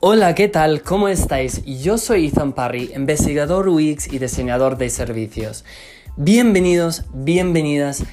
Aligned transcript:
Hola, 0.00 0.34
¿qué 0.34 0.48
tal? 0.48 0.82
¿Cómo 0.82 1.08
estáis? 1.08 1.64
Yo 1.64 1.96
soy 1.96 2.26
Ethan 2.26 2.52
Parry, 2.52 2.92
investigador 2.94 3.66
UX 3.66 4.12
y 4.12 4.18
diseñador 4.18 4.76
de 4.76 4.90
servicios. 4.90 5.64
Bienvenidos, 6.16 7.04
bienvenidas 7.14 8.04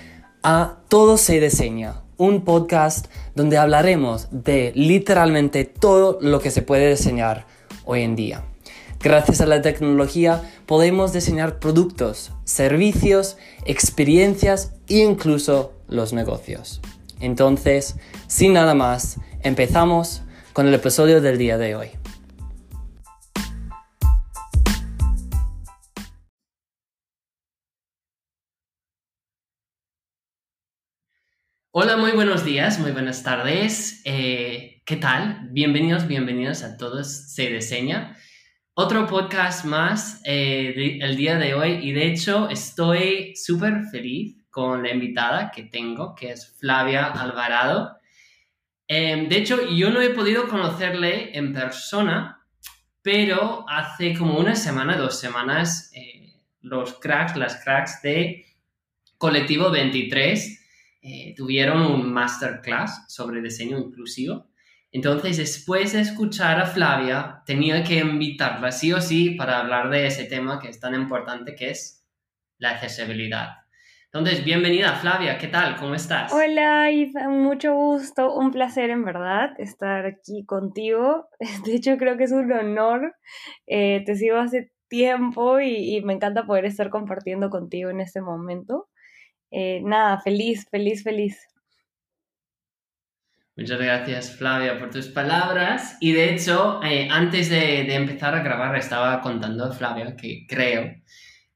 a 0.43 0.77
Todo 0.88 1.18
se 1.18 1.41
diseña, 1.41 1.96
un 2.15 2.46
podcast 2.46 3.07
donde 3.36 3.57
hablaremos 3.57 4.29
de 4.32 4.71
literalmente 4.75 5.65
todo 5.65 6.19
lo 6.21 6.39
que 6.39 6.51
se 6.51 6.61
puede 6.61 6.89
diseñar 6.89 7.47
hoy 7.84 8.04
en 8.04 8.15
día. 8.15 8.45
Gracias 9.02 9.41
a 9.41 9.45
la 9.45 9.61
tecnología 9.61 10.41
podemos 10.65 11.11
diseñar 11.11 11.59
productos, 11.59 12.31
servicios, 12.45 13.36
experiencias 13.65 14.71
e 14.88 15.00
incluso 15.00 15.73
los 15.89 16.13
negocios. 16.13 16.79
Entonces, 17.20 17.97
sin 18.28 18.54
nada 18.54 18.73
más, 18.73 19.18
empezamos 19.42 20.21
con 20.54 20.68
el 20.68 20.74
episodio 20.75 21.20
del 21.20 21.39
día 21.39 21.57
de 21.57 21.75
hoy. 21.75 21.89
Hola, 31.71 31.98
muy 31.98 32.12
buenos 32.12 32.45
días, 32.45 32.80
muy 32.80 32.92
buenas 32.92 33.23
tardes. 33.23 34.03
Eh, 34.06 34.84
¿Qué 34.86 34.95
tal? 34.98 35.48
Bienvenidos, 35.50 36.08
bienvenidos 36.08 36.62
a 36.62 36.78
todos 36.78 37.34
Se 37.34 37.50
Diseña. 37.50 38.16
Otro 38.76 39.08
podcast 39.08 39.66
más 39.66 40.22
eh, 40.23 41.00
el 41.02 41.17
día 41.17 41.38
de 41.40 41.56
hoy 41.56 41.80
y 41.81 41.94
de 41.94 42.08
hecho 42.08 42.48
estoy 42.50 43.36
súper 43.36 43.86
feliz 43.92 44.38
con 44.52 44.84
la 44.84 44.92
invitada 44.92 45.50
que 45.50 45.64
tengo, 45.64 46.14
que 46.14 46.30
es 46.30 46.56
Flavia 46.59 47.08
Alvarado. 47.08 47.98
Em, 48.88 49.30
de 49.30 49.38
hecho, 49.38 49.70
yo 49.70 49.89
no 49.89 50.02
he 50.02 50.09
podido 50.09 50.48
conocerle 50.48 51.38
en 51.38 51.53
persona, 51.53 52.45
pero 53.02 53.66
hace 53.70 54.16
como 54.16 54.38
una 54.38 54.56
semana, 54.56 54.98
dos 54.98 55.20
semanas, 55.20 55.92
eh, 55.94 56.34
los 56.62 57.00
cracks, 57.00 57.36
las 57.36 57.64
cracks 57.64 58.02
de 58.02 58.45
Colectivo 59.17 59.72
23 59.72 60.59
eh, 61.02 61.34
tuvieron 61.36 61.81
un 61.81 62.11
masterclass 62.11 63.06
sobre 63.08 63.42
diseño 63.42 63.78
inclusivo. 63.78 64.48
Entonces, 64.92 65.38
después 65.38 65.94
de 65.94 66.02
escuchar 66.02 66.59
a 66.59 66.67
Flavia, 66.67 67.42
tenía 67.45 67.84
que 67.84 68.00
invitarla 68.00 68.72
sí 68.72 68.94
o 68.94 69.02
sí 69.02 69.31
para 69.31 69.59
hablar 69.59 69.89
de 69.89 70.08
ese 70.08 70.26
tema 70.26 70.59
que 70.59 70.70
es 70.70 70.80
tan 70.80 70.94
importante, 70.94 71.56
que 71.56 71.72
es 71.72 72.06
la 72.58 72.72
accesibilidad. 72.72 73.62
Entonces, 74.16 74.45
bienvenida 74.45 74.94
Flavia, 74.94 75.39
¿qué 75.39 75.47
tal? 75.47 75.75
¿Cómo 75.75 75.95
estás? 75.95 76.31
Hola, 76.31 76.88
mucho 77.30 77.73
gusto, 77.73 78.36
un 78.36 78.52
placer 78.52 78.92
en 78.92 79.03
verdad 79.03 79.59
estar 79.59 80.05
aquí 80.05 80.45
contigo. 80.45 81.30
De 81.66 81.73
hecho, 81.73 81.97
creo 81.97 82.16
que 82.16 82.25
es 82.25 82.31
un 82.31 82.52
honor. 82.52 83.16
Eh, 83.66 84.03
te 84.05 84.16
sigo 84.16 84.38
hace 84.38 84.72
tiempo 84.88 85.59
y, 85.59 86.00
me 86.03 86.14
encanta 86.14 86.45
poder 86.45 86.66
estar 86.66 86.92
compartiendo 86.92 87.50
contigo 87.50 87.89
en 87.89 88.02
este 88.02 88.22
momento. 88.22 88.88
Eh, 89.50 89.81
nada, 89.83 90.22
feliz, 90.22 90.67
feliz, 90.70 91.03
feliz. 91.03 91.48
Muchas 93.55 93.80
gracias 93.80 94.36
Flavia 94.36 94.77
por 94.77 94.92
tus 94.92 95.08
palabras. 95.08 95.98
Y 96.00 96.11
de 96.11 96.36
hecho, 96.36 96.83
eh, 96.83 97.08
antes 97.09 97.50
de, 97.50 97.83
de, 97.86 97.95
empezar 97.95 98.36
a 98.36 98.44
grabar, 98.44 98.75
estaba 98.75 99.22
contando 99.22 99.66
a 99.66 99.72
Flavia 99.72 100.16
que 100.16 100.45
creo 100.48 101.02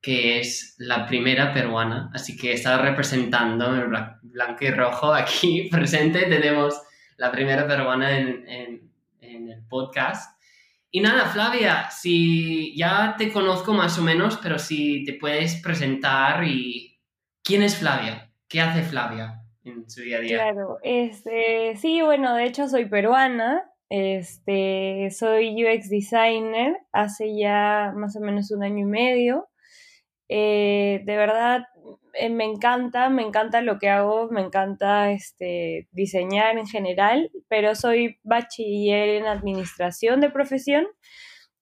que 0.01 0.39
es 0.39 0.75
la 0.77 1.05
primera 1.05 1.53
peruana, 1.53 2.11
así 2.13 2.37
que 2.37 2.53
está 2.53 2.77
representando 2.77 3.75
el 3.75 3.87
blanco 4.21 4.65
y 4.65 4.69
rojo 4.69 5.13
aquí 5.13 5.67
presente. 5.71 6.25
Tenemos 6.25 6.81
la 7.17 7.31
primera 7.31 7.67
peruana 7.67 8.17
en, 8.17 8.47
en, 8.47 8.91
en, 9.21 9.49
el 9.49 9.65
podcast. 9.67 10.39
Y 10.91 11.01
nada, 11.01 11.25
Flavia, 11.25 11.89
si 11.89 12.75
ya 12.77 13.15
te 13.17 13.31
conozco 13.31 13.73
más 13.73 13.97
o 13.99 14.03
menos, 14.03 14.39
pero 14.41 14.57
si 14.57 15.03
te 15.03 15.13
puedes 15.13 15.61
presentar 15.61 16.43
y 16.45 16.99
quién 17.43 17.63
es 17.63 17.77
Flavia, 17.77 18.31
qué 18.47 18.61
hace 18.61 18.83
Flavia 18.83 19.41
en 19.63 19.89
su 19.89 20.01
día 20.01 20.17
a 20.17 20.21
día. 20.21 20.37
Claro, 20.37 20.77
este, 20.83 21.75
sí, 21.75 22.01
bueno, 22.01 22.35
de 22.35 22.45
hecho 22.45 22.67
soy 22.69 22.85
peruana, 22.85 23.63
este, 23.89 25.09
soy 25.11 25.63
UX 25.63 25.89
designer 25.89 26.77
hace 26.91 27.37
ya 27.37 27.93
más 27.95 28.15
o 28.15 28.19
menos 28.19 28.51
un 28.51 28.63
año 28.63 28.79
y 28.79 28.89
medio. 28.89 29.49
Eh, 30.29 31.01
de 31.05 31.17
verdad, 31.17 31.65
eh, 32.13 32.29
me 32.29 32.45
encanta, 32.45 33.09
me 33.09 33.23
encanta 33.23 33.61
lo 33.61 33.79
que 33.79 33.89
hago, 33.89 34.29
me 34.29 34.41
encanta 34.41 35.11
este, 35.11 35.87
diseñar 35.91 36.57
en 36.57 36.67
general, 36.67 37.31
pero 37.47 37.75
soy 37.75 38.19
bachiller 38.23 39.09
en 39.09 39.25
administración 39.27 40.19
de 40.19 40.29
profesión, 40.29 40.87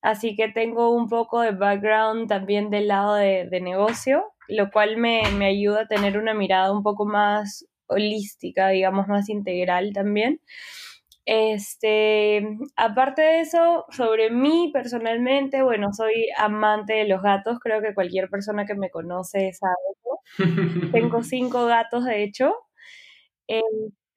así 0.02 0.36
que 0.36 0.50
tengo 0.50 0.92
un 0.92 1.09
poco 1.09 1.42
de 1.42 1.52
background 1.52 2.28
también 2.28 2.70
del 2.70 2.88
lado 2.88 3.16
de, 3.16 3.62
negocio, 3.62 4.24
lo 4.48 4.72
cual 4.72 4.97
me, 4.97 5.24
me 5.38 5.47
ayuda 5.47 5.82
a 5.82 5.88
tener 5.88 6.18
una 6.18 6.34
mirada 6.34 6.72
un 6.72 6.84
poco 6.84 7.06
más 7.06 7.68
holística, 7.88 8.70
digamos, 8.70 9.08
más 9.08 9.30
integral 9.30 9.94
también. 9.94 10.42
Este, 11.25 12.47
aparte 12.75 13.22
de 13.24 13.40
eso, 13.41 13.86
sobre 13.90 14.30
mí 14.30 14.69
personalmente, 14.74 15.63
bueno, 15.63 15.91
soy 15.94 16.30
amante 16.38 16.94
de 16.94 17.08
los 17.08 17.22
gatos, 17.24 17.58
creo 17.59 17.81
que 17.81 17.96
cualquier 17.96 18.30
persona 18.30 18.66
que 18.66 18.75
me 18.75 18.91
conoce 18.91 19.52
sabe 19.53 19.74
eso. 19.91 20.91
Tengo 20.91 21.24
cinco 21.24 21.66
gatos, 21.66 22.06
de 22.06 22.24
hecho. 22.24 22.53
Este, 23.47 23.64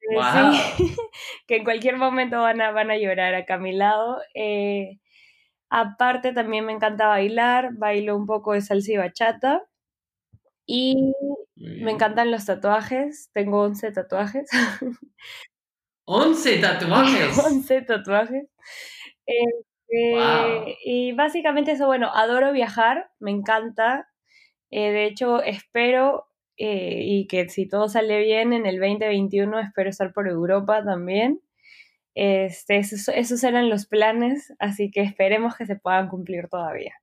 que 1.47 1.57
en 1.57 1.63
cualquier 1.63 1.97
momento 1.97 2.41
van 2.41 2.61
a, 2.61 2.71
van 2.71 2.91
a 2.91 2.97
llorar 2.97 3.35
acá 3.35 3.55
a 3.55 3.59
mi 3.59 3.73
lado. 3.73 4.19
Eh, 4.35 4.99
aparte, 5.69 6.33
también 6.33 6.65
me 6.65 6.73
encanta 6.73 7.07
bailar, 7.07 7.71
bailo 7.77 8.15
un 8.17 8.25
poco 8.27 8.53
de 8.53 8.61
salsa 8.61 8.91
y 8.93 8.97
bachata. 8.97 9.63
Y 10.65 11.13
me 11.55 11.91
encantan 11.91 12.31
los 12.31 12.45
tatuajes, 12.45 13.29
tengo 13.33 13.61
11 13.61 13.91
tatuajes. 13.91 14.49
11 16.11 16.57
tatuajes. 16.57 17.37
11 17.45 17.81
tatuajes. 17.83 18.47
Este, 19.27 20.77
y 20.83 21.11
básicamente 21.11 21.73
eso, 21.73 21.85
bueno, 21.85 22.09
adoro 22.11 22.51
viajar, 22.51 23.11
me 23.19 23.29
encanta. 23.29 24.09
Eh, 24.71 24.91
de 24.91 25.05
hecho, 25.05 25.43
espero 25.43 26.27
eh, 26.57 27.01
y 27.03 27.27
que 27.27 27.47
si 27.49 27.67
todo 27.67 27.87
sale 27.89 28.23
bien 28.23 28.53
en 28.53 28.65
el 28.65 28.79
2021, 28.79 29.59
espero 29.59 29.91
estar 29.91 30.11
por 30.11 30.27
Europa 30.27 30.83
también. 30.83 31.41
Este, 32.15 32.77
esos, 32.77 33.07
esos 33.09 33.43
eran 33.43 33.69
los 33.69 33.85
planes, 33.85 34.51
así 34.57 34.89
que 34.89 35.01
esperemos 35.01 35.55
que 35.55 35.67
se 35.67 35.75
puedan 35.75 36.09
cumplir 36.09 36.47
todavía. 36.49 36.95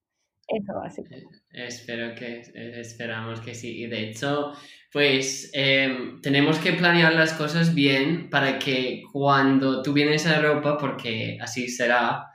Eso 0.48 0.74
básicamente. 0.74 1.36
Eh, 1.52 1.66
espero 1.66 2.12
que, 2.16 2.40
esperamos 2.80 3.40
que 3.40 3.54
sí. 3.54 3.84
Y 3.84 3.86
de 3.86 4.10
hecho, 4.10 4.52
pues 4.92 5.50
em, 5.52 6.20
tenemos 6.22 6.58
que 6.58 6.72
planear 6.72 7.14
las 7.14 7.32
cosas 7.34 7.74
bien 7.74 8.30
para 8.30 8.58
que 8.58 9.02
cuando 9.12 9.82
tú 9.82 9.92
vienes 9.92 10.26
a 10.26 10.36
Europa, 10.36 10.78
porque 10.78 11.38
así 11.40 11.68
será, 11.68 12.26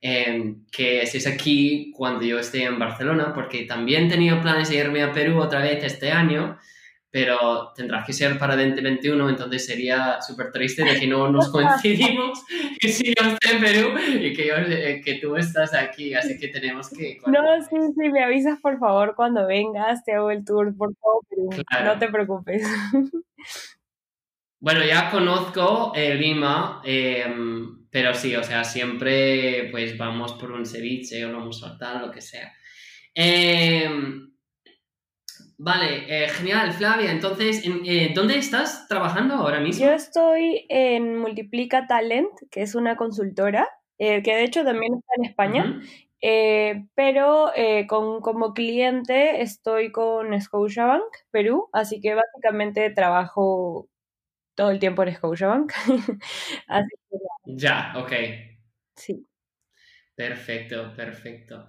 em, 0.00 0.64
que 0.70 1.02
estés 1.02 1.26
aquí 1.26 1.92
cuando 1.96 2.24
yo 2.24 2.38
esté 2.38 2.64
en 2.64 2.78
Barcelona, 2.78 3.32
porque 3.34 3.64
también 3.64 4.08
tenía 4.08 4.40
planes 4.40 4.68
de 4.68 4.76
irme 4.76 5.02
a 5.02 5.12
Perú 5.12 5.40
otra 5.40 5.60
vez 5.60 5.82
este 5.84 6.10
año, 6.10 6.58
pero 7.10 7.72
tendrá 7.74 8.04
que 8.04 8.12
ser 8.12 8.38
para 8.38 8.56
2021, 8.56 9.30
entonces 9.30 9.64
sería 9.64 10.20
súper 10.20 10.52
triste 10.52 10.84
de 10.84 11.00
que 11.00 11.06
no 11.06 11.30
nos 11.30 11.48
coincidimos, 11.52 12.44
que 12.78 12.88
si 12.88 13.14
yo 13.14 13.28
estoy 13.28 13.56
en 13.56 13.60
Perú 13.60 13.98
y 14.20 14.32
que, 14.34 14.46
yo, 14.46 14.54
eh, 14.56 15.00
que 15.02 15.14
tú 15.14 15.36
estás 15.36 15.72
aquí, 15.74 16.14
así 16.14 16.38
que 16.38 16.48
tenemos 16.48 16.90
que... 16.90 17.18
No, 17.26 17.40
sí, 17.62 17.76
sí, 17.96 18.10
me 18.10 18.22
avisas 18.22 18.60
por 18.60 18.78
favor 18.78 19.14
cuando 19.16 19.46
vengas, 19.46 20.04
te 20.04 20.12
hago 20.12 20.30
el 20.30 20.44
tour 20.44 20.76
por 20.76 20.94
todo 20.94 21.20
Perú, 21.28 21.64
no 21.84 21.98
te 21.98 22.08
preocupes. 22.08 22.62
Bueno, 24.60 24.84
ya 24.84 25.08
conozco 25.08 25.92
eh, 25.94 26.16
Lima, 26.16 26.82
em, 26.84 27.86
pero 27.90 28.12
sí, 28.12 28.34
o 28.34 28.42
sea, 28.42 28.64
siempre 28.64 29.68
pues 29.70 29.96
vamos 29.96 30.32
por 30.32 30.50
un 30.50 30.66
ceviche 30.66 31.24
o 31.24 31.30
lo 31.30 31.78
tal, 31.78 32.06
lo 32.06 32.10
que 32.10 32.20
sea. 32.20 32.52
Eh, 33.14 33.88
Vale, 35.60 36.04
eh, 36.06 36.28
genial, 36.28 36.72
Flavia. 36.72 37.10
Entonces, 37.10 37.62
eh, 37.66 38.12
¿dónde 38.14 38.38
estás 38.38 38.86
trabajando 38.86 39.34
ahora 39.34 39.58
mismo? 39.58 39.84
Yo 39.84 39.92
estoy 39.92 40.66
en 40.68 41.18
Multiplica 41.18 41.88
Talent, 41.88 42.30
que 42.48 42.62
es 42.62 42.76
una 42.76 42.96
consultora, 42.96 43.68
eh, 43.98 44.22
que 44.22 44.36
de 44.36 44.44
hecho 44.44 44.64
también 44.64 44.94
está 44.94 45.12
en 45.16 45.24
España, 45.24 45.80
pero 46.94 47.50
con, 47.88 48.20
como 48.20 48.54
cliente 48.54 49.42
estoy 49.42 49.90
con 49.90 50.40
Scotiabank, 50.40 51.02
Perú, 51.32 51.68
así 51.72 52.00
que 52.00 52.14
básicamente 52.14 52.90
trabajo 52.90 53.88
todo 54.54 54.70
el 54.70 54.78
tiempo 54.78 55.02
en 55.02 55.14
Scotiabank. 55.16 55.72
así 56.68 56.94
Ya, 57.46 57.94
ok. 57.96 58.12
Sí. 58.94 59.26
Perfecto, 60.14 60.94
perfecto. 60.94 61.68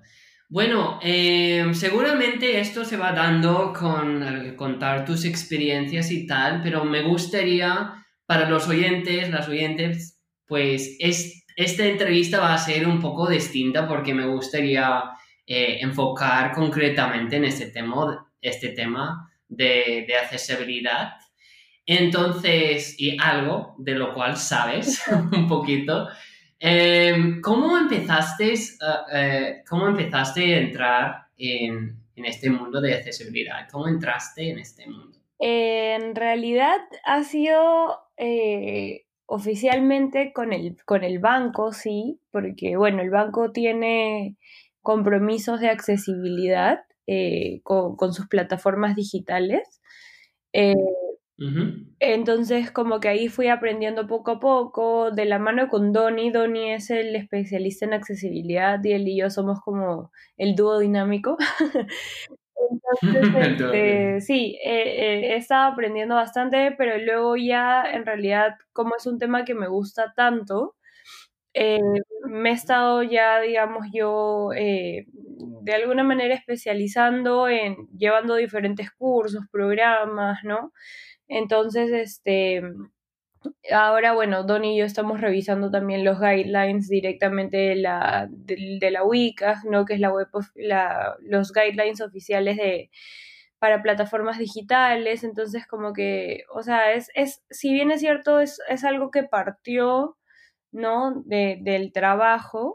Bueno, 0.52 1.00
em, 1.04 1.76
seguramente 1.76 2.60
esto 2.60 2.84
se 2.84 2.98
va 2.98 3.12
dando 3.12 3.72
con 3.72 4.56
contar 4.56 5.06
tus 5.06 5.24
experiencias 5.24 6.10
y 6.10 6.26
tal, 6.26 6.62
pero 6.64 6.84
me 6.86 7.04
gustaría 7.04 7.94
para 8.26 8.50
los 8.50 8.68
oyentes, 8.68 9.30
las 9.30 9.48
oyentes, 9.48 10.20
pues 10.48 10.98
es 11.00 11.46
esta 11.56 11.86
entrevista 11.86 12.40
va 12.40 12.54
a 12.54 12.58
ser 12.58 12.88
un 12.88 13.00
poco 13.02 13.30
distinta 13.30 13.88
porque 13.88 14.14
me 14.14 14.26
gustaría 14.26 15.04
eh, 15.46 15.80
enfocar 15.82 16.54
concretamente 16.54 17.36
en 17.36 17.46
este 17.46 17.68
tema, 17.68 18.32
este 18.42 18.70
tema 18.70 19.30
de, 19.48 20.06
de 20.08 20.16
accesibilidad. 20.16 21.14
Entonces, 21.86 22.96
y 22.98 23.18
algo 23.22 23.76
de 23.78 23.96
lo 23.96 24.14
cual 24.14 24.38
sabes 24.38 25.04
un 25.32 25.48
poquito, 25.48 26.08
em, 26.60 27.42
¿cómo, 27.42 27.78
empezaste, 27.78 28.54
uh, 28.54 29.64
¿cómo 29.68 29.88
empezaste 29.88 30.56
a 30.56 30.60
entrar 30.60 31.28
en, 31.38 31.98
este 32.16 32.50
mundo 32.50 32.82
de 32.82 32.96
accesibilidad? 32.96 33.68
¿Cómo 33.72 33.88
entraste 33.88 34.50
en 34.50 34.60
este 34.60 34.86
mundo? 34.88 35.18
En 35.40 36.16
realidad 36.16 36.80
ha 37.06 37.24
sido 37.24 37.98
eh, 38.18 39.06
oficialmente 39.26 40.34
con 40.34 40.52
el, 40.52 41.20
banco, 41.20 41.72
sí, 41.72 42.20
porque 42.32 42.76
bueno, 42.76 43.02
el 43.02 43.10
banco 43.10 43.52
tiene 43.52 44.36
compromisos 44.82 45.62
de 45.62 45.70
accesibilidad 45.70 46.80
eh, 47.08 47.62
con, 47.64 48.14
sus 48.14 48.28
plataformas 48.28 48.96
digitales. 48.96 49.82
Eh, 51.40 52.14
entonces, 52.14 52.72
como 52.72 53.00
que 53.00 53.08
ahí 53.08 53.28
fui 53.30 53.48
aprendiendo 53.48 54.08
poco 54.08 54.32
a 54.32 54.40
poco, 54.40 55.12
de 55.12 55.26
la 55.26 55.40
mano 55.40 55.70
con 55.70 55.94
Donny. 55.94 56.32
Donny 56.32 56.72
es 56.72 56.90
el 56.90 57.16
especialista 57.16 57.86
en 57.86 57.94
accesibilidad 57.94 58.84
y 58.84 58.94
él 58.94 59.08
y 59.08 59.18
yo 59.18 59.30
somos 59.30 59.60
como 59.62 60.12
el 60.38 60.56
dúo 60.56 60.80
dinámico. 60.80 61.38
Entonces, 62.72 63.02
este, 63.62 64.22
sí, 64.22 64.60
he 64.64 65.36
estado 65.36 65.72
aprendiendo 65.72 66.16
bastante, 66.16 66.74
pero 66.78 66.98
luego 66.98 67.36
ya, 67.38 67.84
en 67.92 68.06
realidad, 68.06 68.56
como 68.74 68.96
es 68.96 69.06
un 69.08 69.18
tema 69.18 69.46
que 69.46 69.56
me 69.56 69.68
gusta 69.68 70.14
tanto, 70.16 70.76
eh, 71.54 71.80
me 72.28 72.52
he 72.52 72.54
estado 72.54 73.04
ya, 73.04 73.40
digamos, 73.42 73.88
yo 73.92 74.52
eh, 74.56 75.08
de 75.62 75.74
alguna 75.74 76.04
manera 76.04 76.36
especializando 76.36 77.50
en 77.50 77.88
llevando 77.98 78.36
diferentes 78.36 78.92
cursos, 78.92 79.46
programas, 79.52 80.40
¿no? 80.44 80.72
Entonces, 81.30 81.92
este, 81.92 82.62
ahora, 83.72 84.14
bueno, 84.14 84.44
Don 84.44 84.66
y 84.66 84.78
yo 84.78 84.86
estamos 84.86 85.22
revisando 85.22 85.72
también 85.72 86.04
los 86.04 86.20
guidelines 86.20 86.90
directamente 86.90 87.58
de 87.58 87.76
la, 87.76 88.28
de, 88.30 88.92
la 88.92 89.04
WICA, 89.04 89.62
¿no? 89.70 89.86
Que 89.86 89.94
es 89.96 90.00
la 90.00 90.12
web, 90.12 90.28
la, 90.56 91.16
los 91.22 91.54
guidelines 91.54 92.02
oficiales 92.02 92.58
de 92.58 92.90
para 93.60 93.84
plataformas 93.84 94.40
digitales, 94.40 95.24
entonces 95.26 95.68
como 95.68 95.92
que, 95.94 96.44
o 96.54 96.64
sea, 96.64 96.94
es, 96.94 97.12
es 97.14 97.44
si 97.50 97.74
bien 97.74 97.92
es 97.92 98.00
cierto, 98.02 98.40
es, 98.40 98.62
es 98.70 98.86
algo 98.86 99.12
que 99.12 99.24
partió, 99.24 100.18
¿no? 100.72 101.22
De, 101.26 101.60
del 101.62 101.92
trabajo, 101.92 102.74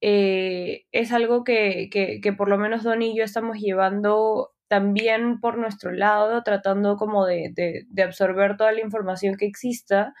eh, 0.00 0.86
es 0.92 1.12
algo 1.12 1.44
que, 1.44 1.88
que, 1.90 2.20
que, 2.20 2.32
por 2.32 2.48
lo 2.48 2.58
menos 2.58 2.84
Don 2.84 3.02
y 3.02 3.16
yo 3.16 3.24
estamos 3.24 3.58
llevando 3.58 4.51
también 4.72 5.38
por 5.38 5.58
nuestro 5.58 5.92
lado, 5.92 6.42
tratando 6.42 6.96
como 6.96 7.26
de, 7.26 7.52
de, 7.86 8.02
absorber 8.02 8.56
toda 8.56 8.72
la 8.72 8.80
información 8.80 9.36
que 9.36 9.44
exista, 9.44 10.14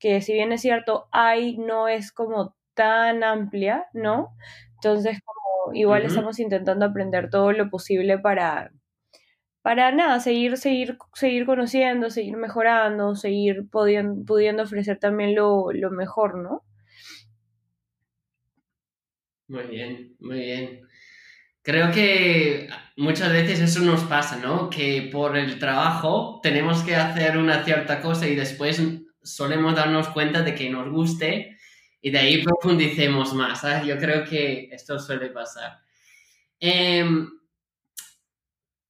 que 0.00 0.20
si 0.20 0.32
bien 0.32 0.50
es 0.50 0.62
cierto, 0.62 1.06
hay, 1.12 1.58
no 1.58 1.86
es 1.86 2.10
como 2.10 2.56
tan 2.74 3.22
amplia, 3.22 3.86
¿no? 3.92 4.34
Entonces, 4.74 5.20
como 5.24 5.76
igual 5.76 6.02
estamos 6.02 6.40
intentando 6.40 6.86
aprender 6.86 7.30
todo 7.30 7.52
lo 7.52 7.70
posible 7.70 8.18
para, 8.18 8.72
para 9.62 9.92
nada, 9.92 10.18
seguir, 10.18 10.56
seguir, 10.56 10.98
seguir 11.12 11.46
conociendo, 11.46 12.10
seguir 12.10 12.36
mejorando, 12.36 13.14
seguir 13.14 13.68
pudiendo, 13.70 14.24
pudiendo 14.24 14.64
ofrecer 14.64 14.98
también 14.98 15.36
lo, 15.36 15.70
lo 15.70 15.92
mejor, 15.92 16.36
¿no? 16.36 16.64
Muy 19.46 19.66
bien, 19.68 20.16
muy 20.18 20.40
bien. 20.40 20.80
Creo 21.64 21.90
que 21.92 22.68
muchas 22.98 23.32
veces 23.32 23.58
eso 23.58 23.80
nos 23.80 24.02
pasa, 24.02 24.36
¿no? 24.36 24.68
Que 24.68 25.08
por 25.10 25.34
el 25.34 25.58
trabajo 25.58 26.38
tenemos 26.42 26.82
que 26.82 26.94
hacer 26.94 27.38
una 27.38 27.64
cierta 27.64 28.02
cosa 28.02 28.28
y 28.28 28.34
después 28.34 28.82
solemos 29.22 29.74
darnos 29.74 30.08
cuenta 30.08 30.42
de 30.42 30.54
que 30.54 30.68
nos 30.68 30.90
guste 30.90 31.56
y 32.02 32.10
de 32.10 32.18
ahí 32.18 32.42
profundicemos 32.42 33.32
más. 33.32 33.62
¿sabes? 33.62 33.86
Yo 33.86 33.96
creo 33.96 34.24
que 34.24 34.68
esto 34.72 34.98
suele 34.98 35.30
pasar. 35.30 35.78
Em, 36.60 37.30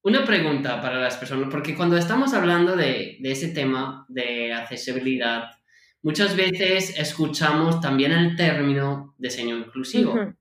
una 0.02 0.24
pregunta 0.24 0.82
para 0.82 0.98
las 0.98 1.16
personas, 1.16 1.50
porque 1.52 1.76
cuando 1.76 1.96
estamos 1.96 2.34
hablando 2.34 2.74
de, 2.74 3.18
de 3.20 3.30
ese 3.30 3.50
tema 3.50 4.04
de 4.08 4.52
accesibilidad, 4.52 5.44
muchas 6.02 6.34
veces 6.34 6.98
escuchamos 6.98 7.80
también 7.80 8.10
el 8.10 8.34
término 8.34 9.14
diseño 9.16 9.56
inclusivo. 9.56 10.34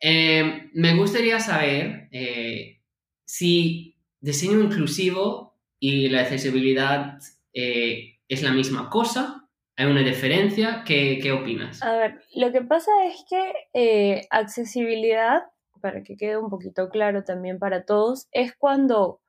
Eh, 0.00 0.70
me 0.74 0.94
gustaría 0.96 1.40
saber 1.40 2.08
eh, 2.12 2.80
si 3.24 3.96
diseño 4.20 4.60
inclusivo 4.60 5.56
y 5.78 6.08
la 6.08 6.20
accesibilidad 6.20 7.18
eh, 7.52 8.18
es 8.28 8.42
la 8.42 8.52
misma 8.52 8.90
cosa. 8.90 9.48
¿Hay 9.76 9.86
una 9.86 10.02
diferencia? 10.02 10.82
¿Qué, 10.84 11.20
¿Qué, 11.22 11.30
opinas? 11.30 11.82
A 11.82 11.96
ver, 11.96 12.20
lo 12.34 12.50
que 12.50 12.62
pasa 12.62 12.90
es 13.06 13.24
que 13.28 14.26
accesibilidad, 14.30 15.42
para 15.80 16.02
que 16.02 16.16
quede 16.16 16.36
un 16.36 16.50
poquito 16.50 16.88
claro 16.88 17.22
también 17.22 17.60
para 17.60 17.84
todos, 17.84 18.26
es 18.32 18.56
cuando 18.56 19.20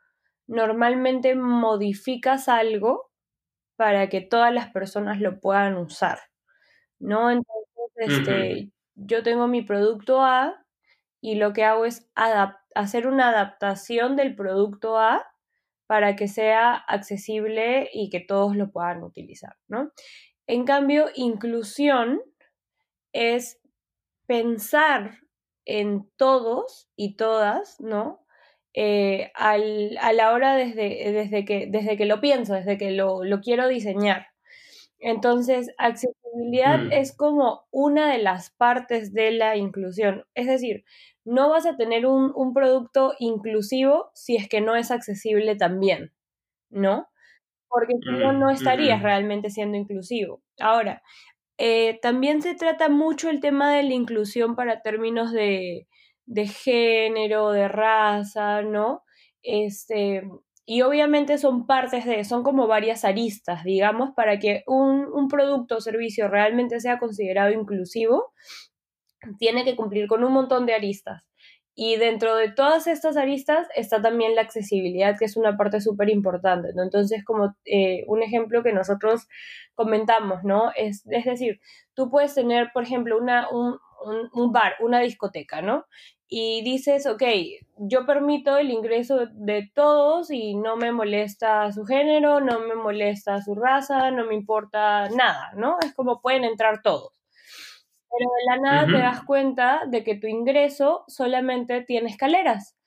normalmente 0.47 1.35
modificas 1.35 2.49
algo 2.49 3.11
para 3.75 4.09
que 4.09 4.21
todas 4.21 4.51
las 4.51 4.71
personas 4.71 5.21
lo 5.21 5.39
puedan 5.39 5.77
usar, 5.77 6.19
¿no? 6.97 7.29
Entonces, 7.29 7.77
este, 7.95 8.71
yo 9.05 9.23
tengo 9.23 9.47
mi 9.47 9.61
producto 9.61 10.21
A 10.21 10.65
y 11.21 11.35
lo 11.35 11.53
que 11.53 11.63
hago 11.63 11.85
es 11.85 12.09
hacer 12.75 13.07
una 13.07 13.29
adaptación 13.29 14.15
del 14.15 14.35
producto 14.35 14.97
A 14.97 15.25
para 15.87 16.15
que 16.15 16.27
sea 16.27 16.75
accesible 16.75 17.89
y 17.91 18.09
que 18.09 18.19
todos 18.19 18.55
lo 18.55 18.71
puedan 18.71 19.03
utilizar, 19.03 19.55
¿no? 19.67 19.91
En 20.47 20.65
cambio, 20.65 21.07
inclusión 21.15 22.21
es 23.13 23.59
pensar 24.27 25.19
en 25.65 26.09
todos 26.15 26.89
y 26.95 27.15
todas, 27.15 27.79
¿no? 27.79 28.25
Eh, 28.73 29.31
a 29.35 29.57
la 29.57 30.31
hora 30.31 30.55
desde, 30.55 31.11
desde, 31.11 31.43
que, 31.43 31.67
desde 31.69 31.97
que 31.97 32.05
lo 32.05 32.21
pienso, 32.21 32.53
desde 32.53 32.77
que 32.77 32.91
lo, 32.91 33.23
lo 33.23 33.41
quiero 33.41 33.67
diseñar. 33.67 34.27
Entonces, 34.99 35.73
accesibilidad 35.77 36.79
mm. 36.79 36.91
es 36.91 37.15
como 37.15 37.67
una 37.71 38.11
de 38.11 38.17
las 38.17 38.51
partes 38.51 39.13
de 39.13 39.31
la 39.31 39.55
inclusión. 39.55 40.25
Es 40.35 40.47
decir, 40.47 40.83
no 41.23 41.49
vas 41.49 41.65
a 41.65 41.77
tener 41.77 42.05
un, 42.05 42.53
producto 42.53 43.13
inclusivo 43.19 44.11
si 44.13 44.35
es 44.35 44.49
que 44.49 44.61
no 44.61 44.75
es 44.75 44.91
accesible 44.91 45.55
también, 45.55 46.11
¿no? 46.69 47.07
Porque 47.69 47.93
si 48.01 48.11
no, 48.11 48.33
no 48.33 48.47
mm, 48.47 48.51
estarías 48.51 49.01
realmente 49.01 49.49
siendo 49.49 49.77
inclusivo. 49.77 50.41
Ahora, 50.59 51.01
eh, 51.57 51.99
también 52.01 52.41
se 52.41 52.55
trata 52.55 52.89
mucho 52.89 53.29
el 53.29 53.39
tema 53.39 53.73
de 53.73 53.83
la 53.83 53.93
inclusión 53.93 54.55
para 54.55 54.81
términos 54.81 55.31
de, 55.31 55.87
de 56.25 56.47
género, 56.47 57.51
de 57.51 57.67
raza, 57.67 58.61
¿no? 58.61 59.03
Este, 59.43 60.23
y 60.71 60.83
obviamente 60.83 61.39
son 61.39 61.65
partes 61.65 62.05
de, 62.05 62.23
son 62.23 62.43
como 62.43 62.67
varias 62.67 63.03
aristas, 63.03 63.63
digamos, 63.63 64.11
para 64.15 64.37
que 64.37 64.61
un, 64.67 65.27
producto 65.27 65.77
o 65.77 65.81
servicio 65.81 66.27
realmente 66.27 66.79
sea 66.79 66.99
considerado 66.99 67.49
inclusivo, 67.49 68.33
tiene 69.39 69.65
que 69.65 69.75
cumplir 69.75 70.05
con 70.05 70.23
un 70.23 70.31
montón 70.31 70.67
de 70.67 70.75
aristas. 70.75 71.23
Y 71.73 71.95
dentro 71.95 72.35
de 72.35 72.51
todas 72.51 72.85
estas 72.85 73.17
aristas 73.17 73.67
está 73.75 73.99
también 73.99 74.35
la 74.35 74.41
accesibilidad, 74.41 75.17
que 75.17 75.25
es 75.25 75.37
una 75.37 75.57
parte 75.57 75.81
súper 75.81 76.11
importante. 76.11 76.67
Entonces, 76.77 77.25
como 77.25 77.55
eh, 77.65 78.03
un 78.05 78.21
ejemplo 78.21 78.61
que 78.61 78.71
nosotros 78.71 79.27
comentamos, 79.73 80.43
¿no? 80.43 80.71
Es, 80.75 81.03
es 81.09 81.25
decir, 81.25 81.61
tú 81.95 82.11
puedes 82.11 82.35
tener, 82.35 82.69
por 82.75 82.83
ejemplo, 82.83 83.17
una, 83.17 83.49
un, 83.49 83.79
un, 84.33 84.51
bar, 84.51 84.75
una 84.79 84.99
discoteca, 84.99 85.61
¿no? 85.61 85.85
y 86.31 86.61
dices, 86.61 87.07
ok, 87.07 87.23
yo 87.77 88.05
permito 88.05 88.57
el 88.57 88.69
ingreso 88.69 89.25
de 89.31 89.71
todos 89.73 90.29
y 90.29 90.53
no 90.53 90.77
me 90.77 90.91
molesta 90.91 91.71
su 91.71 91.85
género, 91.85 92.39
no 92.39 92.59
me 92.59 92.75
molesta 92.75 93.41
su 93.41 93.55
raza, 93.55 94.11
no 94.11 94.25
me 94.25 94.35
importa 94.35 95.09
nada, 95.09 95.51
¿no? 95.55 95.77
Es 95.83 95.91
como 95.95 96.21
pueden 96.21 96.43
entrar 96.43 96.83
todos. 96.83 97.19
Pero 98.11 98.29
de 98.29 98.45
la 98.45 98.61
nada 98.61 98.85
te 98.85 98.99
das 98.99 99.23
cuenta 99.23 99.81
de 99.87 100.03
que 100.03 100.15
tu 100.15 100.27
ingreso 100.27 101.03
solamente 101.07 101.81
tiene 101.81 102.11
escaleras. 102.11 102.77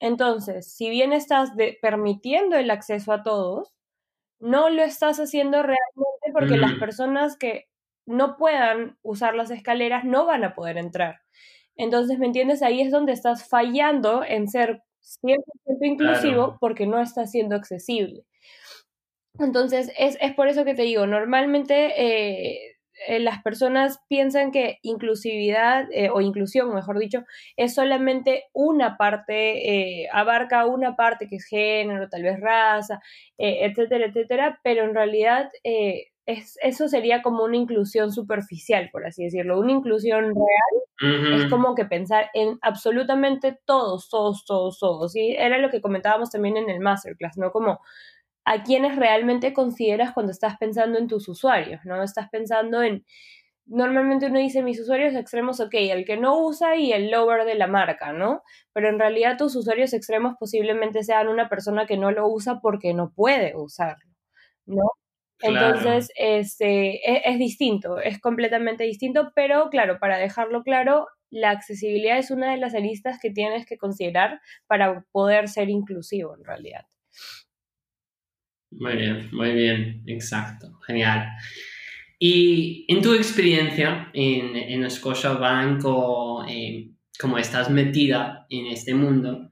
Entonces, 0.00 0.72
si 0.72 0.90
bien 0.90 1.12
estás 1.12 1.52
permitiendo 1.80 2.56
el 2.56 2.70
acceso 2.70 3.12
a 3.12 3.22
todos, 3.22 3.72
no 4.40 4.70
lo 4.70 4.82
estás 4.82 5.20
haciendo 5.20 5.62
realmente 5.62 6.32
porque 6.32 6.56
las 6.56 6.74
mm. 6.74 6.80
personas 6.80 7.36
que 7.36 7.68
no 8.08 8.36
puedan 8.36 8.98
usar 9.02 9.34
las 9.34 9.50
escaleras 9.50 10.04
no 10.04 10.26
van 10.26 10.44
a 10.44 10.54
poder 10.54 10.78
entrar. 10.78 11.20
Entonces, 11.76 12.18
¿me 12.18 12.26
entiendes? 12.26 12.62
Ahí 12.62 12.80
es 12.80 12.90
donde 12.90 13.12
estás 13.12 13.48
fallando 13.48 14.24
en 14.24 14.48
ser 14.48 14.82
100% 15.22 15.36
inclusivo 15.82 16.56
porque 16.60 16.86
no 16.86 17.00
está 17.00 17.26
siendo 17.26 17.54
accesible. 17.54 18.24
Entonces, 19.38 19.92
es, 19.96 20.18
por 20.34 20.48
eso 20.48 20.64
que 20.64 20.74
te 20.74 20.82
digo, 20.82 21.06
normalmente 21.06 21.92
eh, 21.96 22.76
eh, 23.06 23.20
las 23.20 23.40
personas 23.42 24.00
piensan 24.08 24.50
que 24.50 24.78
inclusividad 24.82 25.86
eh, 25.92 26.10
o 26.10 26.20
inclusión, 26.20 26.74
mejor 26.74 26.98
dicho, 26.98 27.24
es 27.56 27.74
solamente 27.74 28.46
una 28.52 28.96
parte, 28.96 30.08
abarca 30.12 30.66
una 30.66 30.96
parte 30.96 31.28
que 31.28 31.36
es 31.36 31.46
género, 31.46 32.08
tal 32.08 32.24
vez 32.24 32.40
raza, 32.40 33.00
etcétera, 33.36 34.06
etcétera, 34.06 34.60
pero 34.64 34.84
en 34.84 34.94
realidad 34.94 35.48
es, 36.28 36.58
eso 36.62 36.88
sería 36.88 37.22
como 37.22 37.42
una 37.44 37.56
inclusión 37.56 38.12
superficial, 38.12 38.90
por 38.92 39.06
así 39.06 39.24
decirlo. 39.24 39.58
Una 39.58 39.72
inclusión 39.72 40.34
real 40.34 41.40
es 41.40 41.46
como 41.48 41.74
que 41.74 41.86
pensar 41.86 42.28
en 42.34 42.58
absolutamente 42.60 43.58
todos, 43.64 44.10
todos, 44.10 44.44
todos, 44.44 44.78
todos. 44.78 45.16
Y 45.16 45.30
era 45.30 45.56
lo 45.56 45.70
que 45.70 45.80
comentábamos 45.80 46.30
también 46.30 46.58
en 46.58 46.68
el 46.68 46.80
masterclass, 46.80 47.38
¿no? 47.38 47.50
Como 47.50 47.80
a 48.44 48.62
quienes 48.62 48.96
realmente 48.96 49.54
consideras 49.54 50.12
cuando 50.12 50.32
estás 50.32 50.58
pensando 50.58 50.98
en 50.98 51.08
tus 51.08 51.28
usuarios, 51.30 51.80
¿no? 51.84 52.02
Estás 52.02 52.28
pensando 52.28 52.82
en, 52.82 53.06
normalmente 53.64 54.26
uno 54.26 54.38
dice 54.38 54.62
mis 54.62 54.80
usuarios 54.80 55.14
extremos, 55.14 55.60
ok, 55.60 55.72
el 55.72 56.04
que 56.04 56.18
no 56.18 56.38
usa 56.44 56.76
y 56.76 56.92
el 56.92 57.10
lower 57.10 57.46
de 57.46 57.54
la 57.54 57.68
marca, 57.68 58.12
¿no? 58.12 58.42
Pero 58.74 58.90
en 58.90 58.98
realidad 58.98 59.38
tus 59.38 59.56
usuarios 59.56 59.94
extremos 59.94 60.34
posiblemente 60.38 61.04
sean 61.04 61.28
una 61.28 61.48
persona 61.48 61.86
que 61.86 61.96
no 61.96 62.10
lo 62.10 62.28
usa 62.28 62.60
porque 62.60 62.92
no 62.92 63.12
puede 63.14 63.54
usarlo, 63.56 64.04
¿no? 64.66 64.82
Entonces, 65.40 66.10
este, 66.16 66.96
es, 67.08 67.22
es, 67.24 67.38
distinto, 67.38 67.98
es 67.98 68.20
completamente 68.20 68.84
distinto, 68.84 69.32
pero 69.34 69.70
claro, 69.70 69.98
para 70.00 70.18
dejarlo 70.18 70.62
claro, 70.62 71.06
la 71.30 71.50
accesibilidad 71.50 72.18
es 72.18 72.30
una 72.30 72.50
de 72.50 72.58
las 72.58 72.74
aristas 72.74 73.18
que 73.20 73.30
tienes 73.30 73.66
que 73.66 73.78
considerar 73.78 74.40
para 74.66 75.04
poder 75.12 75.48
ser 75.48 75.68
inclusivo 75.68 76.34
en 76.36 76.44
realidad. 76.44 76.86
Muy 78.70 78.96
bien, 78.96 79.28
muy 79.32 79.52
bien, 79.52 80.02
exacto, 80.06 80.78
genial. 80.86 81.28
Y 82.18 82.84
en 82.88 83.00
tu 83.00 83.14
experiencia 83.14 84.10
en, 84.12 84.56
en 84.56 84.90
Scotiabank 84.90 85.82
o 85.84 86.44
eh, 86.48 86.90
como 87.18 87.38
estás 87.38 87.70
metida 87.70 88.46
en 88.50 88.66
este 88.66 88.94
mundo, 88.94 89.47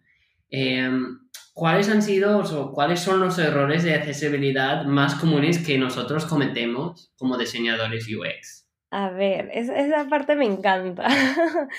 em, 0.50 1.18
¿cuáles 1.54 1.88
han 1.88 2.02
sido 2.02 2.38
o 2.38 2.72
cuáles 2.72 3.00
son 3.00 3.20
los 3.20 3.38
errores 3.38 3.82
de 3.82 3.94
accesibilidad 3.94 4.84
más 4.84 5.14
comunes 5.16 5.64
que 5.64 5.78
nosotros 5.78 6.26
cometemos 6.26 7.12
como 7.16 7.38
diseñadores 7.38 8.06
UX? 8.08 8.66
A 8.90 9.10
ver, 9.10 9.50
esa 9.52 10.08
parte 10.08 10.36
me 10.36 10.46
encanta. 10.46 11.06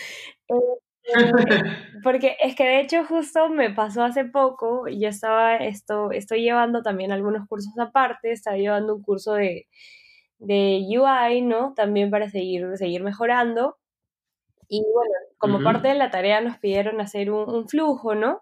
Eh, 0.50 0.78
porque 2.04 2.36
es 2.42 2.56
que 2.56 2.64
de 2.64 2.82
hecho 2.82 3.06
justo 3.06 3.50
me 3.50 3.70
pasó 3.70 4.04
hace 4.04 4.26
poco, 4.26 4.88
yo 4.88 5.10
estaba, 5.10 5.58
esto, 5.58 6.12
estoy 6.12 6.42
llevando 6.42 6.82
también 6.82 7.12
algunos 7.12 7.48
cursos 7.48 7.74
aparte, 7.80 8.32
estaba 8.32 8.58
llevando 8.58 8.96
un 8.96 9.02
curso 9.02 9.34
de, 9.34 9.68
de 10.40 10.86
UI, 10.90 11.42
¿no? 11.42 11.74
También 11.76 12.12
para 12.12 12.30
seguir, 12.30 12.66
seguir 12.78 13.04
mejorando. 13.04 13.77
Y 14.70 14.84
bueno, 14.94 15.14
como 15.38 15.64
parte 15.64 15.90
de 15.90 15.96
la 15.96 16.12
tarea 16.12 16.42
nos 16.42 16.58
pidieron 16.58 17.00
hacer 17.02 17.32
un, 17.32 17.68
flujo, 17.68 18.16
¿no? 18.16 18.42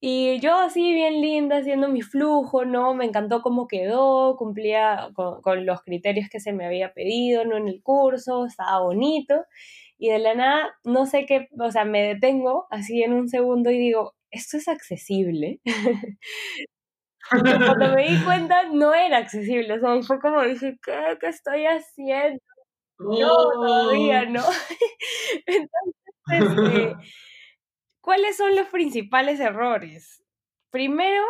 Y 0.00 0.38
yo 0.40 0.56
así 0.56 0.92
bien 0.92 1.20
linda 1.22 1.58
haciendo 1.58 1.88
mi 1.88 2.02
flujo, 2.02 2.64
¿no? 2.64 2.94
Me 2.94 3.06
encantó 3.06 3.42
cómo 3.42 3.68
quedó, 3.68 4.36
cumplía 4.36 5.10
con, 5.14 5.42
con 5.42 5.66
los 5.66 5.82
criterios 5.82 6.28
que 6.30 6.40
se 6.40 6.52
me 6.52 6.66
había 6.66 6.92
pedido, 6.92 7.44
¿no? 7.44 7.56
En 7.56 7.68
el 7.68 7.82
curso, 7.82 8.46
estaba 8.46 8.80
bonito 8.80 9.44
y 9.98 10.10
de 10.10 10.18
la 10.18 10.34
nada, 10.34 10.74
no 10.84 11.06
sé 11.06 11.26
qué, 11.26 11.48
o 11.58 11.70
sea, 11.70 11.84
me 11.84 12.02
detengo 12.02 12.66
así 12.70 13.02
en 13.02 13.12
un 13.12 13.28
segundo 13.28 13.70
y 13.70 13.78
digo, 13.78 14.14
¿esto 14.30 14.56
es 14.56 14.68
accesible? 14.68 15.60
cuando 17.30 17.94
me 17.94 18.08
di 18.08 18.24
cuenta, 18.24 18.64
no 18.72 18.92
era 18.94 19.18
accesible, 19.18 19.74
o 19.74 19.80
sea, 19.80 20.02
fue 20.02 20.20
como 20.20 20.42
dije, 20.42 20.76
¿qué, 20.84 21.16
qué 21.20 21.28
estoy 21.28 21.64
haciendo? 21.66 22.40
No, 22.98 23.52
todavía 23.52 24.24
no. 24.26 24.42
Entonces, 25.46 25.94
este, 26.28 26.96
¿cuáles 28.00 28.36
son 28.36 28.54
los 28.56 28.68
principales 28.68 29.40
errores? 29.40 30.24
Primero, 30.70 31.22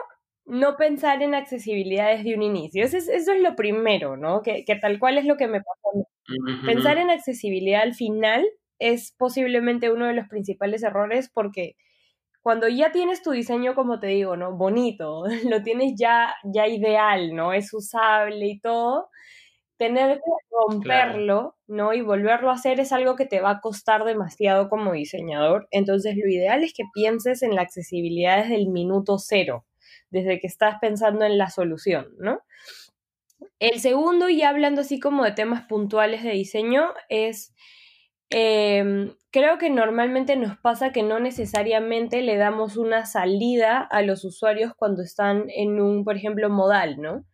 no 0.47 0.77
pensar 0.77 1.23
en 1.23 1.35
accesibilidad 1.35 2.17
desde 2.17 2.35
un 2.35 2.43
inicio. 2.43 2.85
Eso 2.85 2.97
es, 2.97 3.09
eso 3.09 3.33
es 3.33 3.41
lo 3.41 3.57
primero, 3.57 4.17
¿no? 4.17 4.43
Que, 4.43 4.65
que, 4.65 4.77
tal 4.77 4.99
cual 4.99 5.19
es 5.19 5.25
lo 5.25 5.37
que 5.37 5.49
me 5.49 5.61
pasó. 5.61 6.07
Pensar 6.65 6.99
en 6.99 7.11
accesibilidad 7.11 7.83
al 7.83 7.95
final 7.95 8.45
es 8.79 9.13
posiblemente 9.17 9.93
uno 9.93 10.07
de 10.07 10.15
los 10.15 10.29
principales 10.29 10.83
errores 10.83 11.31
porque 11.33 11.77
cuando 12.45 12.69
ya 12.69 12.93
tienes 12.93 13.23
tu 13.23 13.31
diseño, 13.31 13.75
como 13.75 14.01
te 14.01 14.09
digo, 14.09 14.37
¿no? 14.37 14.55
Bonito, 14.55 15.25
lo 15.51 15.63
tienes 15.63 15.95
ya, 15.97 16.35
ya 16.45 16.69
ideal, 16.69 17.35
¿no? 17.35 17.55
Es 17.55 17.73
usable 17.73 18.47
y 18.47 18.61
todo. 18.61 19.09
Tener 19.77 20.19
que 20.19 20.33
romperlo, 20.51 21.57
¿no? 21.67 21.93
Y 21.93 22.01
volverlo 22.01 22.51
a 22.51 22.55
hacer 22.55 22.81
es 22.81 22.93
algo 22.93 23.17
que 23.17 23.27
te 23.27 23.41
va 23.41 23.51
a 23.51 23.61
costar 23.61 24.05
demasiado 24.05 24.69
como 24.69 24.93
diseñador. 24.93 25.67
Entonces, 25.71 26.17
lo 26.17 26.29
ideal 26.29 26.63
es 26.63 26.73
que 26.75 26.85
pienses 26.93 27.43
en 27.43 27.55
la 27.55 27.63
accesibilidad 27.63 28.43
desde 28.43 28.57
el 28.57 28.69
minuto 28.69 29.19
cero, 29.19 29.67
desde 30.11 30.39
que 30.39 30.47
estás 30.47 30.77
pensando 30.81 31.25
en 31.25 31.39
la 31.39 31.51
solución, 31.51 32.15
¿no? 32.19 32.41
El 33.59 33.81
segundo, 33.81 34.29
y 34.29 34.43
hablando 34.43 34.83
así 34.83 35.01
como 35.01 35.25
de 35.25 35.33
temas 35.33 35.63
puntuales 35.67 36.23
de 36.23 36.31
diseño, 36.31 36.93
es 37.09 37.53
Em, 38.37 39.15
creo 39.31 39.59
que 39.59 39.71
normalmente 39.71 40.37
nos 40.37 40.59
pasa 40.59 40.91
que 40.93 41.05
no 41.05 41.21
necesariamente 41.21 42.21
le 42.23 42.37
damos 42.37 42.77
una 42.77 43.07
salida 43.07 43.79
a 43.79 44.03
los 44.03 44.25
usuarios 44.25 44.73
cuando 44.75 45.03
están 45.03 45.45
en 45.51 45.81
un, 45.81 46.05
por 46.05 46.17
ejemplo, 46.17 46.51
modal, 46.51 47.01
¿no? 47.01 47.25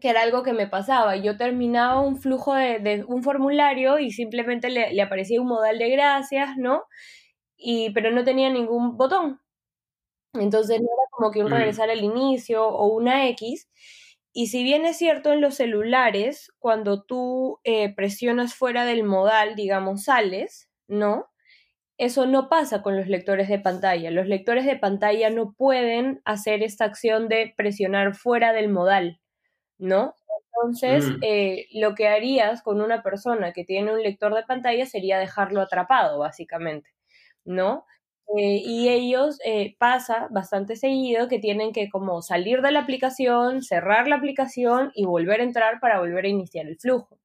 Que 0.00 0.10
era 0.10 0.22
algo 0.22 0.42
que 0.42 0.52
me 0.52 0.66
pasaba. 0.66 1.16
Yo 1.16 1.36
terminaba 1.36 2.00
un 2.00 2.18
flujo 2.18 2.54
de, 2.54 3.04
un 3.06 3.22
formulario 3.22 3.98
y 3.98 4.10
simplemente 4.10 4.70
le, 4.70 5.00
aparecía 5.00 5.40
un 5.40 5.48
modal 5.48 5.78
de 5.78 5.90
gracias, 5.90 6.56
¿no? 6.56 6.84
Y, 7.56 7.90
pero 7.90 8.10
no 8.10 8.24
tenía 8.24 8.50
ningún 8.50 8.96
botón. 8.96 9.40
Entonces 10.34 10.80
no 10.80 10.86
era 10.86 11.10
como 11.10 11.30
que 11.30 11.40
un 11.40 11.50
mm. 11.50 11.54
regresar 11.54 11.90
al 11.90 12.02
inicio 12.02 12.66
o 12.66 12.86
una 12.88 13.28
X. 13.28 13.68
Y 14.32 14.48
si 14.48 14.62
bien 14.64 14.84
es 14.84 14.98
cierto 14.98 15.32
en 15.32 15.40
los 15.40 15.54
celulares, 15.54 16.52
cuando 16.58 17.02
tú 17.04 17.58
eh, 17.64 17.94
presionas 17.94 18.54
fuera 18.54 18.84
del 18.84 19.02
modal, 19.02 19.56
digamos, 19.56 20.04
sales, 20.04 20.68
¿no? 20.88 21.30
Eso 21.98 22.26
no 22.26 22.50
pasa 22.50 22.82
con 22.82 22.96
los 22.98 23.06
lectores 23.06 23.48
de 23.48 23.58
pantalla. 23.58 24.10
Los 24.10 24.26
lectores 24.26 24.66
de 24.66 24.76
pantalla 24.76 25.30
no 25.30 25.54
pueden 25.54 26.20
hacer 26.26 26.62
esta 26.62 26.84
acción 26.84 27.28
de 27.28 27.54
presionar 27.56 28.14
fuera 28.14 28.52
del 28.52 28.68
modal, 28.68 29.20
¿no? 29.78 30.14
Entonces, 30.56 31.06
mm. 31.06 31.18
eh, 31.22 31.66
lo 31.74 31.94
que 31.94 32.08
harías 32.08 32.62
con 32.62 32.80
una 32.80 33.02
persona 33.02 33.52
que 33.52 33.64
tiene 33.64 33.92
un 33.92 34.02
lector 34.02 34.34
de 34.34 34.42
pantalla 34.44 34.86
sería 34.86 35.18
dejarlo 35.18 35.60
atrapado, 35.60 36.18
básicamente, 36.18 36.90
¿no? 37.44 37.84
Eh, 38.36 38.60
y 38.64 38.88
ellos 38.88 39.38
eh, 39.44 39.76
pasa 39.78 40.26
bastante 40.30 40.74
seguido 40.74 41.28
que 41.28 41.38
tienen 41.38 41.72
que 41.72 41.88
como 41.88 42.22
salir 42.22 42.60
de 42.60 42.72
la 42.72 42.80
aplicación, 42.80 43.62
cerrar 43.62 44.08
la 44.08 44.16
aplicación 44.16 44.90
y 44.94 45.04
volver 45.04 45.40
a 45.40 45.44
entrar 45.44 45.78
para 45.80 46.00
volver 46.00 46.24
a 46.24 46.28
iniciar 46.28 46.66
el 46.66 46.78
flujo, 46.78 47.20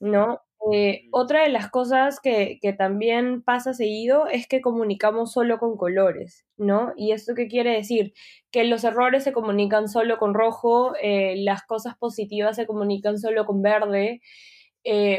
¿no? 0.00 0.42
Eh, 0.72 1.08
otra 1.12 1.42
de 1.44 1.50
las 1.50 1.70
cosas 1.70 2.20
que, 2.20 2.58
que, 2.60 2.72
también 2.72 3.42
pasa 3.42 3.74
seguido 3.74 4.26
es 4.26 4.48
que 4.48 4.60
comunicamos 4.60 5.32
solo 5.32 5.58
con 5.58 5.76
colores, 5.76 6.46
¿no? 6.56 6.92
¿Y 6.96 7.12
esto 7.12 7.34
qué 7.34 7.48
quiere 7.48 7.72
decir? 7.72 8.12
Que 8.50 8.64
los 8.64 8.84
errores 8.84 9.24
se 9.24 9.32
comunican 9.32 9.88
solo 9.88 10.18
con 10.18 10.34
rojo, 10.34 10.94
las 11.02 11.62
cosas 11.64 11.96
positivas 11.96 12.56
se 12.56 12.66
comunican 12.66 13.18
solo 13.18 13.46
con 13.46 13.62
verde, 13.62 14.20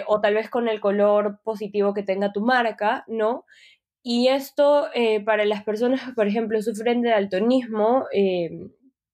o 0.08 0.22
tal 0.22 0.34
vez 0.36 0.50
con 0.50 0.67
el 0.67 0.81
color 0.81 1.39
positivo 1.43 1.93
que 1.93 2.03
tenga 2.03 2.34
tu 2.34 2.41
marca, 2.41 3.05
¿no? 3.08 3.46
Y 4.03 4.29
esto 4.29 4.88
eh, 4.93 5.22
para 5.24 5.46
las 5.46 5.63
personas 5.63 6.01
que, 6.03 6.13
por 6.13 6.27
ejemplo, 6.27 6.62
sufren 6.62 7.01
de 7.01 7.10
daltonismo, 7.10 8.05
eh, 8.13 8.50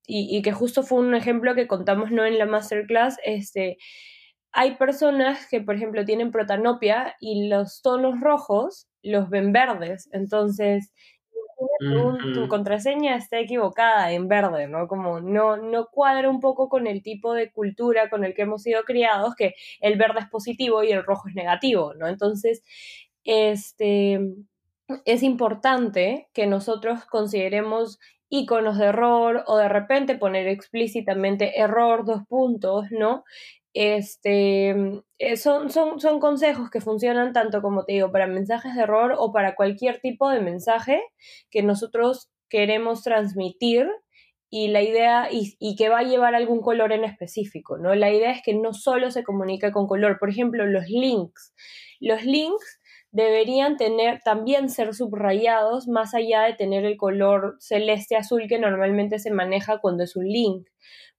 y, 0.07 0.41
que 0.43 0.51
justo 0.51 0.83
fue 0.83 0.99
un 0.99 1.15
ejemplo 1.15 1.55
que 1.55 1.67
contamos 1.67 2.11
¿no? 2.11 2.25
en 2.25 2.37
la 2.37 2.45
masterclass, 2.45 3.17
este, 3.25 3.77
hay 4.55 4.75
personas 4.77 5.47
que, 5.47 5.59
por 5.59 5.75
ejemplo, 5.75 6.05
tienen 6.05 6.31
protanopia 6.31 7.15
y 7.19 7.49
los 7.49 7.81
tonos 7.81 8.21
rojos 8.21 8.87
los 9.03 9.29
ven 9.29 9.51
verdes. 9.51 10.07
Entonces, 10.13 10.93
tu, 11.79 12.47
contraseña 12.47 13.17
está 13.17 13.37
equivocada 13.37 14.13
en 14.13 14.29
verde, 14.29 14.67
¿no? 14.69 14.87
Como 14.87 15.19
no, 15.19 15.57
no 15.57 15.87
cuadra 15.91 16.29
un 16.29 16.39
poco 16.39 16.69
con 16.69 16.87
el 16.87 17.03
tipo 17.03 17.33
de 17.33 17.51
cultura 17.51 18.09
con 18.09 18.23
el 18.23 18.33
que 18.33 18.43
hemos 18.43 18.63
sido 18.63 18.83
criados, 18.83 19.35
que 19.35 19.55
el 19.81 19.97
verde 19.97 20.21
es 20.21 20.29
positivo 20.29 20.83
y 20.83 20.91
el 20.93 21.03
rojo 21.03 21.27
es 21.27 21.35
negativo, 21.35 21.93
¿no? 21.93 22.07
Entonces, 22.07 22.63
este 23.25 24.21
es 25.03 25.21
importante 25.21 26.29
que 26.33 26.47
nosotros 26.47 27.03
consideremos 27.05 27.99
iconos 28.29 28.77
de 28.77 28.85
error 28.85 29.43
o 29.47 29.57
de 29.57 29.67
repente 29.67 30.17
poner 30.17 30.47
explícitamente 30.47 31.59
error, 31.59 32.05
dos 32.05 32.21
puntos, 32.29 32.85
¿no? 32.91 33.25
Este, 33.77 34.69
eh, 35.19 35.35
son, 35.35 35.69
son, 35.69 35.99
son 35.99 36.21
consejos 36.21 36.69
que 36.69 36.79
funcionan 36.79 37.33
tanto 37.33 37.61
como 37.61 37.83
te 37.83 37.91
digo 37.91 38.09
para 38.09 38.25
mensajes 38.25 38.73
de 38.73 38.83
error 38.83 39.13
o 39.17 39.33
para 39.33 39.55
cualquier 39.55 39.99
tipo 39.99 40.29
de 40.29 40.39
mensaje 40.39 41.03
que 41.51 41.61
nosotros 41.61 42.31
queremos 42.49 43.03
transmitir 43.03 43.89
y 44.49 44.69
la 44.69 44.81
idea, 44.81 45.27
y, 45.29 45.75
que 45.75 45.89
va 45.89 45.99
a 45.99 46.03
llevar 46.03 46.35
algún 46.35 46.61
color 46.61 46.93
en 46.93 47.03
específico, 47.03 47.77
¿no? 47.77 47.93
La 47.95 48.13
idea 48.13 48.31
es 48.31 48.41
que 48.41 48.53
no 48.53 48.73
solo 48.73 49.11
se 49.11 49.25
comunique 49.25 49.73
con 49.73 49.87
color, 49.87 50.17
por 50.19 50.29
ejemplo, 50.29 50.65
los 50.65 50.87
links. 50.87 51.53
Los 51.99 52.23
links 52.23 52.79
deberían 53.11 53.75
tener, 53.75 54.21
también 54.23 54.69
ser 54.69 54.93
subrayados 54.93 55.89
más 55.89 56.13
allá 56.13 56.43
de 56.43 56.53
tener 56.53 56.85
el 56.85 56.95
color 56.95 57.57
celeste 57.59 58.15
azul 58.15 58.45
que 58.47 58.59
normalmente 58.59 59.19
se 59.19 59.31
maneja 59.31 59.79
cuando 59.79 60.05
es 60.05 60.15
un 60.15 60.27
link, 60.29 60.67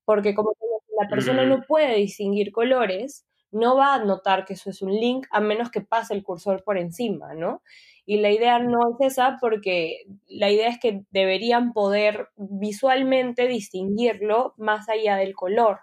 porque 0.06 0.34
como 0.34 0.54
la 0.98 1.08
persona 1.08 1.44
no 1.44 1.62
puede 1.62 1.96
distinguir 1.96 2.52
colores, 2.52 3.26
no 3.50 3.76
va 3.76 3.94
a 3.94 4.04
notar 4.04 4.44
que 4.44 4.54
eso 4.54 4.70
es 4.70 4.82
un 4.82 4.92
link 4.92 5.26
a 5.30 5.40
menos 5.40 5.70
que 5.70 5.80
pase 5.80 6.14
el 6.14 6.22
cursor 6.22 6.62
por 6.64 6.78
encima, 6.78 7.34
¿no? 7.34 7.62
Y 8.04 8.18
la 8.18 8.30
idea 8.30 8.58
no 8.58 8.78
es 9.00 9.14
esa 9.14 9.38
porque 9.40 10.04
la 10.28 10.50
idea 10.50 10.68
es 10.68 10.78
que 10.78 11.02
deberían 11.10 11.72
poder 11.72 12.28
visualmente 12.36 13.48
distinguirlo 13.48 14.54
más 14.56 14.88
allá 14.88 15.16
del 15.16 15.34
color. 15.34 15.80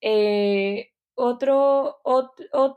Eh, 0.00 0.90
otro, 1.14 1.98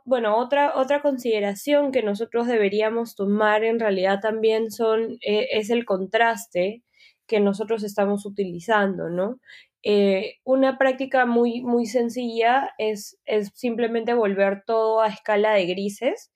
bueno, 0.03 0.37
otra, 0.37 0.75
otra 0.75 1.01
consideración 1.01 1.91
que 1.91 2.01
nosotros 2.01 2.47
deberíamos 2.47 3.15
tomar 3.15 3.63
en 3.63 3.79
realidad 3.79 4.19
también 4.19 4.71
son, 4.71 5.17
eh, 5.21 5.47
es 5.51 5.69
el 5.69 5.85
contraste 5.85 6.83
que 7.27 7.39
nosotros 7.39 7.83
estamos 7.83 8.25
utilizando, 8.25 9.09
¿no? 9.09 9.39
Eh, 9.83 10.35
una 10.43 10.77
práctica 10.77 11.25
muy, 11.25 11.61
muy 11.61 11.85
sencilla 11.87 12.71
es, 12.77 13.17
es 13.25 13.51
simplemente 13.55 14.13
volver 14.13 14.63
todo 14.65 15.01
a 15.01 15.07
escala 15.07 15.53
de 15.53 15.65
grises 15.65 16.31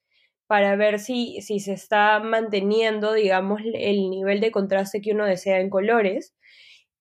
para 0.47 0.75
ver 0.75 0.99
si, 0.99 1.41
si 1.41 1.59
se 1.59 1.73
está 1.73 2.19
manteniendo, 2.19 3.13
digamos, 3.13 3.61
el 3.73 4.09
nivel 4.09 4.41
de 4.41 4.51
contraste 4.51 5.01
que 5.01 5.11
uno 5.13 5.25
desea 5.25 5.59
en 5.59 5.69
colores. 5.69 6.33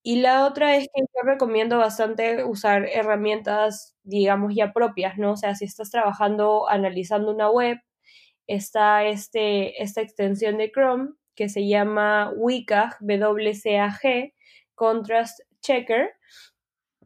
Y 0.02 0.20
la 0.20 0.46
otra 0.46 0.76
es 0.76 0.88
que 0.94 1.02
yo 1.02 1.22
recomiendo 1.24 1.78
bastante 1.78 2.44
usar 2.44 2.86
herramientas, 2.88 3.96
digamos, 4.02 4.54
ya 4.54 4.72
propias, 4.72 5.18
¿no? 5.18 5.32
O 5.32 5.36
sea, 5.36 5.54
si 5.54 5.64
estás 5.66 5.90
trabajando 5.90 6.68
analizando 6.68 7.30
una 7.32 7.50
web, 7.50 7.78
está 8.46 9.04
este, 9.06 9.82
esta 9.82 10.02
extensión 10.02 10.58
de 10.58 10.70
Chrome 10.70 11.10
que 11.34 11.48
se 11.48 11.66
llama 11.66 12.32
WCAG, 12.36 12.98
WCAG, 13.00 14.32
Contrast 14.74 15.40
Checker, 15.64 16.10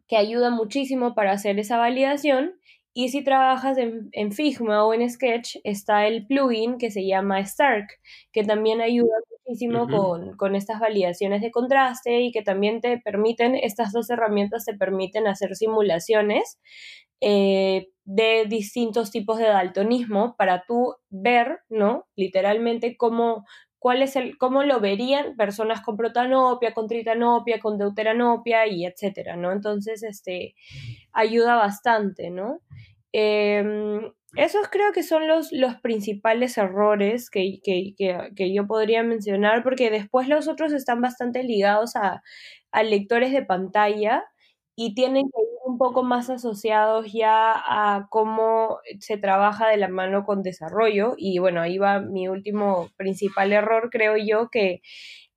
que 0.09 0.17
ayuda 0.17 0.51
muchísimo 0.51 1.15
para 1.15 1.33
hacer 1.33 1.59
esa 1.59 1.79
validación 1.79 2.59
y 3.01 3.11
si 3.11 3.23
trabajas 3.23 3.79
en, 3.79 4.33
Figma 4.33 4.85
o 4.85 4.93
en 4.93 5.09
Sketch, 5.09 5.59
está 5.63 6.09
el 6.09 6.27
plugin 6.27 6.79
que 6.79 6.91
se 6.91 7.07
llama 7.07 7.39
Stark, 7.39 7.87
que 8.33 8.43
también 8.43 8.81
ayuda 8.81 9.15
muchísimo 9.47 9.87
con, 10.37 10.57
estas 10.57 10.81
validaciones 10.81 11.41
de 11.41 11.53
contraste 11.53 12.23
y 12.23 12.33
que 12.33 12.43
también 12.43 12.81
te 12.81 12.99
permiten, 12.99 13.55
estas 13.55 13.93
dos 13.93 14.11
herramientas 14.11 14.65
te 14.65 14.75
permiten 14.75 15.29
hacer 15.29 15.55
simulaciones 15.55 16.59
eh, 17.21 17.87
de 18.05 18.47
distintos 18.49 19.13
tipos 19.13 19.39
de 19.39 19.45
daltonismo 19.45 20.35
para 20.37 20.65
tú 20.67 20.97
ver, 21.09 21.61
¿no? 21.69 22.09
Literalmente 22.17 22.97
cómo, 22.97 23.45
cuál 23.79 24.03
es 24.03 24.17
el, 24.17 24.37
cómo 24.39 24.63
lo 24.65 24.81
verían 24.81 25.37
personas 25.37 25.81
con 25.83 25.97
protanopia, 25.97 26.75
con 26.75 26.89
tritanopia, 26.89 27.61
con 27.61 27.79
deuteranopia 27.79 28.67
y 28.67 28.87
etcétera, 28.87 29.37
¿no? 29.37 29.53
Entonces, 29.53 30.03
este, 30.03 30.55
ayuda 31.13 31.57
bastante, 31.57 32.31
¿no? 32.31 32.61
Em, 33.13 34.13
esos 34.37 34.69
creo 34.69 34.93
que 34.93 35.03
son 35.03 35.27
los, 35.27 35.53
los 35.53 35.77
principales 35.81 36.59
errores 36.59 37.31
que, 37.31 37.61
yo 38.37 38.67
podría 38.67 39.03
mencionar, 39.03 39.63
porque 39.63 39.91
después 39.91 40.29
los 40.29 40.49
otros 40.49 40.73
están 40.73 41.01
bastante 41.01 41.43
ligados 41.43 41.97
a, 41.97 42.23
lectores 42.85 43.33
de 43.33 43.45
pantalla 43.45 44.25
y 44.81 44.95
tienen 44.95 45.25
que 45.25 45.43
ir 45.43 45.49
un 45.65 45.77
poco 45.77 46.05
más 46.05 46.31
asociados 46.31 47.13
ya 47.13 47.53
a 47.53 48.07
cómo 48.11 48.79
se 49.01 49.17
trabaja 49.19 49.67
de 49.69 49.77
la 49.77 49.89
mano 49.89 50.25
con 50.25 50.45
desarrollo. 50.45 51.15
Y 51.17 51.41
bueno, 51.41 51.61
ahí 51.61 51.79
va 51.79 51.99
mi 51.99 52.29
último 52.29 52.89
principal 52.97 53.53
error, 53.53 53.91
creo 53.91 54.15
yo, 54.17 54.51
que 54.51 54.81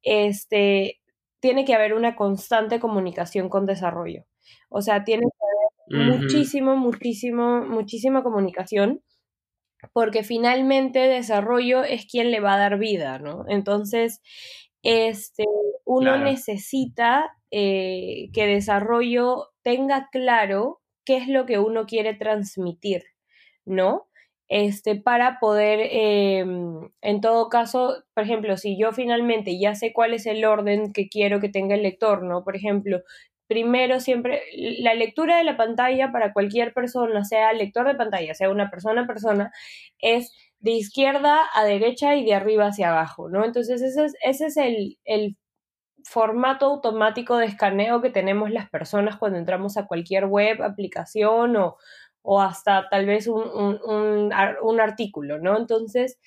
este, 0.04 1.02
tiene 1.40 1.66
que 1.66 1.74
haber 1.74 1.96
una 1.96 2.16
constante 2.16 2.80
comunicación 2.80 3.50
con 3.50 3.66
desarrollo. 3.66 4.26
O 4.70 4.84
sea, 4.84 5.04
tiene 5.06 5.24
que 5.24 5.98
muchísimo, 5.98 6.78
muchísimo, 6.78 7.66
muchísima 7.66 8.22
comunicación, 8.22 9.02
porque 9.92 10.22
finalmente 10.22 11.00
desarrollo 11.00 11.84
es 11.84 12.06
quien 12.06 12.30
le 12.30 12.42
va 12.42 12.54
a 12.54 12.60
dar 12.60 12.78
vida, 12.78 13.18
¿no? 13.18 13.46
Entonces, 13.48 14.22
este, 14.84 15.46
uno 15.86 16.18
necesita 16.18 17.38
eh, 17.52 18.30
que 18.34 18.48
desarrollo 18.48 19.50
tenga 19.64 20.10
claro 20.12 20.82
qué 21.06 21.18
es 21.18 21.28
lo 21.28 21.46
que 21.46 21.60
uno 21.60 21.86
quiere 21.86 22.14
transmitir, 22.14 23.04
¿no? 23.66 24.08
Este, 24.48 24.96
para 24.96 25.40
poder, 25.40 25.80
em, 25.92 26.90
en 27.02 27.22
todo 27.22 27.50
caso, 27.50 28.04
por 28.14 28.24
ejemplo, 28.26 28.58
si 28.58 28.78
yo 28.78 28.92
finalmente 28.92 29.58
ya 29.60 29.76
sé 29.76 29.94
cuál 29.94 30.14
es 30.14 30.26
el 30.26 30.44
orden 30.46 30.92
que 30.94 31.08
quiero 31.08 31.40
que 31.40 31.50
tenga 31.50 31.76
el 31.76 31.84
lector, 31.84 32.24
¿no? 32.24 32.44
Por 32.44 32.56
ejemplo, 32.58 33.02
primero 33.48 34.00
siempre, 34.00 34.42
la 34.80 34.94
lectura 34.94 35.38
de 35.38 35.44
la 35.44 35.58
pantalla 35.58 36.12
para 36.12 36.34
cualquier 36.34 36.74
persona, 36.74 37.24
sea 37.26 37.54
lector 37.54 37.88
de 37.88 37.96
pantalla, 37.96 38.34
sea 38.34 38.50
una 38.50 38.70
persona 38.70 39.02
a 39.04 39.08
persona, 39.08 39.52
es 40.00 40.34
de 40.62 40.72
izquierda 40.72 41.42
a 41.54 41.64
derecha 41.66 42.16
y 42.16 42.24
de 42.24 42.36
arriba 42.36 42.68
hacia 42.68 42.92
abajo, 42.92 43.30
¿no? 43.30 43.44
Entonces 43.44 43.82
ese 43.82 44.06
es, 44.06 44.14
ese 44.24 44.46
es 44.48 44.58
el, 44.58 45.38
formato 46.04 46.66
automático 46.66 47.38
de 47.38 47.46
escaneo 47.46 48.02
que 48.02 48.10
tenemos 48.10 48.50
las 48.50 48.68
personas 48.72 49.18
cuando 49.18 49.38
entramos 49.38 49.78
a 49.78 49.86
cualquier 49.86 50.26
web, 50.26 50.64
aplicación 50.64 51.56
o, 51.58 51.78
o 52.24 52.42
hasta 52.42 52.90
tal 52.90 53.06
vez 53.06 53.28
un, 53.28 53.80
un, 53.84 54.82
artículo, 54.82 55.38
¿no? 55.38 55.60
Entonces, 55.60 56.20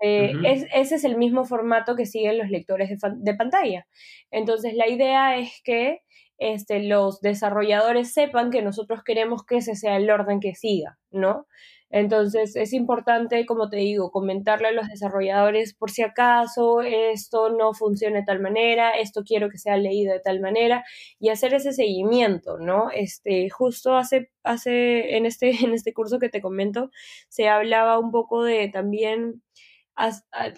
eh, 0.00 0.32
ese 0.72 0.94
es 0.94 1.04
el 1.04 1.18
mismo 1.18 1.44
formato 1.44 1.96
que 1.96 2.06
siguen 2.06 2.38
los 2.38 2.48
lectores 2.48 2.88
de, 2.88 2.96
de, 3.18 3.34
pantalla. 3.34 3.86
Entonces, 4.30 4.72
la 4.72 4.88
idea 4.88 5.36
es 5.36 5.60
que 5.62 6.00
este, 6.38 6.82
los 6.82 7.20
desarrolladores 7.20 8.14
sepan 8.14 8.50
que 8.50 8.62
nosotros 8.62 9.02
queremos 9.04 9.44
que 9.44 9.58
ese 9.58 9.74
sea 9.74 9.96
el 9.96 10.10
orden 10.10 10.40
que 10.40 10.54
siga, 10.54 10.98
¿no? 11.10 11.46
Entonces 11.90 12.54
es 12.56 12.72
importante, 12.74 13.46
como 13.46 13.70
te 13.70 13.78
digo, 13.78 14.10
comentarle 14.10 14.68
a 14.68 14.72
los 14.72 14.88
desarrolladores 14.88 15.74
por 15.74 15.90
si 15.90 16.02
acaso 16.02 16.82
esto 16.82 17.50
no 17.50 17.72
funciona 17.74 18.18
de 18.20 18.24
tal 18.26 18.40
manera, 18.40 18.90
esto 18.92 19.22
quiero 19.24 19.48
que 19.48 19.58
sea 19.58 19.76
leído 19.78 20.12
de 20.12 20.20
tal 20.20 20.40
manera 20.40 20.84
y 21.18 21.30
hacer 21.30 21.54
ese 21.54 21.72
seguimiento, 21.72 22.58
¿no? 22.58 22.90
Este, 22.90 23.48
justo 23.50 23.96
hace, 23.96 24.30
hace 24.42 25.16
en, 25.16 25.26
este, 25.26 25.50
en 25.64 25.72
este 25.72 25.92
curso 25.94 26.18
que 26.18 26.28
te 26.28 26.42
comento, 26.42 26.90
se 27.28 27.48
hablaba 27.48 27.98
un 27.98 28.10
poco 28.10 28.44
de 28.44 28.68
también 28.68 29.42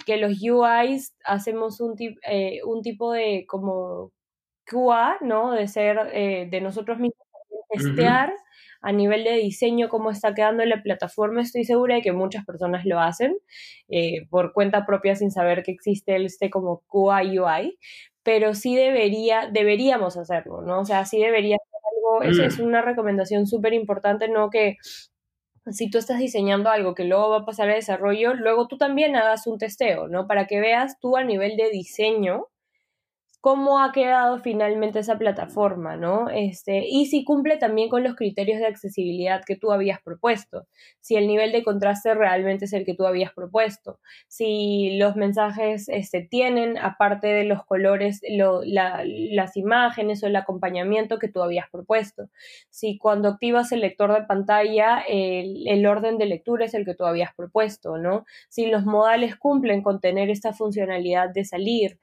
que 0.07 0.17
los 0.19 0.33
UIs 0.43 1.15
hacemos 1.25 1.81
un, 1.81 1.95
eh, 2.29 2.61
un 2.65 2.83
tipo 2.83 3.13
de 3.13 3.47
como 3.49 4.13
QA, 4.67 5.19
¿no? 5.23 5.53
De 5.53 5.67
ser, 5.69 5.99
eh, 6.13 6.49
de 6.51 6.61
nosotros 6.61 6.99
mismos, 6.99 7.27
testear 7.71 8.35
a 8.81 8.93
nivel 8.93 9.25
de 9.25 9.33
diseño 9.33 9.89
cómo 9.89 10.11
está 10.11 10.35
quedando 10.35 10.65
la 10.65 10.83
plataforma. 10.83 11.43
Estoy 11.43 11.65
segura 11.65 11.97
de 11.97 12.03
que 12.03 12.13
muchas 12.13 12.45
personas 12.45 12.85
lo 12.87 13.01
hacen 13.01 13.37
eh, 13.89 14.27
por 14.31 14.53
cuenta 14.53 14.87
propia 14.87 15.17
sin 15.17 15.31
saber 15.31 15.63
que 15.63 15.73
existe 15.73 16.17
este 16.25 16.51
como 16.51 16.83
QA 16.87 17.23
UI, 17.23 17.79
pero 18.23 18.55
sí 18.55 18.77
debería, 18.77 19.49
deberíamos 19.53 20.17
hacerlo, 20.17 20.63
¿no? 20.63 20.81
O 20.81 20.85
sea, 20.85 21.05
sí 21.05 21.19
debería 21.21 21.57
ser 21.57 21.81
algo, 21.97 22.23
eso 22.23 22.45
es 22.45 22.59
mm. 22.59 22.67
una 22.67 22.83
recomendación 22.83 23.47
súper 23.47 23.73
importante, 23.75 24.29
¿no? 24.29 24.51
Que 24.51 24.77
si 25.67 25.91
tú 25.91 25.99
estás 25.99 26.19
diseñando 26.19 26.71
algo 26.71 26.95
que 26.95 27.05
luego 27.05 27.31
va 27.31 27.39
a 27.39 27.45
pasar 27.45 27.71
a 27.71 27.75
desarrollo, 27.75 28.35
luego 28.35 28.67
tú 28.67 28.79
también 28.79 29.17
hagas 29.17 29.47
un 29.47 29.59
testeo, 29.59 30.09
¿no? 30.09 30.27
Para 30.27 30.47
que 30.47 30.61
veas 30.61 30.99
tú 31.01 31.17
a 31.17 31.25
nivel 31.25 31.57
de 31.57 31.71
diseño 31.71 32.47
cómo 33.41 33.81
ha 33.83 33.91
quedado 33.93 34.39
finalmente 34.41 34.99
esa 34.99 35.17
plataforma, 35.17 35.97
¿no? 35.97 36.29
Este, 36.29 36.85
y 36.87 37.07
si 37.07 37.25
cumple 37.25 37.57
también 37.57 37.89
con 37.89 38.03
los 38.03 38.15
criterios 38.15 38.61
de 38.61 38.67
accesibilidad 38.67 39.43
que 39.47 39.57
tú 39.57 39.73
habías 39.73 40.03
propuesto, 40.03 40.67
si 41.01 41.17
el 41.17 41.27
nivel 41.27 41.51
de 41.51 41.65
contraste 41.65 42.15
realmente 42.15 42.67
es 42.67 42.75
el 42.75 42.85
que 42.85 42.95
tú 42.95 43.07
habías 43.07 43.33
propuesto, 43.33 43.99
si 44.29 44.99
los 44.99 45.17
mensajes 45.17 45.89
este, 45.89 46.21
tienen, 46.21 46.77
aparte 46.77 47.29
de 47.29 47.45
los 47.45 47.65
colores, 47.65 48.21
las 48.29 49.57
imágenes 49.57 50.23
o 50.23 50.27
el 50.27 50.37
acompañamiento 50.37 51.19
que 51.19 51.29
tú 51.29 51.43
habías 51.43 51.71
propuesto, 51.71 52.29
si 52.69 52.99
cuando 52.99 53.29
activas 53.29 53.73
el 53.73 53.81
lector 53.81 54.13
de 54.13 54.27
pantalla 54.27 55.03
el, 55.09 55.67
el 55.67 55.87
orden 55.87 56.19
de 56.19 56.27
lectura 56.27 56.67
es 56.67 56.75
el 56.75 56.85
que 56.85 56.95
tú 56.95 57.05
habías 57.07 57.35
propuesto, 57.35 57.97
¿no? 57.97 58.27
Si 58.51 58.67
los 58.67 58.85
modales 58.85 59.37
cumplen 59.37 59.83
con 59.83 60.01
tener 60.01 60.29
esta 60.29 60.53
funcionalidad 60.53 61.31
de 61.31 61.45
salir, 61.45 61.99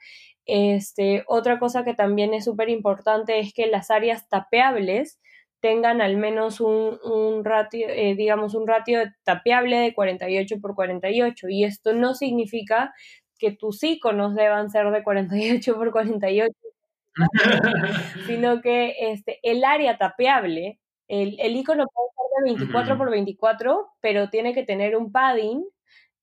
este, 0.48 1.24
otra 1.28 1.60
cosa 1.60 1.84
que 1.84 1.94
también 1.94 2.34
es 2.34 2.46
súper 2.46 2.70
importante 2.70 3.40
es 3.40 3.54
que 3.54 3.68
las 3.68 3.92
áreas 3.92 4.28
tapeables 4.30 5.20
tengan 5.60 6.02
al 6.02 6.18
menos 6.18 6.62
un, 6.62 7.44
ratio, 7.44 7.88
eh, 7.90 8.16
digamos, 8.16 8.56
un 8.56 8.68
ratio 8.68 9.02
tapeable 9.24 9.78
de 9.78 9.94
48 9.94 10.60
por 10.62 10.76
48. 10.76 11.50
Y 11.50 11.64
esto 11.66 11.94
no 11.94 12.14
significa 12.16 12.94
que 13.38 13.52
tus 13.52 13.84
iconos 13.84 14.36
deban 14.36 14.70
ser 14.70 14.90
de 14.92 15.04
48 15.04 15.76
por 15.76 15.92
48, 15.92 16.54
sino 18.28 18.62
que 18.62 18.96
este, 19.00 19.40
el 19.44 19.64
área 19.64 19.98
tapeable, 19.98 20.80
el, 21.08 21.38
el 21.40 21.56
icono 21.56 21.86
puede 21.88 22.10
ser 22.10 22.46
de 22.46 22.66
24 22.66 22.98
por 22.98 23.12
24, 23.12 23.88
pero 24.02 24.30
tiene 24.30 24.54
que 24.54 24.64
tener 24.64 24.96
un 24.96 25.12
padding 25.12 25.66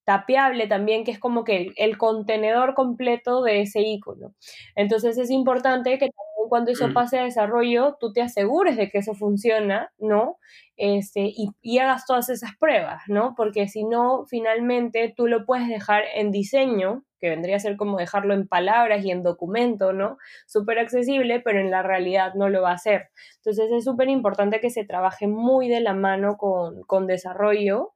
tapeable 0.04 0.66
también, 0.66 1.04
que 1.04 1.10
es 1.10 1.18
como 1.18 1.44
que 1.44 1.72
el, 1.76 1.98
contenedor 1.98 2.74
completo 2.74 3.42
de 3.42 3.62
ese 3.62 3.80
icono. 3.80 4.34
Entonces 4.76 5.18
es 5.18 5.30
importante 5.30 5.92
que 5.92 6.10
también 6.10 6.48
cuando 6.48 6.70
eso 6.70 6.88
mm. 6.88 6.92
pase 6.92 7.18
a 7.18 7.24
desarrollo, 7.24 7.96
tú 7.98 8.12
te 8.12 8.22
asegures 8.22 8.76
de 8.76 8.90
que 8.90 8.98
eso 8.98 9.14
funciona, 9.14 9.92
¿no? 9.98 10.38
Este, 10.76 11.32
y, 11.34 11.48
y, 11.62 11.78
hagas 11.78 12.04
todas 12.06 12.28
esas 12.28 12.56
pruebas, 12.58 13.02
¿no? 13.08 13.34
Porque 13.36 13.68
si 13.68 13.84
no, 13.84 14.24
finalmente 14.26 15.12
tú 15.16 15.26
lo 15.26 15.46
puedes 15.46 15.68
dejar 15.68 16.04
en 16.14 16.30
diseño, 16.30 17.04
que 17.24 17.30
vendría 17.30 17.56
a 17.56 17.60
ser 17.60 17.78
como 17.78 17.96
dejarlo 17.96 18.34
en 18.34 18.46
palabras 18.46 19.02
y 19.02 19.10
en 19.10 19.22
documento, 19.22 19.94
¿no? 19.94 20.18
Súper 20.46 20.78
accesible, 20.78 21.40
pero 21.40 21.58
en 21.58 21.70
la 21.70 21.82
realidad 21.82 22.34
no 22.34 22.50
lo 22.50 22.60
va 22.60 22.72
a 22.72 22.74
hacer. 22.74 23.08
Entonces 23.36 23.70
es 23.72 23.84
súper 23.84 24.10
importante 24.10 24.60
que 24.60 24.68
se 24.68 24.84
trabaje 24.84 25.26
muy 25.26 25.68
de 25.68 25.80
la 25.80 25.94
mano 25.94 26.36
con, 26.36 26.82
con 26.82 27.06
desarrollo 27.06 27.94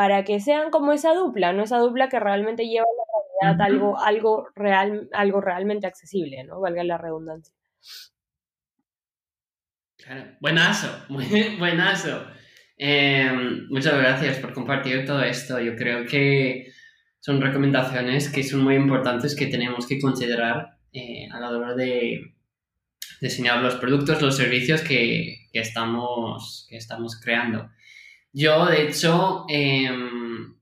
para 0.00 0.24
que 0.24 0.40
sean 0.40 0.70
como 0.70 0.94
esa 0.94 1.12
dupla, 1.12 1.52
¿no? 1.52 1.64
Esa 1.64 1.76
dupla 1.76 2.08
que 2.08 2.18
realmente 2.18 2.66
lleva 2.66 2.86
a 2.86 2.96
la 2.96 3.52
realidad 3.52 3.66
algo, 3.66 4.00
algo, 4.00 4.48
real, 4.56 5.10
algo 5.12 5.42
realmente 5.42 5.86
accesible, 5.86 6.42
¿no? 6.44 6.58
Valga 6.58 6.82
la 6.84 6.96
redundancia. 6.96 7.54
Claro, 9.98 10.38
buenazo, 10.40 10.88
muy 11.10 11.26
buenazo. 11.58 12.24
Em, 12.78 13.68
muchas 13.68 13.92
gracias 13.92 14.38
por 14.38 14.54
compartir 14.54 15.04
todo 15.04 15.22
esto. 15.22 15.60
Yo 15.60 15.76
creo 15.76 16.06
que 16.06 16.72
son 17.18 17.42
recomendaciones 17.42 18.32
que 18.32 18.42
son 18.42 18.64
muy 18.64 18.76
importantes 18.76 19.36
que 19.36 19.48
tenemos 19.48 19.86
que 19.86 20.00
considerar 20.00 20.78
eh, 20.94 21.28
a 21.30 21.40
la 21.40 21.50
hora 21.50 21.74
de 21.74 22.36
diseñar 23.20 23.60
los 23.60 23.74
productos, 23.74 24.22
los 24.22 24.34
servicios 24.34 24.80
que, 24.80 25.46
que, 25.52 25.60
estamos, 25.60 26.66
que 26.70 26.78
estamos 26.78 27.20
creando. 27.20 27.68
Yo, 28.32 28.66
de 28.66 28.88
hecho, 28.88 29.44
em, 29.48 30.54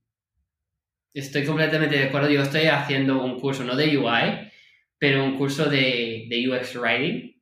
estoy 1.12 1.44
completamente 1.44 1.96
de 1.96 2.04
acuerdo. 2.04 2.30
Yo 2.30 2.42
estoy 2.42 2.66
haciendo 2.66 3.22
un 3.22 3.38
curso, 3.40 3.64
no 3.64 3.76
de 3.76 3.98
UI, 3.98 4.50
pero 4.98 5.24
un 5.24 5.36
curso 5.36 5.66
de, 5.66 6.26
de 6.28 6.48
UX 6.48 6.76
Writing. 6.76 7.40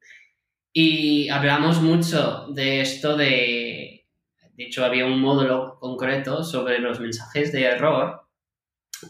Y 0.72 1.28
hablamos 1.28 1.80
mucho 1.80 2.48
de 2.48 2.80
esto 2.80 3.16
de... 3.16 4.06
De 4.54 4.64
hecho, 4.64 4.84
había 4.84 5.06
un 5.06 5.20
módulo 5.20 5.78
concreto 5.78 6.42
sobre 6.42 6.78
los 6.78 6.98
mensajes 6.98 7.52
de 7.52 7.64
error. 7.64 8.26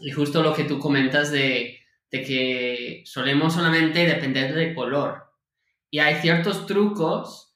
Y 0.01 0.11
justo 0.11 0.43
lo 0.43 0.53
que 0.53 0.65
tú 0.65 0.79
comentas 0.79 1.31
de, 1.31 1.79
de 2.11 2.23
que 2.23 3.01
solemos 3.05 3.53
solamente 3.53 4.05
depender 4.05 4.53
del 4.53 4.75
color. 4.75 5.23
Y 5.89 5.99
hay 5.99 6.15
ciertos 6.15 6.65
trucos 6.65 7.46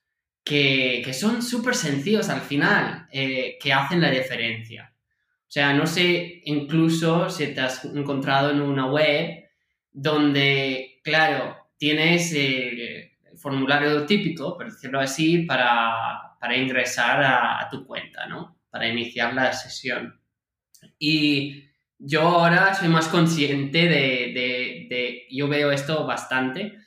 que, 0.43 1.13
son 1.13 1.41
súper 1.41 1.75
sencillos 1.75 2.29
al 2.29 2.41
final, 2.41 3.07
eh, 3.11 3.57
que 3.61 3.73
hacen 3.73 4.01
la 4.01 4.09
diferencia. 4.09 4.93
O 4.95 5.51
sea, 5.51 5.73
no 5.73 5.85
sé 5.85 6.41
incluso 6.45 7.29
si 7.29 7.47
te 7.47 7.61
has 7.61 7.83
encontrado 7.85 8.51
en 8.51 8.61
una 8.61 8.89
web 8.89 9.49
donde, 9.91 11.01
claro, 11.03 11.57
tienes 11.77 12.33
el 12.33 13.11
formulario 13.37 14.05
típico, 14.05 14.55
por 14.55 14.71
decirlo 14.71 14.99
así, 14.99 15.39
para, 15.39 16.37
ingresar 16.55 17.23
a, 17.23 17.67
tu 17.69 17.85
cuenta, 17.85 18.27
¿no? 18.27 18.57
Para 18.69 18.87
iniciar 18.87 19.33
la 19.33 19.51
sesión. 19.51 20.19
Y 20.97 21.65
yo 21.99 22.21
ahora 22.21 22.73
soy 22.73 22.87
más 22.87 23.07
consciente 23.07 23.89
de, 23.89 24.87
de, 24.89 25.27
yo 25.29 25.47
veo 25.47 25.71
esto 25.71 26.05
bastante, 26.05 26.77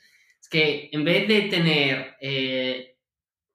es 0.41 0.49
que 0.49 0.89
en 0.93 1.05
vez 1.05 1.29
de 1.29 1.43
tener 1.43 2.17
eh, 2.21 2.94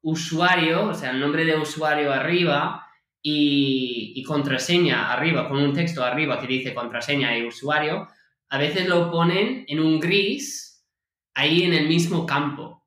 usuario, 0.02 0.88
o 0.88 0.94
sea, 0.94 1.12
el 1.12 1.20
nombre 1.20 1.46
de 1.46 1.58
usuario 1.58 2.12
arriba 2.12 2.86
y, 3.22 4.24
contraseña 4.24 5.12
arriba, 5.12 5.50
con 5.50 5.58
un 5.58 5.74
texto 5.74 6.04
arriba 6.04 6.40
que 6.40 6.48
dice 6.48 6.74
contraseña 6.74 7.38
y 7.38 7.46
usuario, 7.46 8.08
a 8.50 8.58
veces 8.58 8.88
lo 8.88 9.12
ponen 9.12 9.66
en 9.68 9.80
un 9.80 10.00
gris 10.00 10.86
ahí 11.34 11.64
en 11.64 11.74
el 11.74 11.88
mismo 11.88 12.26
campo. 12.26 12.86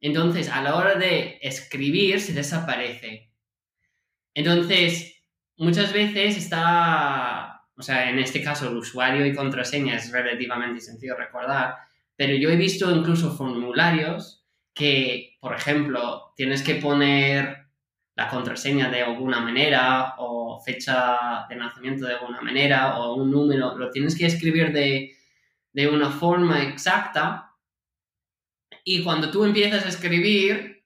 Entonces, 0.00 0.48
a 0.48 0.62
la 0.62 0.76
hora 0.76 0.94
de 0.96 1.38
escribir, 1.42 2.20
se 2.20 2.32
desaparece. 2.32 3.32
Entonces, 4.34 5.22
muchas 5.56 5.92
veces 5.92 6.36
está, 6.36 7.62
o 7.76 7.82
sea, 7.82 8.10
en 8.10 8.18
este 8.18 8.42
caso 8.42 8.68
el 8.68 8.76
usuario 8.76 9.24
y 9.26 9.34
contraseña 9.34 9.96
es 9.96 10.10
relativamente 10.10 10.80
sencillo 10.80 11.16
recordar, 11.16 11.76
pero 12.16 12.34
yo 12.34 12.50
he 12.50 12.56
visto 12.56 12.90
incluso 12.94 13.36
formularios 13.36 14.41
que, 14.74 15.36
por 15.40 15.54
ejemplo, 15.54 16.32
tienes 16.36 16.62
que 16.62 16.76
poner 16.76 17.62
la 18.14 18.28
contraseña 18.28 18.90
de 18.90 19.02
alguna 19.02 19.40
manera 19.40 20.14
o 20.18 20.60
fecha 20.64 21.46
de 21.48 21.56
nacimiento 21.56 22.06
de 22.06 22.14
alguna 22.14 22.40
manera 22.40 22.98
o 22.98 23.14
un 23.14 23.30
número, 23.30 23.76
lo 23.76 23.90
tienes 23.90 24.16
que 24.16 24.26
escribir 24.26 24.72
de, 24.72 25.16
una 25.88 26.10
forma 26.10 26.62
exacta 26.62 27.54
y 28.84 29.02
cuando 29.02 29.30
tú 29.30 29.44
empiezas 29.44 29.84
a 29.86 29.88
escribir 29.88 30.84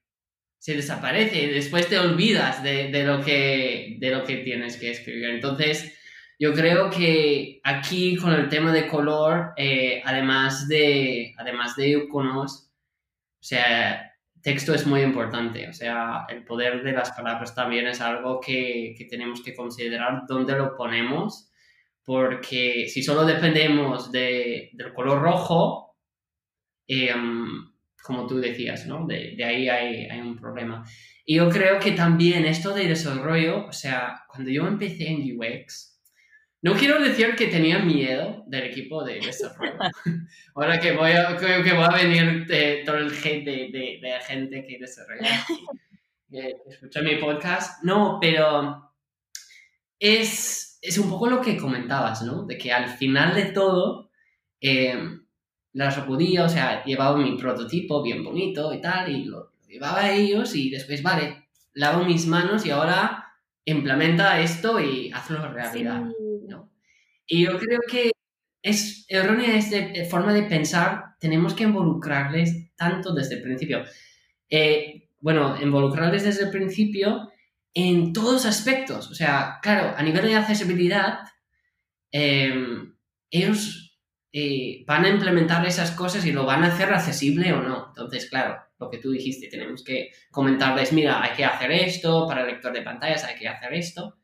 se 0.57 0.75
desaparece 0.75 1.43
y 1.43 1.47
después 1.47 1.87
te 1.87 1.99
olvidas 1.99 2.63
de, 2.63 3.03
lo, 3.05 3.23
que, 3.23 3.97
de 3.99 4.11
lo 4.11 4.23
que 4.23 4.37
tienes 4.37 4.77
que 4.77 4.91
escribir. 4.91 5.29
Entonces, 5.29 5.93
yo 6.39 6.53
creo 6.53 6.89
que 6.89 7.61
aquí 7.63 8.15
con 8.15 8.33
el 8.33 8.49
tema 8.49 8.71
de 8.71 8.87
color, 8.87 9.53
eh, 9.57 10.01
además, 10.05 10.67
de, 10.67 11.33
además 11.37 11.75
de 11.75 12.07
o 13.39 13.43
sea, 13.43 14.11
texto 14.41 14.73
es 14.73 14.85
muy 14.85 15.01
importante, 15.01 15.67
o 15.67 15.73
sea, 15.73 16.25
el 16.29 16.43
poder 16.43 16.83
de 16.83 16.93
las 16.93 17.11
palabras 17.11 17.53
también 17.53 17.87
es 17.87 18.01
algo 18.01 18.39
que, 18.39 18.95
tenemos 19.09 19.41
que 19.41 19.55
considerar 19.55 20.23
dónde 20.27 20.55
lo 20.55 20.75
ponemos, 20.75 21.51
porque 22.03 22.87
si 22.87 23.03
solo 23.03 23.25
dependemos 23.25 24.11
del 24.11 24.93
color 24.95 25.21
rojo, 25.21 25.97
em, 26.87 27.73
como 28.01 28.25
tú 28.25 28.37
decías, 28.37 28.87
¿no? 28.87 29.05
De, 29.05 29.35
ahí 29.43 29.67
hay, 29.67 30.05
hay, 30.05 30.21
un 30.21 30.37
problema. 30.37 30.85
Y 31.25 31.35
yo 31.35 31.49
creo 31.49 31.77
que 31.79 31.91
también 31.91 32.45
esto 32.45 32.73
de 32.73 32.87
desarrollo, 32.87 33.65
o 33.65 33.73
sea, 33.73 34.23
cuando 34.29 34.49
yo 34.49 34.65
empecé 34.65 35.09
en 35.09 35.37
UX, 35.37 35.96
no 36.61 36.73
quiero 36.73 36.99
decir 36.99 37.35
que 37.35 37.47
tenía 37.47 37.79
miedo 37.79 38.43
del 38.47 38.63
equipo 38.63 39.03
de 39.03 39.19
desarrollo. 39.19 39.73
Ahora 40.55 40.79
que 40.79 40.91
voy 40.93 41.11
a, 41.11 41.37
que, 41.37 41.73
va 41.73 41.87
a 41.87 41.95
venir 41.95 42.47
de, 42.47 42.83
todo 42.85 42.97
el 42.97 43.11
hate 43.11 43.45
de, 43.45 43.99
de, 44.01 44.19
gente 44.25 44.65
que 44.65 44.79
desarrolla, 44.79 45.45
que 46.31 46.55
escucha 46.67 47.01
mi 47.01 47.15
podcast. 47.17 47.83
No, 47.83 48.17
pero 48.19 48.91
es, 49.99 50.79
es 50.81 50.97
un 50.97 51.09
poco 51.09 51.29
lo 51.29 51.41
que 51.41 51.57
comentabas, 51.57 52.23
¿no? 52.23 52.45
De 52.45 52.57
que 52.57 52.71
al 52.71 52.89
final 52.89 53.35
de 53.35 53.45
todo, 53.45 54.09
eh, 54.59 54.97
la 55.73 55.91
sacudía, 55.91 56.43
o 56.45 56.49
sea, 56.49 56.83
llevaba 56.83 57.17
mi 57.17 57.37
prototipo 57.37 58.01
bien 58.01 58.23
bonito 58.23 58.73
y 58.73 58.81
tal, 58.81 59.11
y 59.11 59.25
lo, 59.25 59.51
llevaba 59.67 59.99
a 59.99 60.11
ellos 60.11 60.55
y 60.55 60.71
después, 60.71 61.03
vale, 61.03 61.49
lavo 61.73 62.03
mis 62.03 62.25
manos 62.25 62.65
y 62.65 62.71
ahora 62.71 63.25
implementa 63.63 64.39
esto 64.39 64.79
y 64.79 65.11
hazlo 65.13 65.51
realidad. 65.51 66.03
Y 67.27 67.45
yo 67.45 67.57
creo 67.59 67.81
que 67.89 68.11
es 68.63 69.05
errónea 69.09 69.57
esta 69.57 69.77
forma 70.09 70.33
de 70.33 70.43
pensar, 70.43 71.15
tenemos 71.19 71.53
que 71.53 71.63
involucrarles 71.63 72.75
tanto 72.75 73.13
desde 73.13 73.35
el 73.35 73.43
principio. 73.43 73.83
Eh, 74.49 75.09
bueno, 75.19 75.61
involucrarles 75.61 76.23
desde 76.23 76.45
el 76.45 76.51
principio 76.51 77.29
en 77.73 78.13
todos 78.13 78.45
aspectos. 78.45 79.11
O 79.11 79.15
sea, 79.15 79.59
claro, 79.61 79.93
a 79.95 80.01
nivel 80.03 80.25
de 80.25 80.35
accesibilidad, 80.35 81.19
em, 82.11 82.95
ellos 83.29 83.99
eh, 84.31 84.83
van 84.85 85.05
a 85.05 85.09
implementar 85.09 85.65
esas 85.65 85.91
cosas 85.91 86.25
y 86.25 86.31
lo 86.31 86.45
van 86.45 86.63
a 86.63 86.67
hacer 86.67 86.93
accesible 86.93 87.53
o 87.53 87.61
no. 87.61 87.87
Entonces, 87.89 88.29
claro, 88.29 88.57
lo 88.79 88.89
que 88.89 88.97
tú 88.99 89.11
dijiste, 89.11 89.47
tenemos 89.47 89.83
que 89.83 90.11
comentarles, 90.31 90.93
mira, 90.93 91.21
hay 91.23 91.35
que 91.35 91.45
hacer 91.45 91.71
esto, 91.71 92.27
para 92.27 92.41
el 92.41 92.47
lector 92.47 92.73
de 92.73 92.81
pantallas 92.81 93.23
hay 93.23 93.35
que 93.35 93.47
hacer 93.47 93.73
esto, 93.73 94.19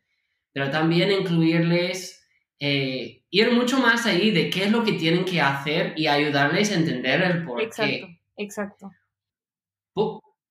pero 0.51 0.69
también 0.69 1.11
incluirles 1.11 2.22
eh, 2.65 3.25
ir 3.29 3.51
mucho 3.51 3.77
más 3.77 4.05
ahí 4.05 4.31
de 4.31 4.49
qué 4.49 4.63
es 4.63 4.71
lo 4.71 4.85
que 4.85 4.93
tienen 4.93 5.25
que 5.25 5.41
hacer 5.41 5.93
y 5.97 6.07
ayudarles 6.07 6.71
a 6.71 6.75
entender 6.75 7.21
el 7.21 7.43
por 7.43 7.61
exacto, 7.61 8.07
Exacto. 8.37 8.91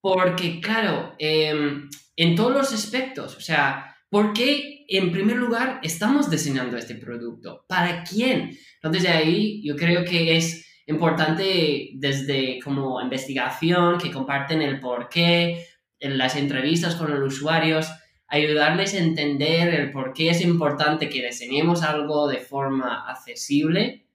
porque, 0.03 0.61
claro, 0.61 1.15
em, 1.19 1.89
en 2.17 2.35
todos 2.37 2.53
los 2.53 2.75
aspectos, 2.75 3.35
o 3.39 3.41
sea, 3.41 3.97
¿por 4.11 4.35
qué 4.35 4.85
en 4.89 5.11
primer 5.11 5.39
lugar 5.39 5.81
estamos 5.83 6.29
diseñando 6.31 6.77
este 6.77 6.97
producto? 6.97 7.65
¿Para 7.67 8.05
quién? 8.05 8.59
Entonces, 8.75 9.05
de 9.05 9.09
ahí 9.09 9.63
yo 9.65 9.75
creo 9.75 10.05
que 10.05 10.37
es 10.37 10.67
importante 10.87 11.93
desde 11.95 12.59
como 12.63 13.01
investigación, 13.01 13.97
que 13.97 14.11
comparten 14.11 14.61
el 14.61 14.81
por 14.81 15.09
qué, 15.09 15.67
en 15.99 16.19
las 16.19 16.37
entrevistas 16.37 16.95
con 16.95 17.11
los 17.11 17.33
usuarios, 17.33 17.89
ayudarles 18.33 18.95
a 18.95 18.99
entender 18.99 19.75
el 19.75 19.93
por 19.93 20.15
qué 20.15 20.31
es 20.31 20.41
importante 20.41 21.11
que 21.11 21.23
diseñemos 21.23 21.83
algo 21.83 22.27
de 22.29 22.39
forma 22.39 23.09
accesible. 23.09 24.07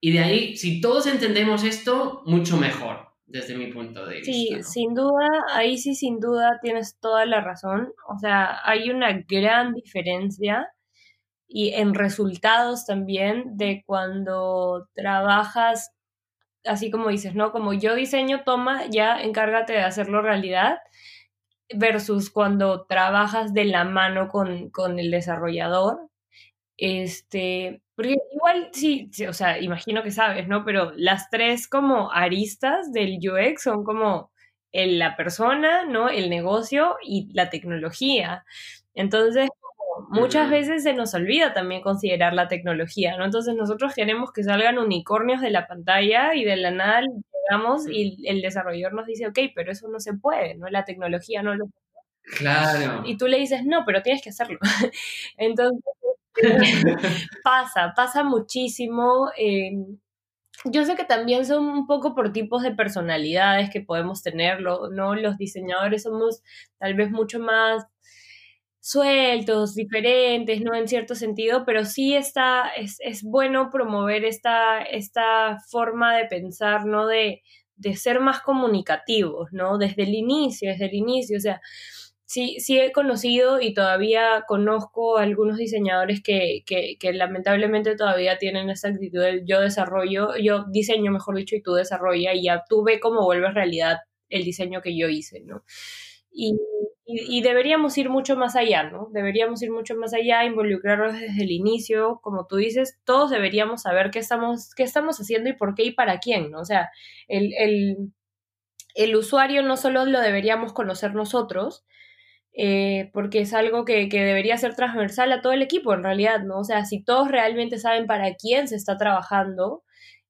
Y 0.00 0.12
de 0.12 0.18
ahí, 0.18 0.56
si 0.56 0.80
todos 0.80 1.06
entendemos 1.06 1.62
esto, 1.62 2.22
mucho 2.26 2.56
mejor. 2.56 3.08
desde 3.32 3.56
mi 3.56 3.68
punto 3.68 4.04
de 4.06 4.16
vista. 4.16 4.32
Sí, 4.32 4.62
sin 4.64 4.92
duda, 4.92 5.28
ahí 5.52 5.78
sí 5.78 5.94
sin 5.94 6.18
duda 6.18 6.58
tienes 6.60 6.98
toda 6.98 7.24
la 7.26 7.40
razón. 7.40 7.92
O 8.08 8.18
sea, 8.18 8.58
hay 8.64 8.90
una 8.90 9.24
gran 9.28 9.72
diferencia 9.72 10.66
y 11.46 11.74
en 11.74 11.94
resultados 11.94 12.86
también 12.86 13.56
de 13.56 13.84
cuando 13.86 14.88
trabajas, 14.94 15.92
así 16.64 16.90
como 16.90 17.08
dices, 17.08 17.36
¿no? 17.36 17.52
Como 17.52 17.72
yo 17.72 17.94
diseño, 17.94 18.42
toma, 18.44 18.86
ya 18.90 19.22
encárgate 19.22 19.74
de 19.74 19.82
hacerlo 19.82 20.22
realidad 20.22 20.78
versus 21.74 22.30
cuando 22.30 22.86
trabajas 22.86 23.54
de 23.54 23.64
la 23.64 23.84
mano 23.84 24.28
con, 24.28 24.70
con 24.70 24.98
el 24.98 25.10
desarrollador. 25.10 26.08
Este, 26.76 27.82
porque 27.94 28.16
igual 28.32 28.70
sí, 28.72 29.10
o 29.28 29.32
sea, 29.32 29.60
imagino 29.60 30.02
que 30.02 30.10
sabes, 30.10 30.48
¿no? 30.48 30.64
Pero 30.64 30.92
las 30.96 31.28
tres 31.30 31.68
como 31.68 32.10
aristas 32.12 32.92
del 32.92 33.18
UX 33.18 33.62
son 33.62 33.84
como 33.84 34.32
el, 34.72 34.98
la 34.98 35.16
persona, 35.16 35.84
¿no? 35.84 36.08
El 36.08 36.30
negocio 36.30 36.96
y 37.02 37.28
la 37.34 37.50
tecnología. 37.50 38.44
Entonces, 38.94 39.50
muchas 40.08 40.50
veces 40.50 40.82
se 40.82 40.94
nos 40.94 41.14
olvida 41.14 41.52
también 41.54 41.82
considerar 41.82 42.32
la 42.34 42.48
tecnología, 42.48 43.16
¿no? 43.16 43.24
Entonces 43.24 43.54
nosotros 43.54 43.94
queremos 43.94 44.32
que 44.32 44.42
salgan 44.42 44.78
unicornios 44.78 45.40
de 45.40 45.50
la 45.50 45.66
pantalla 45.66 46.34
y 46.34 46.44
de 46.44 46.56
la 46.56 46.70
nada 46.70 47.02
llegamos 47.48 47.88
y 47.88 48.16
el 48.28 48.42
desarrollador 48.42 48.94
nos 48.94 49.06
dice, 49.06 49.26
ok, 49.26 49.38
pero 49.54 49.72
eso 49.72 49.88
no 49.88 50.00
se 50.00 50.14
puede, 50.14 50.54
¿no? 50.56 50.68
La 50.68 50.84
tecnología 50.84 51.42
no 51.42 51.54
lo 51.54 51.66
Claro. 52.22 53.02
Y 53.06 53.16
tú 53.16 53.26
le 53.26 53.38
dices, 53.38 53.64
no, 53.64 53.84
pero 53.84 54.02
tienes 54.02 54.22
que 54.22 54.30
hacerlo. 54.30 54.58
Entonces, 55.36 55.82
pasa, 57.44 57.92
pasa 57.96 58.24
muchísimo. 58.24 59.30
Eh, 59.36 59.72
yo 60.64 60.84
sé 60.84 60.94
que 60.94 61.04
también 61.04 61.46
son 61.46 61.68
un 61.68 61.86
poco 61.86 62.14
por 62.14 62.32
tipos 62.32 62.62
de 62.62 62.72
personalidades 62.72 63.70
que 63.70 63.80
podemos 63.80 64.22
tenerlo, 64.22 64.90
¿no? 64.90 65.14
Los 65.14 65.38
diseñadores 65.38 66.02
somos 66.02 66.42
tal 66.78 66.94
vez 66.94 67.10
mucho 67.10 67.40
más 67.40 67.86
sueltos, 68.80 69.74
diferentes, 69.74 70.60
¿no? 70.62 70.74
En 70.74 70.88
cierto 70.88 71.14
sentido, 71.14 71.64
pero 71.66 71.84
sí 71.84 72.14
está, 72.14 72.68
es, 72.70 72.96
es 73.00 73.22
bueno 73.22 73.70
promover 73.70 74.24
esta, 74.24 74.82
esta 74.82 75.58
forma 75.70 76.16
de 76.16 76.26
pensar, 76.26 76.86
¿no? 76.86 77.06
De, 77.06 77.42
de 77.76 77.96
ser 77.96 78.20
más 78.20 78.40
comunicativos, 78.40 79.48
¿no? 79.52 79.78
Desde 79.78 80.02
el 80.04 80.14
inicio, 80.14 80.70
desde 80.70 80.86
el 80.86 80.94
inicio, 80.94 81.38
o 81.38 81.40
sea, 81.40 81.60
sí, 82.30 82.58
sí 82.60 82.78
he 82.78 82.92
conocido 82.92 83.60
y 83.60 83.74
todavía 83.74 84.44
conozco 84.46 85.18
algunos 85.18 85.56
diseñadores 85.58 86.22
que, 86.22 86.62
que, 86.66 86.96
que, 87.00 87.12
lamentablemente 87.12 87.96
todavía 87.96 88.38
tienen 88.38 88.70
esa 88.70 88.88
actitud 88.88 89.20
del 89.20 89.44
yo 89.46 89.60
desarrollo, 89.60 90.36
yo 90.36 90.64
diseño, 90.70 91.10
mejor 91.12 91.36
dicho, 91.36 91.56
y 91.56 91.62
tú 91.62 91.74
desarrolla 91.74 92.34
y 92.34 92.44
ya 92.44 92.64
tú 92.68 92.84
ve 92.84 93.00
cómo 93.00 93.24
vuelves 93.24 93.54
realidad 93.54 93.98
el 94.28 94.44
diseño 94.44 94.80
que 94.82 94.96
yo 94.96 95.08
hice, 95.08 95.40
¿no? 95.44 95.64
Y, 96.32 96.54
y, 97.04 97.38
y, 97.38 97.42
deberíamos 97.42 97.96
ir 97.98 98.08
mucho 98.10 98.36
más 98.36 98.56
allá, 98.56 98.84
¿no? 98.84 99.08
Deberíamos 99.12 99.62
ir 99.62 99.70
mucho 99.72 99.96
más 99.96 100.14
allá, 100.14 100.44
involucrarnos 100.44 101.14
desde 101.14 101.42
el 101.42 101.50
inicio, 101.50 102.20
como 102.22 102.46
tú 102.46 102.56
dices, 102.56 103.00
todos 103.04 103.30
deberíamos 103.30 103.82
saber 103.82 104.10
qué 104.10 104.20
estamos, 104.20 104.74
qué 104.74 104.84
estamos 104.84 105.18
haciendo 105.18 105.50
y 105.50 105.54
por 105.54 105.74
qué 105.74 105.84
y 105.84 105.92
para 105.92 106.18
quién, 106.20 106.50
¿no? 106.50 106.60
O 106.60 106.64
sea, 106.64 106.90
el, 107.28 107.52
el, 107.58 108.12
el 108.94 109.16
usuario 109.16 109.62
no 109.62 109.76
solo 109.76 110.04
lo 110.06 110.20
deberíamos 110.20 110.72
conocer 110.72 111.14
nosotros, 111.14 111.84
eh, 112.52 113.10
porque 113.12 113.40
es 113.40 113.54
algo 113.54 113.84
que, 113.84 114.08
que, 114.08 114.20
debería 114.24 114.56
ser 114.58 114.74
transversal 114.74 115.32
a 115.32 115.40
todo 115.40 115.52
el 115.52 115.62
equipo 115.62 115.94
en 115.94 116.02
realidad, 116.02 116.40
¿no? 116.42 116.58
O 116.58 116.64
sea, 116.64 116.84
si 116.84 117.02
todos 117.02 117.28
realmente 117.28 117.78
saben 117.78 118.06
para 118.06 118.34
quién 118.34 118.68
se 118.68 118.76
está 118.76 118.96
trabajando, 118.98 119.84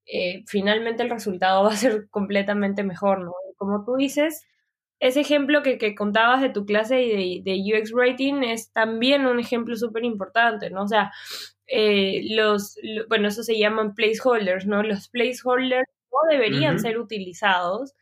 eh, 0.06 0.42
finalmente 0.46 1.02
el 1.02 1.10
resultado 1.10 1.64
va 1.64 1.72
a 1.72 1.76
ser 1.76 2.08
completamente 2.10 2.82
mejor, 2.84 3.20
¿no? 3.24 3.32
Como 3.56 3.84
tú 3.84 3.96
dices, 3.96 4.46
ese 5.00 5.20
ejemplo 5.20 5.62
que, 5.62 5.78
que 5.78 5.94
contabas 5.94 6.42
de 6.42 6.50
tu 6.50 6.66
clase 6.66 6.94
de, 6.94 7.40
de 7.42 7.74
UX 7.74 7.92
Rating 7.92 8.42
es 8.42 8.70
también 8.72 9.26
un 9.26 9.40
ejemplo 9.40 9.74
súper 9.76 10.04
importante, 10.04 10.70
¿no? 10.70 10.82
O 10.82 10.88
sea, 10.88 11.10
eh, 11.66 12.22
los, 12.30 12.76
lo, 12.82 13.06
bueno, 13.08 13.28
eso 13.28 13.42
se 13.42 13.58
llaman 13.58 13.94
placeholders, 13.94 14.66
¿no? 14.66 14.82
Los 14.82 15.08
placeholders 15.08 15.88
no 16.12 16.18
deberían 16.30 16.74
uh 16.74 16.78
-huh. 16.78 16.82
ser 16.82 16.98
utilizados 16.98 17.94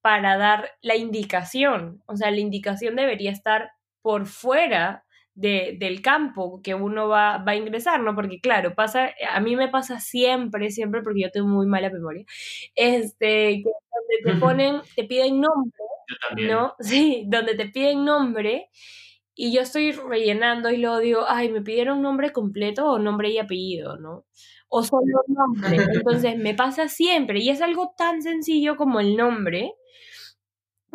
para 0.00 0.36
dar 0.38 0.70
la 0.82 0.94
indicación. 0.94 2.02
O 2.06 2.16
sea, 2.16 2.30
la 2.30 2.38
indicación 2.38 2.94
debería 2.94 3.32
estar 3.32 3.72
por 4.02 4.26
fuera 4.26 5.05
de, 5.36 5.76
del 5.78 6.02
campo 6.02 6.60
que 6.62 6.74
uno 6.74 7.08
va, 7.08 7.38
va, 7.38 7.52
a 7.52 7.56
ingresar, 7.56 8.00
¿no? 8.00 8.14
Porque 8.14 8.40
claro, 8.40 8.74
pasa, 8.74 9.10
a 9.30 9.40
mí 9.40 9.54
me 9.54 9.68
pasa 9.68 10.00
siempre, 10.00 10.70
siempre, 10.70 11.02
porque 11.02 11.20
yo 11.20 11.30
tengo 11.30 11.46
muy 11.48 11.66
mala 11.66 11.90
memoria, 11.90 12.24
este, 12.74 13.62
que 13.62 13.64
donde 13.64 14.32
te 14.32 14.40
ponen, 14.40 14.80
te 14.96 15.04
piden 15.04 15.40
nombre, 15.40 15.78
¿no? 16.48 16.74
Sí, 16.80 17.24
donde 17.28 17.54
te 17.54 17.68
piden 17.68 18.04
nombre 18.04 18.70
y 19.34 19.52
yo 19.52 19.60
estoy 19.60 19.92
rellenando 19.92 20.70
y 20.70 20.78
luego 20.78 20.98
digo, 20.98 21.20
ay, 21.28 21.50
me 21.50 21.60
pidieron 21.60 22.00
nombre 22.00 22.32
completo 22.32 22.86
o 22.90 22.98
nombre 22.98 23.28
y 23.30 23.38
apellido, 23.38 23.98
¿no? 23.98 24.24
O 24.68 24.82
solo 24.82 25.22
nombre. 25.28 25.76
Entonces 25.92 26.38
me 26.38 26.54
pasa 26.54 26.88
siempre 26.88 27.40
y 27.40 27.50
es 27.50 27.60
algo 27.60 27.92
tan 27.96 28.22
sencillo 28.22 28.76
como 28.76 29.00
el 29.00 29.16
nombre 29.16 29.74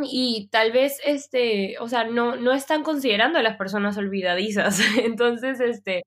y 0.03 0.47
tal 0.51 0.71
vez 0.71 0.99
este, 1.05 1.77
o 1.79 1.87
sea, 1.87 2.05
no, 2.05 2.35
no 2.35 2.53
están 2.53 2.83
considerando 2.83 3.39
a 3.39 3.43
las 3.43 3.57
personas 3.57 3.97
olvidadizas. 3.97 4.79
Entonces, 5.03 5.59
este, 5.59 6.03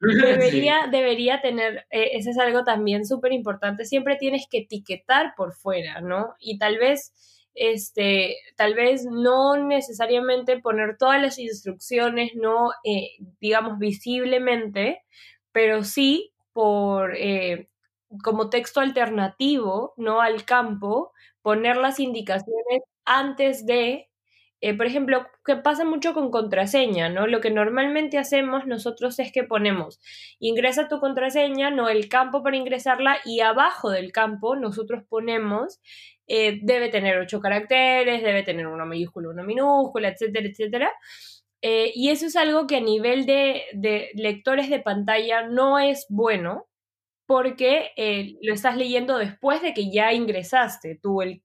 debería, 0.00 0.84
sí. 0.84 0.90
debería 0.90 1.40
tener, 1.40 1.86
eh, 1.90 2.10
ese 2.14 2.30
es 2.30 2.38
algo 2.38 2.64
también 2.64 3.04
súper 3.06 3.32
importante, 3.32 3.84
siempre 3.84 4.16
tienes 4.16 4.46
que 4.50 4.58
etiquetar 4.58 5.34
por 5.36 5.54
fuera, 5.54 6.00
¿no? 6.00 6.34
Y 6.40 6.58
tal 6.58 6.78
vez, 6.78 7.12
este, 7.54 8.36
tal 8.56 8.74
vez 8.74 9.04
no 9.06 9.56
necesariamente 9.56 10.60
poner 10.60 10.96
todas 10.98 11.20
las 11.20 11.38
instrucciones, 11.38 12.32
no, 12.36 12.70
eh, 12.84 13.10
digamos, 13.40 13.78
visiblemente, 13.78 15.02
pero 15.52 15.82
sí 15.84 16.32
por, 16.52 17.16
eh, 17.16 17.68
como 18.22 18.50
texto 18.50 18.80
alternativo, 18.80 19.94
¿no? 19.96 20.20
Al 20.20 20.44
campo, 20.44 21.12
poner 21.42 21.76
las 21.76 22.00
indicaciones 22.00 22.82
antes 23.08 23.66
de, 23.66 24.08
eh, 24.60 24.74
por 24.76 24.86
ejemplo, 24.86 25.26
que 25.44 25.56
pasa 25.56 25.84
mucho 25.84 26.14
con 26.14 26.30
contraseña, 26.30 27.08
¿no? 27.08 27.26
Lo 27.26 27.40
que 27.40 27.50
normalmente 27.50 28.18
hacemos 28.18 28.66
nosotros 28.66 29.18
es 29.18 29.32
que 29.32 29.44
ponemos, 29.44 30.00
ingresa 30.40 30.88
tu 30.88 31.00
contraseña, 31.00 31.70
no 31.70 31.88
el 31.88 32.08
campo 32.08 32.42
para 32.42 32.56
ingresarla, 32.56 33.18
y 33.24 33.40
abajo 33.40 33.90
del 33.90 34.12
campo 34.12 34.56
nosotros 34.56 35.04
ponemos, 35.08 35.80
eh, 36.26 36.60
debe 36.62 36.88
tener 36.90 37.18
ocho 37.18 37.40
caracteres, 37.40 38.22
debe 38.22 38.42
tener 38.42 38.66
una 38.66 38.84
mayúscula, 38.84 39.30
una 39.30 39.44
minúscula, 39.44 40.08
etcétera, 40.08 40.48
etcétera. 40.48 40.92
Eh, 41.62 41.92
y 41.94 42.10
eso 42.10 42.26
es 42.26 42.36
algo 42.36 42.66
que 42.66 42.76
a 42.76 42.80
nivel 42.80 43.26
de, 43.26 43.64
lectores 44.14 44.70
de 44.70 44.80
pantalla 44.80 45.42
no 45.48 45.78
es 45.78 46.06
bueno, 46.08 46.66
porque 47.26 47.92
lo 48.42 48.54
estás 48.54 48.76
leyendo 48.76 49.18
después 49.18 49.62
de 49.62 49.74
que 49.74 49.90
ya 49.92 50.12
ingresaste 50.14 50.98
tú 51.02 51.22
el 51.22 51.42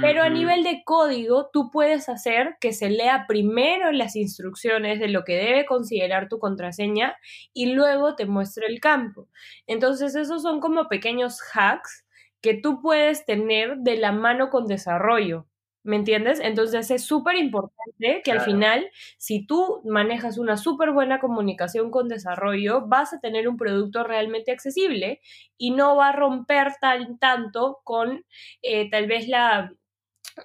pero 0.00 0.22
a 0.22 0.30
nivel 0.30 0.62
de 0.62 0.82
código, 0.84 1.50
tú 1.52 1.70
puedes 1.70 2.08
hacer 2.08 2.56
que 2.60 2.72
se 2.72 2.88
lea 2.88 3.26
primero 3.28 3.92
las 3.92 4.16
instrucciones 4.16 4.98
de 4.98 5.08
lo 5.08 5.24
que 5.24 5.34
debe 5.36 5.66
considerar 5.66 6.28
tu 6.28 6.38
contraseña 6.38 7.16
y 7.52 7.72
luego 7.72 8.16
te 8.16 8.26
muestre 8.26 8.66
el 8.66 8.80
campo. 8.80 9.28
Entonces, 9.66 10.14
esos 10.14 10.42
son 10.42 10.60
como 10.60 10.88
pequeños 10.88 11.40
hacks 11.54 12.06
que 12.40 12.54
tú 12.54 12.80
puedes 12.80 13.26
tener 13.26 13.78
de 13.78 13.96
la 13.96 14.12
mano 14.12 14.48
con 14.50 14.66
desarrollo. 14.66 15.46
¿Me 15.86 15.94
entiendes? 15.94 16.40
Entonces 16.40 16.90
es 16.90 17.04
súper 17.04 17.36
importante 17.36 17.76
que 17.98 18.22
claro. 18.22 18.40
al 18.40 18.44
final, 18.44 18.90
si 19.18 19.46
tú 19.46 19.82
manejas 19.84 20.36
una 20.36 20.56
súper 20.56 20.90
buena 20.90 21.20
comunicación 21.20 21.92
con 21.92 22.08
desarrollo, 22.08 22.86
vas 22.88 23.12
a 23.12 23.20
tener 23.20 23.46
un 23.48 23.56
producto 23.56 24.02
realmente 24.02 24.50
accesible 24.50 25.20
y 25.56 25.70
no 25.70 25.94
va 25.94 26.08
a 26.08 26.12
romper 26.12 26.72
tan, 26.80 27.18
tanto 27.18 27.82
con 27.84 28.24
eh, 28.62 28.90
tal 28.90 29.06
vez 29.06 29.28
la, 29.28 29.72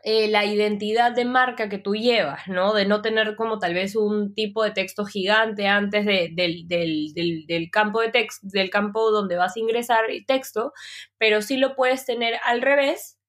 eh, 0.03 0.27
la 0.27 0.45
identidad 0.45 1.11
de 1.11 1.25
marca 1.25 1.69
que 1.69 1.79
tú 1.79 1.95
llevas, 1.95 2.47
¿no? 2.47 2.73
De 2.75 2.85
no 2.85 3.01
tener 3.01 3.35
como 3.35 3.57
tal 3.57 3.73
vez 3.73 3.95
un 3.95 4.35
tipo 4.35 4.63
de 4.63 4.71
texto 4.71 5.05
gigante 5.05 5.67
antes 5.67 6.05
de, 6.05 6.29
del, 6.33 6.67
del, 6.67 7.13
del, 7.15 7.47
del, 7.47 7.71
campo 7.71 7.99
de 8.01 8.09
texto, 8.09 8.47
del 8.51 8.69
campo 8.69 9.09
donde 9.09 9.37
vas 9.37 9.57
a 9.57 9.59
ingresar 9.59 10.05
texto, 10.27 10.71
pero 11.17 11.41
sí 11.41 11.57
lo 11.57 11.75
puedes 11.75 12.05
tener 12.05 12.35
al 12.45 12.61
revés 12.61 13.20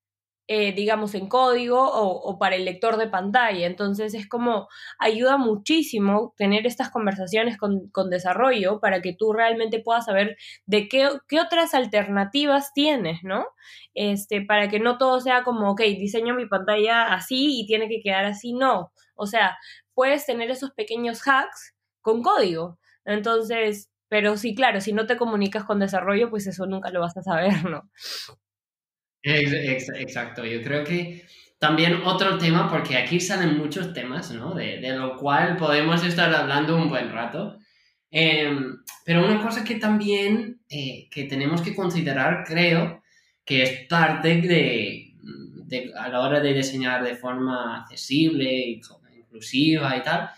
eh, 0.54 0.74
digamos, 0.74 1.14
en 1.14 1.28
código 1.28 1.80
o, 1.82 2.38
para 2.38 2.56
el 2.56 2.66
lector 2.66 2.98
de 2.98 3.08
pantalla. 3.08 3.66
Entonces 3.66 4.12
es 4.12 4.28
como 4.28 4.68
ayuda 4.98 5.38
muchísimo 5.38 6.34
tener 6.36 6.66
estas 6.66 6.90
conversaciones 6.90 7.56
con, 7.56 7.88
con 7.88 8.10
desarrollo 8.10 8.78
para 8.78 9.00
que 9.00 9.14
tú 9.18 9.32
realmente 9.32 9.80
puedas 9.80 10.04
saber 10.04 10.36
de 10.66 10.88
qué, 10.88 11.08
qué, 11.26 11.40
otras 11.40 11.72
alternativas 11.72 12.74
tienes, 12.74 13.20
¿no? 13.22 13.46
Este, 13.94 14.42
para 14.42 14.68
que 14.68 14.78
no 14.78 14.98
todo 14.98 15.20
sea 15.20 15.42
como, 15.42 15.70
ok, 15.70 15.80
diseño 15.80 16.34
mi 16.34 16.44
pantalla 16.46 17.14
así 17.14 17.58
y 17.58 17.66
tiene 17.66 17.88
que 17.88 18.02
quedar 18.02 18.26
así, 18.26 18.52
no. 18.52 18.92
O 19.14 19.26
sea, 19.26 19.56
puedes 19.94 20.26
tener 20.26 20.50
esos 20.50 20.72
pequeños 20.72 21.26
hacks 21.26 21.74
con 22.02 22.22
código. 22.22 22.78
Entonces, 23.06 23.90
pero 24.08 24.36
sí, 24.36 24.54
claro, 24.54 24.82
si 24.82 24.92
no 24.92 25.06
te 25.06 25.16
comunicas 25.16 25.64
con 25.64 25.78
desarrollo, 25.78 26.28
pues 26.28 26.46
eso 26.46 26.66
nunca 26.66 26.90
lo 26.90 27.00
vas 27.00 27.16
a 27.16 27.22
saber, 27.22 27.64
¿no? 27.64 27.88
Exacto, 29.22 30.44
yo 30.44 30.62
creo 30.62 30.84
que 30.84 31.24
también 31.58 32.02
otro 32.04 32.38
tema, 32.38 32.68
porque 32.68 32.96
aquí 32.96 33.20
salen 33.20 33.56
muchos 33.56 33.92
temas, 33.92 34.32
¿no? 34.32 34.54
De, 34.54 34.80
lo 34.96 35.16
cual 35.16 35.56
podemos 35.56 36.04
estar 36.04 36.34
hablando 36.34 36.76
un 36.76 36.88
buen 36.88 37.12
rato. 37.12 37.58
Em, 38.10 38.78
pero 39.04 39.24
una 39.24 39.40
cosa 39.40 39.64
que 39.64 39.76
también 39.76 40.60
eh, 40.68 41.08
que 41.10 41.24
tenemos 41.24 41.62
que 41.62 41.74
considerar, 41.74 42.44
creo, 42.46 43.02
que 43.44 43.62
es 43.62 43.86
parte 43.88 44.40
de, 44.42 45.14
de, 45.66 45.92
a 45.96 46.08
la 46.08 46.20
hora 46.20 46.40
de 46.40 46.52
diseñar 46.52 47.04
de 47.04 47.16
forma 47.16 47.78
accesible 47.78 48.80
inclusiva 49.16 49.96
y 49.96 50.02
tal, 50.02 50.30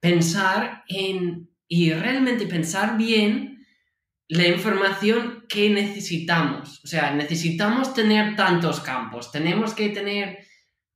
pensar 0.00 0.84
en 0.88 1.48
y 1.66 1.92
realmente 1.92 2.46
pensar 2.46 2.96
bien 2.96 3.57
la 4.28 4.46
información 4.46 5.46
que 5.48 5.70
necesitamos. 5.70 6.84
O 6.84 6.86
sea, 6.86 7.12
necesitamos 7.12 7.94
tener 7.94 8.36
tantos 8.36 8.80
campos, 8.80 9.32
tenemos 9.32 9.74
que 9.74 9.88
tener 9.88 10.46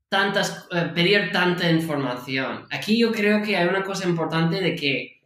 tantas, 0.09 0.68
eh, 0.71 0.90
pedir 0.95 1.33
tanta 1.33 1.71
información. 1.71 2.66
Aquí 2.71 2.99
yo 2.99 3.12
creo 3.12 3.42
que 3.42 3.57
hay 3.57 3.66
una 3.66 3.83
cosa 3.83 4.07
importante 4.07 4.61
de 4.61 4.77
que 4.77 5.23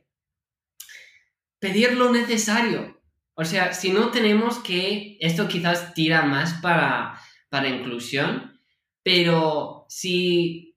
pedir 1.59 1.95
lo 1.95 2.13
necesario. 2.13 3.01
O 3.35 3.45
sea, 3.45 3.75
si 3.75 3.91
no 3.91 4.11
tenemos 4.11 4.59
que, 4.61 5.19
esto 5.21 5.49
quizás 5.49 5.93
tira 5.93 6.23
más 6.23 6.55
para, 6.63 7.21
para 7.49 7.69
inclusión, 7.69 8.61
pero 9.03 9.87
si 9.89 10.77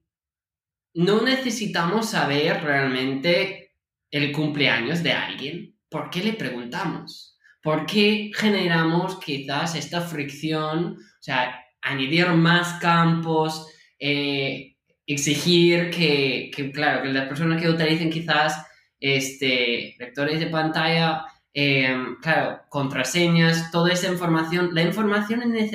no 0.95 1.21
necesitamos 1.21 2.09
saber 2.09 2.63
realmente 2.63 3.75
el 4.11 4.31
cumpleaños 4.31 5.03
de 5.03 5.13
alguien, 5.13 5.78
¿por 5.89 6.09
qué 6.09 6.23
le 6.23 6.33
preguntamos? 6.33 7.37
¿Por 7.61 7.85
qué 7.85 8.31
generamos 8.33 9.19
quizás 9.19 9.75
esta 9.75 10.01
fricción? 10.01 10.97
O 10.97 11.21
sea, 11.21 11.59
añadir 11.81 12.27
más 12.27 12.79
campos, 12.79 13.67
eh, 13.99 14.77
exigir 15.05 15.89
que, 15.89 16.51
claro, 16.73 17.03
que 17.03 17.09
las 17.09 17.27
personas 17.27 17.61
que 17.61 17.69
utilicen 17.69 18.09
quizás 18.09 18.65
este, 18.99 19.95
lectores 19.97 20.39
de 20.39 20.47
pantalla, 20.47 21.25
eh, 21.53 21.97
claro, 22.21 22.61
contraseñas, 22.69 23.71
toda 23.71 23.91
esa 23.91 24.11
información, 24.11 24.69
la 24.73 24.83
información 24.83 25.41
es, 25.41 25.71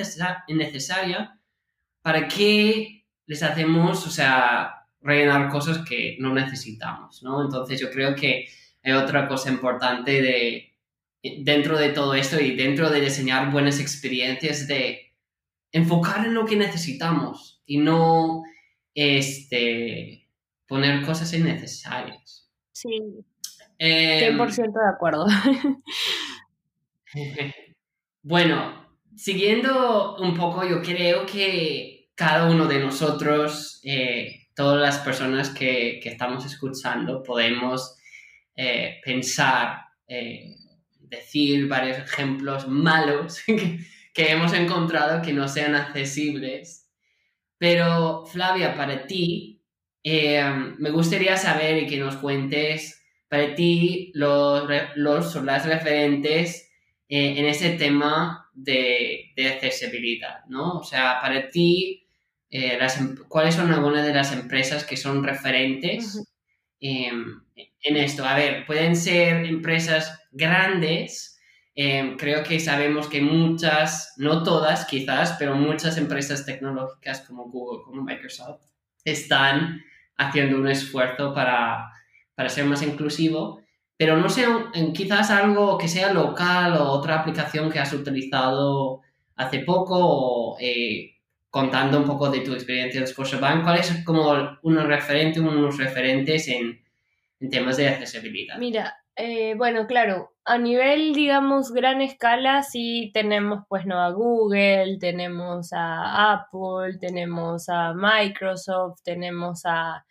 necesaria 0.47 1.39
para 2.01 2.27
que 2.27 3.05
les 3.25 3.43
hacemos, 3.43 4.07
o 4.07 4.09
sea, 4.09 4.87
rellenar 5.01 5.49
cosas 5.49 5.79
que 5.87 6.17
no 6.19 6.33
necesitamos, 6.33 7.21
¿no? 7.23 7.43
Entonces 7.43 7.79
yo 7.79 7.91
creo 7.91 8.15
que 8.15 8.47
hay 8.85 8.93
otra 8.93 9.27
cosa 9.27 9.49
importante 9.49 10.21
de, 10.21 10.73
dentro 11.39 11.77
de 11.77 11.89
todo 11.89 12.13
esto 12.13 12.39
y 12.39 12.55
dentro 12.55 12.89
de 12.89 13.01
diseñar 13.01 13.51
buenas 13.51 13.79
experiencias 13.79 14.67
de 14.67 15.13
enfocar 15.71 16.25
en 16.25 16.35
lo 16.35 16.45
que 16.45 16.55
necesitamos, 16.55 17.61
y 17.65 17.77
no 17.77 18.43
este, 18.93 20.29
poner 20.67 21.05
cosas 21.05 21.33
innecesarias. 21.33 22.49
Sí, 22.71 22.89
100% 23.79 23.79
em, 23.79 24.71
de 24.71 24.89
acuerdo. 24.89 25.25
bueno, 28.23 28.87
siguiendo 29.15 30.15
un 30.17 30.35
poco, 30.35 30.63
yo 30.65 30.81
creo 30.81 31.25
que 31.25 32.11
cada 32.15 32.49
uno 32.49 32.67
de 32.67 32.79
nosotros, 32.79 33.81
eh, 33.83 34.47
todas 34.55 34.81
las 34.81 34.99
personas 34.99 35.49
que, 35.49 35.99
estamos 36.03 36.45
escuchando, 36.45 37.21
podemos 37.23 37.97
eh, 38.55 38.99
pensar, 39.03 39.85
eh, 40.07 40.55
decir 40.99 41.67
varios 41.67 41.97
ejemplos 41.97 42.67
malos 42.67 43.41
que 44.13 44.31
hemos 44.31 44.53
encontrado 44.53 45.21
que 45.21 45.33
no 45.33 45.47
sean 45.47 45.75
accesibles. 45.75 46.89
Pero 47.57 48.25
Flavia, 48.25 48.75
para 48.75 49.05
ti, 49.07 49.63
eh, 50.03 50.43
me 50.77 50.91
gustaría 50.91 51.37
saber 51.37 51.83
y 51.83 51.87
que 51.87 51.97
nos 51.97 52.17
cuentes 52.17 53.01
para 53.27 53.55
ti 53.55 54.11
los, 54.13 54.69
los 54.95 55.35
las 55.43 55.65
referentes 55.65 56.69
eh, 57.09 57.35
en 57.37 57.45
ese 57.45 57.71
tema 57.71 58.49
de, 58.53 59.31
de, 59.35 59.47
accesibilidad, 59.47 60.45
¿no? 60.47 60.79
O 60.79 60.83
sea, 60.83 61.19
para 61.21 61.49
ti, 61.49 62.07
eh, 62.49 62.77
las, 62.79 62.99
em, 62.99 63.15
¿cuáles 63.27 63.55
son 63.55 63.71
algunas 63.71 64.05
de 64.05 64.13
las 64.13 64.31
empresas 64.31 64.83
que 64.85 64.97
son 64.97 65.23
referentes 65.23 66.23
en 66.79 67.43
esto? 67.83 68.25
A 68.25 68.35
ver, 68.35 68.65
pueden 68.65 68.95
ser 68.95 69.45
empresas 69.45 70.19
grandes 70.31 71.35
Em, 71.77 72.15
creo 72.15 72.41
que 72.43 72.59
sabemos 72.59 73.09
que 73.09 73.21
muchas, 73.21 74.13
no 74.17 74.43
todas 74.43 74.85
quizás, 74.85 75.35
pero 75.37 75.55
muchas 75.55 75.97
empresas 75.97 76.45
tecnológicas 76.45 77.21
como 77.27 77.49
Google, 77.49 77.83
como 77.83 78.01
Microsoft, 78.01 78.61
están 79.03 79.81
haciendo 80.17 80.57
un 80.57 80.69
esfuerzo 80.69 81.33
para, 81.33 81.91
para 82.33 82.47
ser 82.49 82.65
más 82.65 82.81
inclusivo, 82.81 83.61
pero 83.97 84.15
no 84.17 84.29
sé, 84.29 84.45
quizás 84.93 85.29
algo 85.31 85.77
que 85.77 85.89
sea 85.89 86.13
local 86.13 86.77
o 86.77 86.91
otra 86.91 87.19
aplicación 87.19 87.69
que 87.69 87.79
has 87.79 87.91
utilizado 87.93 89.01
hace 89.35 89.59
poco 89.59 89.95
o 89.99 90.57
eh, 90.61 91.14
contando 91.55 91.97
un 91.97 92.05
poco 92.05 92.29
de 92.29 92.41
tu 92.41 92.51
experiencia 92.51 92.99
en 92.99 93.07
Scotiabank, 93.07 93.63
¿cuál 93.63 93.79
es 93.79 94.03
como 94.03 94.57
unos 94.63 94.87
referentes, 94.87 95.41
unos 95.41 95.77
referentes 95.77 96.49
en, 96.49 96.83
en 97.39 97.49
temas 97.49 97.77
de 97.77 97.87
accesibilidad? 97.87 98.57
Mira, 98.57 98.97
eh, 99.15 99.55
bueno, 99.55 99.87
claro, 99.87 100.33
a 100.43 100.57
nivel, 100.57 101.13
digamos, 101.13 101.71
gran 101.71 102.01
escala, 102.01 102.61
sí 102.61 103.09
tenemos, 103.13 103.63
pues, 103.69 103.85
¿no? 103.85 104.01
A 104.01 104.11
Google, 104.11 104.97
tenemos 104.99 105.71
a 105.71 106.33
Apple, 106.33 106.97
tenemos 106.99 107.69
a 107.69 107.93
Microsoft, 107.93 108.99
tenemos 109.05 109.61
a 109.63 110.05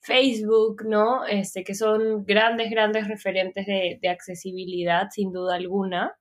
Facebook, 0.00 0.86
¿no? 0.86 1.26
Este, 1.26 1.64
que 1.64 1.74
son 1.74 2.24
grandes, 2.24 2.70
grandes 2.70 3.06
referentes 3.08 3.66
de, 3.66 4.08
accesibilidad, 4.08 5.08
sin 5.10 5.32
duda 5.32 5.56
alguna. 5.56 6.14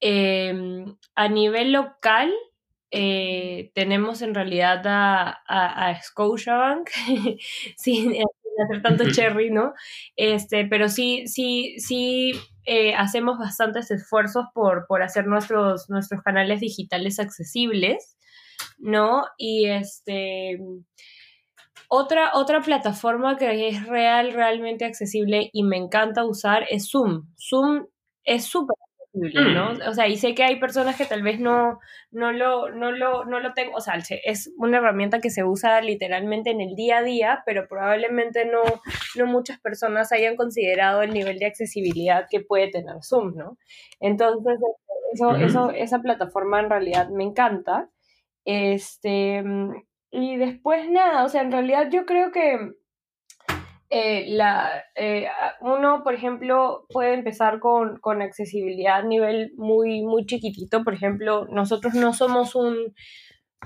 Em, 0.00 0.96
a 1.14 1.28
nivel 1.28 1.70
local, 1.70 2.32
eh, 2.90 3.70
tenemos 3.74 4.22
en 4.22 4.34
realidad 4.34 4.86
a, 4.86 5.30
a, 5.46 5.88
a 5.88 6.02
Scotiabank, 6.02 6.90
sin, 7.76 8.14
hacer 8.64 8.82
tanto 8.82 9.10
cherry, 9.10 9.50
¿no? 9.50 9.74
Este, 10.16 10.66
pero 10.66 10.88
sí, 10.88 11.26
sí, 11.26 11.76
sí 11.78 12.32
eh, 12.64 12.94
hacemos 12.94 13.38
bastantes 13.38 13.90
esfuerzos 13.90 14.46
por, 14.54 14.86
por 14.86 15.02
hacer 15.02 15.26
nuestros, 15.26 15.88
nuestros 15.88 16.22
canales 16.22 16.60
digitales 16.60 17.18
accesibles, 17.18 18.16
¿no? 18.78 19.24
Y 19.38 19.66
este... 19.68 20.58
Otra, 21.92 22.30
otra 22.34 22.60
plataforma 22.60 23.36
que 23.36 23.66
es 23.68 23.84
real, 23.84 24.32
realmente 24.32 24.84
accesible 24.84 25.50
y 25.52 25.64
me 25.64 25.76
encanta 25.76 26.24
usar 26.24 26.64
es 26.70 26.88
Zoom. 26.88 27.26
Zoom 27.36 27.86
es 28.22 28.44
súper 28.44 28.76
¿no? 29.12 29.74
Mm. 29.74 29.88
O 29.88 29.94
sea, 29.94 30.08
y 30.08 30.16
sé 30.16 30.34
que 30.34 30.44
hay 30.44 30.60
personas 30.60 30.96
que 30.96 31.04
tal 31.04 31.22
vez 31.22 31.40
no, 31.40 31.80
no, 32.10 32.32
lo, 32.32 32.70
no, 32.70 32.92
lo, 32.92 33.24
no 33.24 33.40
lo 33.40 33.54
tengo, 33.54 33.74
o 33.74 33.80
sea, 33.80 33.94
es 34.24 34.52
una 34.56 34.78
herramienta 34.78 35.20
que 35.20 35.30
se 35.30 35.44
usa 35.44 35.80
literalmente 35.80 36.50
en 36.50 36.60
el 36.60 36.74
día 36.76 36.98
a 36.98 37.02
día, 37.02 37.42
pero 37.44 37.66
probablemente 37.68 38.44
no, 38.44 38.62
no 39.16 39.26
muchas 39.26 39.60
personas 39.60 40.12
hayan 40.12 40.36
considerado 40.36 41.02
el 41.02 41.12
nivel 41.12 41.38
de 41.38 41.46
accesibilidad 41.46 42.26
que 42.30 42.40
puede 42.40 42.68
tener 42.70 42.96
Zoom, 43.02 43.34
¿no? 43.36 43.58
Entonces, 43.98 44.58
eso, 45.12 45.34
eso, 45.36 45.70
esa 45.70 46.00
plataforma 46.00 46.60
en 46.60 46.70
realidad 46.70 47.08
me 47.08 47.24
encanta. 47.24 47.90
Este, 48.44 49.42
y 50.10 50.36
después 50.36 50.88
nada, 50.90 51.24
o 51.24 51.28
sea, 51.28 51.42
en 51.42 51.52
realidad 51.52 51.88
yo 51.90 52.06
creo 52.06 52.32
que 52.32 52.58
eh, 53.92 54.26
la, 54.28 54.84
eh, 54.94 55.26
uno, 55.60 56.04
por 56.04 56.14
ejemplo, 56.14 56.86
puede 56.90 57.14
empezar 57.14 57.58
con, 57.58 57.98
con, 57.98 58.22
accesibilidad 58.22 59.00
a 59.00 59.02
nivel 59.02 59.52
muy, 59.56 60.02
muy 60.02 60.26
chiquitito. 60.26 60.84
Por 60.84 60.94
ejemplo, 60.94 61.46
nosotros 61.46 61.94
no 61.94 62.12
somos 62.14 62.54
un, 62.54 62.94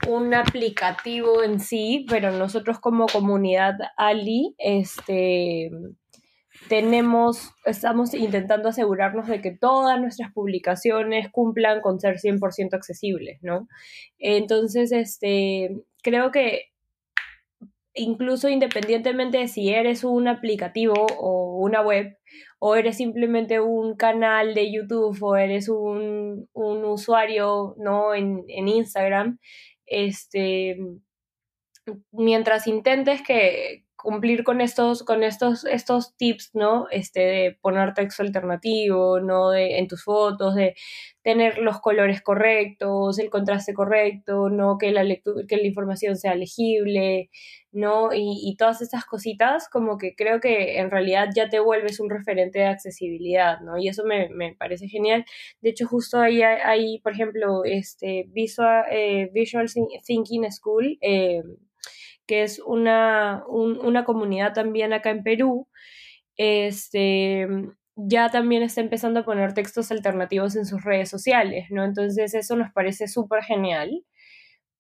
un 0.09 0.35
aplicativo 0.35 1.43
en 1.43 1.61
sí, 1.61 2.07
pero 2.09 2.31
nosotros 2.31 2.81
como 2.81 3.05
comunidad 3.05 3.75
Ali, 3.99 4.55
este, 4.57 5.71
tenemos, 6.69 7.53
estamos 7.67 8.15
intentando 8.15 8.71
asegurarnos 8.71 9.27
de 9.27 9.43
que 9.43 9.51
todas 9.51 10.01
nuestras 10.01 10.33
publicaciones 10.33 11.31
cumplan 11.31 11.83
con 11.83 12.01
ser 12.01 12.17
100% 12.17 12.73
accesibles, 12.73 13.39
¿no? 13.43 13.69
Entonces, 14.19 14.91
este, 14.91 15.83
creo 16.03 16.31
que 16.31 16.74
incluso 17.95 18.49
independientemente 18.49 19.39
de 19.39 19.49
si 19.49 19.71
eres 19.71 20.05
un 20.05 20.29
aplicativo 20.29 20.95
o 21.19 21.59
una 21.59 21.81
web, 21.81 22.17
o 22.59 22.77
eres 22.77 22.97
simplemente 22.97 23.61
un 23.61 23.97
canal 23.97 24.55
de 24.55 24.73
YouTube 24.73 25.23
o 25.23 25.37
eres 25.37 25.69
un, 25.69 26.49
usuario 26.55 27.75
¿no? 27.79 28.15
en, 28.15 28.45
Instagram, 28.49 29.39
este, 29.87 30.77
mientras 32.13 32.67
intentes 32.67 33.23
que 33.23 33.84
cumplir 34.05 34.45
con 34.45 34.61
estos, 34.61 35.03
con 35.03 35.25
estos, 35.25 35.65
estos 35.65 36.15
tips, 36.17 36.51
¿no? 36.55 36.87
Este, 36.91 37.21
de 37.21 37.59
poner 37.61 37.95
texto 37.95 38.23
alternativo, 38.23 39.19
¿no? 39.19 39.51
De, 39.51 39.79
en 39.79 39.89
tus 39.89 40.05
fotos, 40.05 40.55
de 40.55 40.77
tener 41.23 41.59
los 41.59 41.81
colores 41.81 42.21
correctos, 42.21 43.19
el 43.19 43.31
contraste 43.31 43.73
correcto, 43.75 44.51
¿no? 44.51 44.77
Que 44.79 44.93
la, 44.93 45.03
que 45.49 45.57
la 45.57 45.67
información 45.67 46.17
sea 46.17 46.35
legible, 46.35 47.31
¿no? 47.73 48.11
Y, 48.15 48.55
todas 48.59 48.83
estas 48.83 49.07
cositas, 49.07 49.69
como 49.71 49.99
que 49.99 50.15
creo 50.15 50.39
que 50.39 50.79
en 50.79 50.91
realidad 50.91 51.31
ya 51.35 51.49
te 51.49 51.59
vuelves 51.59 51.99
un 51.99 52.11
referente 52.11 52.61
de 52.61 52.67
accesibilidad, 52.67 53.61
¿no? 53.61 53.79
Y 53.79 53.89
eso 53.89 54.05
me, 54.05 54.55
parece 54.59 54.87
genial. 54.89 55.25
De 55.63 55.71
hecho, 55.71 55.87
justo 55.89 56.21
ahí 56.21 56.43
hay, 56.43 57.01
por 57.01 57.13
ejemplo, 57.13 57.65
este 57.65 58.27
Visual, 58.29 58.85
eh, 58.91 59.31
Visual 59.33 59.67
Thinking 60.05 60.53
School, 60.53 60.99
eh, 61.01 61.43
que 62.27 62.43
es 62.43 62.59
una, 62.61 63.45
una 63.49 64.05
comunidad 64.05 64.53
también 64.55 64.93
acá 64.93 65.11
en 65.11 65.23
Perú, 65.23 65.69
este, 66.37 67.49
ya 67.97 68.31
también 68.31 68.63
está 68.63 68.81
empezando 68.81 69.21
a 69.21 69.25
poner 69.25 69.55
textos 69.55 69.91
alternativos 69.93 70.57
en 70.57 70.67
sus 70.67 70.85
redes 70.85 71.11
sociales, 71.11 71.67
¿no? 71.71 71.85
Entonces 71.85 72.35
eso 72.35 72.57
nos 72.57 72.73
parece 72.73 73.09
súper 73.09 73.45
genial, 73.45 74.05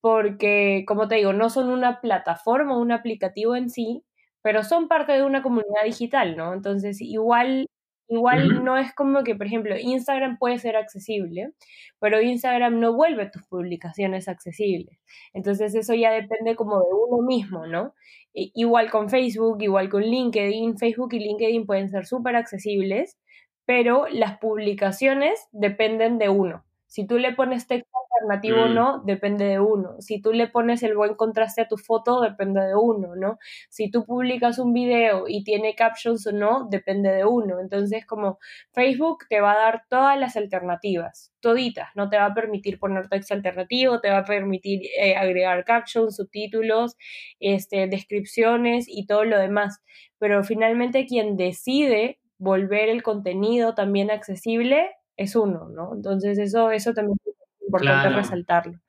porque, 0.00 0.84
como 0.86 1.08
te 1.08 1.16
digo, 1.16 1.32
no 1.32 1.50
son 1.50 1.70
una 1.70 2.00
plataforma, 2.00 2.78
un 2.78 2.92
aplicativo 2.92 3.56
en 3.56 3.70
sí, 3.70 4.04
pero 4.42 4.62
son 4.64 4.88
parte 4.88 5.12
de 5.12 5.22
una 5.24 5.42
comunidad 5.42 5.84
digital, 5.86 6.36
¿no? 6.36 6.52
Entonces, 6.54 7.00
igual 7.00 7.66
Igual 8.08 8.64
no 8.64 8.76
es 8.76 8.94
como 8.94 9.24
que, 9.24 9.34
por 9.34 9.46
ejemplo, 9.46 9.76
Instagram 9.78 10.38
puede 10.38 10.58
ser 10.58 10.76
accesible, 10.76 11.52
pero 11.98 12.20
Instagram 12.20 12.78
no 12.78 12.94
vuelve 12.94 13.30
tus 13.30 13.42
publicaciones 13.46 14.28
accesibles. 14.28 15.00
Entonces 15.32 15.74
eso 15.74 15.94
ya 15.94 16.12
depende 16.12 16.54
como 16.54 16.76
de 16.78 16.88
uno 16.92 17.26
mismo, 17.26 17.66
¿no? 17.66 17.94
igual 18.34 18.90
con 18.90 19.10
Facebook, 19.10 19.62
igual 19.62 19.88
con 19.88 20.02
LinkedIn, 20.02 20.76
Facebook 20.76 21.14
y 21.14 21.20
LinkedIn 21.20 21.66
pueden 21.66 21.88
ser 21.88 22.04
súper 22.04 22.34
accesibles, 22.34 23.16
pero 23.64 24.06
las 24.08 24.38
publicaciones 24.38 25.48
dependen 25.52 26.18
de 26.18 26.28
uno. 26.28 26.64
Si 26.94 27.08
tú 27.08 27.18
le 27.18 27.32
pones 27.34 27.66
texto 27.66 27.90
alternativo 28.12 28.62
o 28.62 28.68
mm. 28.68 28.74
no, 28.74 29.02
depende 29.04 29.46
de 29.46 29.58
uno. 29.58 29.96
Si 29.98 30.22
tú 30.22 30.32
le 30.32 30.46
pones 30.46 30.80
el 30.84 30.94
buen 30.94 31.16
contraste 31.16 31.62
a 31.62 31.66
tu 31.66 31.76
foto, 31.76 32.20
depende 32.20 32.60
de 32.60 32.76
uno, 32.76 33.16
¿no? 33.16 33.38
Si 33.68 33.90
tú 33.90 34.04
publicas 34.04 34.60
un 34.60 34.72
video 34.72 35.24
y 35.26 35.42
tiene 35.42 35.74
captions 35.74 36.24
o 36.28 36.30
no, 36.30 36.68
depende 36.70 37.10
de 37.10 37.24
uno. 37.24 37.58
Entonces, 37.58 38.06
como 38.06 38.38
Facebook 38.70 39.24
te 39.28 39.40
va 39.40 39.54
a 39.54 39.56
dar 39.56 39.82
todas 39.88 40.16
las 40.20 40.36
alternativas, 40.36 41.32
toditas. 41.40 41.88
No 41.96 42.08
te 42.08 42.16
va 42.16 42.26
a 42.26 42.34
permitir 42.34 42.78
poner 42.78 43.08
texto 43.08 43.34
alternativo, 43.34 44.00
te 44.00 44.10
va 44.10 44.18
a 44.18 44.24
permitir 44.24 44.82
eh, 44.96 45.16
agregar 45.16 45.64
captions, 45.64 46.14
subtítulos, 46.14 46.96
este, 47.40 47.88
descripciones 47.88 48.86
y 48.88 49.06
todo 49.06 49.24
lo 49.24 49.36
demás. 49.36 49.82
Pero 50.20 50.44
finalmente 50.44 51.06
quien 51.06 51.36
decide 51.36 52.20
volver 52.38 52.88
el 52.88 53.02
contenido 53.02 53.74
también 53.74 54.12
accesible 54.12 54.92
es 55.16 55.36
uno, 55.36 55.68
¿no? 55.68 55.92
Entonces 55.94 56.38
eso, 56.38 56.70
eso 56.70 56.92
también 56.92 57.18
es 57.24 57.34
importante 57.62 58.08
resaltarlo. 58.10 58.80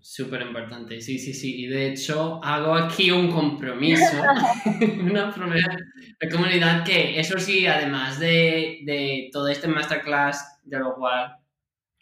Súper 0.00 0.42
importante, 0.42 1.00
sí, 1.00 1.18
sí, 1.18 1.34
sí. 1.34 1.64
Y 1.64 1.66
de 1.66 1.92
hecho 1.92 2.42
hago 2.42 2.74
aquí 2.74 3.10
un 3.10 3.30
compromiso, 3.30 4.16
una 5.00 5.32
promesa 5.32 5.76
de 6.18 6.28
comunidad 6.28 6.84
que 6.84 7.20
eso 7.20 7.38
sí, 7.38 7.66
además 7.66 8.18
de, 8.18 8.80
de 8.84 9.28
todo 9.32 9.48
este 9.48 9.68
masterclass, 9.68 10.60
de 10.64 10.78
lo 10.78 10.94
cual 10.94 11.36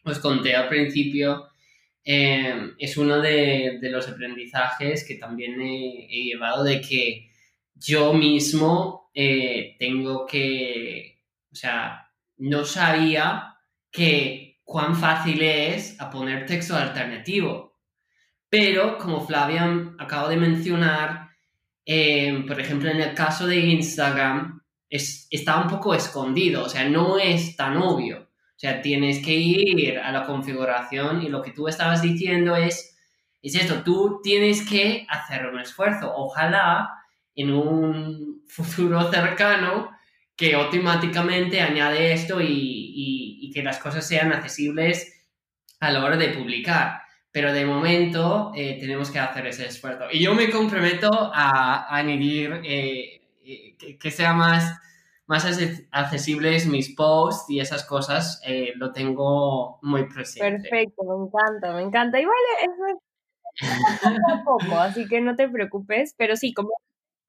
os 0.05 0.18
conté 0.20 0.55
al 0.55 0.68
principio, 0.68 1.49
eh, 2.05 2.74
es 2.78 2.97
uno 2.97 3.20
de, 3.20 3.78
de, 3.80 3.90
los 3.90 4.09
aprendizajes 4.09 5.05
que 5.07 5.16
también 5.16 5.61
he, 5.61 6.07
llevado 6.09 6.62
de 6.62 6.80
que 6.80 7.28
yo 7.74 8.12
mismo 8.12 9.11
eh, 9.12 9.74
tengo 9.80 10.24
que 10.24 11.15
o 11.57 11.59
sea, 11.59 12.12
no 12.36 12.66
sabía 12.66 13.57
que 13.90 14.61
cuán 14.62 14.94
fácil 14.94 15.40
es 15.40 15.98
a 15.98 16.11
poner 16.11 16.44
texto 16.44 16.76
alternativo. 16.76 17.78
Pero, 18.50 18.98
como 18.98 19.26
Flavia 19.26 19.94
acabo 19.98 20.28
de 20.28 20.36
mencionar, 20.36 21.30
eh, 21.86 22.44
por 22.46 22.61
ejemplo, 22.61 22.90
en 22.90 23.00
el 23.00 23.14
caso 23.14 23.46
de 23.46 23.57
Instagram, 23.57 24.61
está 24.90 25.62
un 25.62 25.68
poco 25.68 25.94
escondido, 25.94 26.64
o 26.64 26.68
sea, 26.68 26.86
no 26.90 27.18
es 27.18 27.57
tan 27.57 27.78
obvio. 27.78 28.28
O 28.28 28.59
sea, 28.59 28.82
tienes 28.82 29.24
que 29.24 29.32
ir 29.32 29.98
a 29.98 30.12
la 30.12 30.26
configuración 30.26 31.22
y 31.22 31.30
lo 31.30 31.40
que 31.40 31.52
tú 31.52 31.68
estabas 31.68 32.02
diciendo 32.02 32.54
es, 32.54 32.98
es 33.40 33.54
esto, 33.54 33.82
tú 33.82 34.20
tienes 34.22 34.68
que 34.68 35.07
hacer 35.09 35.46
un 35.46 35.59
esfuerzo. 35.59 36.12
Ojalá 36.14 36.90
en 37.34 37.50
un 37.50 38.44
futuro 38.46 39.11
cercano 39.11 39.95
que 40.37 40.55
automáticamente 40.55 41.61
añade 41.61 42.12
esto 42.12 42.41
y, 42.41 43.51
que 43.55 43.62
las 43.62 43.78
cosas 43.78 44.07
sean 44.07 44.34
accesibles 44.34 45.26
a 45.80 45.91
la 45.91 46.05
hora 46.05 46.18
de 46.18 46.28
publicar. 46.28 47.01
Pero 47.32 47.55
de 47.55 47.64
momento 47.64 48.53
eh, 48.55 48.76
tenemos 48.78 49.11
que 49.11 49.18
hacer 49.18 49.47
ese 49.47 49.66
esfuerzo. 49.66 50.05
Y 50.12 50.22
yo 50.22 50.34
me 50.34 50.51
comprometo 50.51 51.09
a, 51.11 51.87
añadir 51.97 52.61
eh, 52.64 53.22
eh, 53.43 53.99
que, 53.99 54.11
sea 54.11 54.34
más, 54.34 54.78
más 55.26 55.47
accesibles 55.91 56.66
mis 56.66 56.95
posts 56.95 57.49
y 57.49 57.61
esas 57.61 57.84
cosas. 57.84 58.43
lo 58.74 58.93
tengo 58.93 59.78
muy 59.80 60.05
presente. 60.05 60.68
Perfecto, 60.68 61.03
me 61.05 61.26
encanta, 61.26 61.72
me 61.72 61.82
encanta. 61.82 62.20
Igual 62.20 62.37
eso 62.62 62.87
es 63.62 64.20
a 64.34 64.45
poco, 64.45 64.78
así 64.78 65.09
que 65.09 65.22
no 65.22 65.34
te 65.34 65.49
preocupes. 65.49 66.14
Pero 66.18 66.37
sí, 66.37 66.53
como 66.53 66.72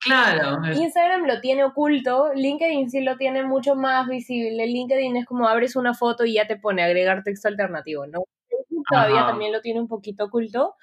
Claro. 0.08 0.60
Instagram 0.74 1.26
lo 1.26 1.40
tiene 1.40 1.64
oculto, 1.64 2.32
LinkedIn 2.34 2.90
sí 2.90 3.00
lo 3.00 3.16
tiene 3.16 3.44
mucho 3.44 3.74
más 3.74 4.06
visible. 4.08 4.66
LinkedIn 4.66 5.16
es 5.16 5.26
como 5.26 5.48
abres 5.48 5.76
una 5.76 5.94
foto 5.94 6.24
y 6.24 6.34
ya 6.34 6.46
te 6.46 6.56
pone 6.56 6.82
agregar 6.82 7.22
texto 7.22 7.48
alternativo, 7.48 8.06
¿no? 8.06 8.24
todavía 8.90 9.26
también 9.26 9.52
lo 9.52 9.60
tiene 9.60 9.80
un 9.80 9.88
poquito 9.88 10.24
oculto, 10.24 10.74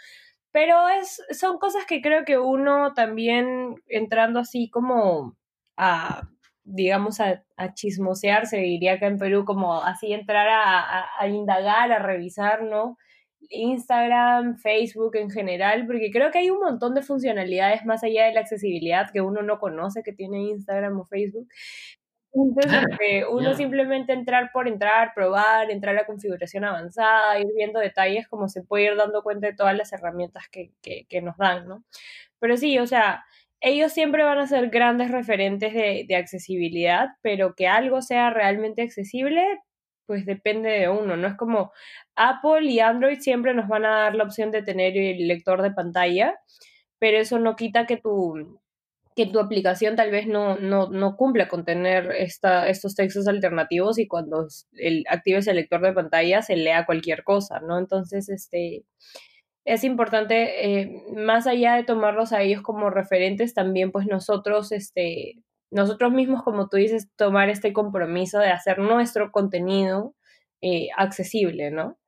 pero 0.51 0.87
es, 0.89 1.23
son 1.31 1.57
cosas 1.57 1.85
que 1.85 2.01
creo 2.01 2.23
que 2.23 2.37
uno 2.37 2.93
también 2.93 3.75
entrando 3.87 4.39
así 4.39 4.69
como 4.69 5.35
a, 5.75 6.27
digamos, 6.63 7.19
a, 7.19 7.43
chismosear, 7.73 8.45
se 8.47 8.57
diría 8.57 8.93
acá 8.93 9.07
en 9.07 9.17
Perú, 9.17 9.43
como 9.43 9.81
así 9.81 10.13
entrar 10.13 10.47
a, 10.47 11.05
a 11.19 11.27
indagar, 11.27 11.91
a 11.91 11.99
revisar, 11.99 12.63
¿no? 12.63 12.97
Instagram, 13.49 14.57
Facebook 14.57 15.15
en 15.15 15.29
general, 15.29 15.85
porque 15.85 16.11
creo 16.11 16.31
que 16.31 16.39
hay 16.39 16.49
un 16.49 16.59
montón 16.59 16.93
de 16.95 17.01
funcionalidades 17.01 17.85
más 17.85 18.03
allá 18.03 18.25
de 18.25 18.33
la 18.33 18.41
accesibilidad 18.41 19.11
que 19.11 19.21
uno 19.21 19.41
no 19.41 19.59
conoce 19.59 20.03
que 20.03 20.13
tiene 20.13 20.43
Instagram 20.43 20.99
o 20.99 21.05
Facebook. 21.05 21.47
Entonces, 22.35 23.25
uno 23.29 23.53
simplemente 23.53 24.11
entrar 24.11 24.51
por 24.51 24.67
entrar, 24.67 25.13
probar, 25.15 25.71
entrar 25.71 25.97
a 25.97 26.05
configuración 26.05 26.65
avanzada, 26.65 27.39
ir 27.39 27.47
viendo 27.55 27.79
detalles, 27.79 28.27
como 28.27 28.49
se 28.49 28.61
puede 28.61 28.85
ir 28.85 28.97
dando 28.97 29.23
cuenta 29.23 29.47
de 29.47 29.55
todas 29.55 29.75
las 29.75 29.93
herramientas 29.93 30.43
que, 30.51 30.71
que, 30.81 31.21
nos 31.21 31.37
dan, 31.37 31.65
¿no? 31.67 31.85
Pero 32.39 32.57
sí, 32.57 32.77
o 32.77 32.87
sea, 32.87 33.23
ellos 33.61 33.93
siempre 33.93 34.23
van 34.23 34.37
a 34.37 34.47
ser 34.47 34.69
grandes 34.69 35.11
referentes 35.11 35.73
de, 35.73 36.05
de 36.07 36.15
accesibilidad, 36.17 37.07
pero 37.21 37.55
que 37.55 37.67
algo 37.67 38.01
sea 38.01 38.31
realmente 38.31 38.81
accesible, 38.81 39.41
pues 40.05 40.25
depende 40.25 40.69
de 40.69 40.89
uno, 40.89 41.17
no 41.17 41.27
es 41.27 41.35
como 41.35 41.71
Apple 42.15 42.69
y 42.69 42.79
Android 42.79 43.19
siempre 43.19 43.53
nos 43.53 43.67
van 43.67 43.85
a 43.85 44.01
dar 44.01 44.15
la 44.15 44.23
opción 44.23 44.51
de 44.51 44.63
tener 44.63 44.97
el 44.97 45.27
lector 45.27 45.61
de 45.61 45.71
pantalla, 45.71 46.35
pero 46.99 47.17
eso 47.17 47.39
no 47.39 47.55
quita 47.55 47.85
que 47.85 47.97
tu, 47.97 48.59
que 49.15 49.25
tu 49.25 49.39
aplicación 49.39 49.95
tal 49.95 50.11
vez 50.11 50.27
no, 50.27 50.57
no, 50.57 50.89
no 50.89 51.15
cumpla 51.15 51.47
con 51.47 51.63
tener 51.63 52.11
esta, 52.17 52.67
estos 52.67 52.95
textos 52.95 53.27
alternativos 53.27 53.97
y 53.97 54.07
cuando 54.07 54.47
el, 54.73 55.05
actives 55.09 55.47
el 55.47 55.55
lector 55.55 55.81
de 55.81 55.93
pantalla 55.93 56.41
se 56.41 56.57
lea 56.57 56.85
cualquier 56.85 57.23
cosa, 57.23 57.61
¿no? 57.61 57.79
Entonces, 57.79 58.27
este, 58.29 58.83
es 59.65 59.83
importante, 59.85 60.81
eh, 60.81 61.03
más 61.15 61.47
allá 61.47 61.75
de 61.75 61.83
tomarlos 61.83 62.33
a 62.33 62.41
ellos 62.41 62.61
como 62.61 62.89
referentes, 62.89 63.53
también 63.53 63.91
pues 63.91 64.05
nosotros, 64.05 64.71
este, 64.73 65.35
nosotros 65.71 66.11
mismos, 66.11 66.43
como 66.43 66.69
tú 66.69 66.77
dices, 66.77 67.09
tomar 67.15 67.49
este 67.49 67.73
compromiso 67.73 68.39
de 68.39 68.49
hacer 68.49 68.79
nuestro 68.79 69.31
contenido 69.31 70.15
eh, 70.61 70.87
accesible, 70.95 71.71
¿no? 71.71 71.99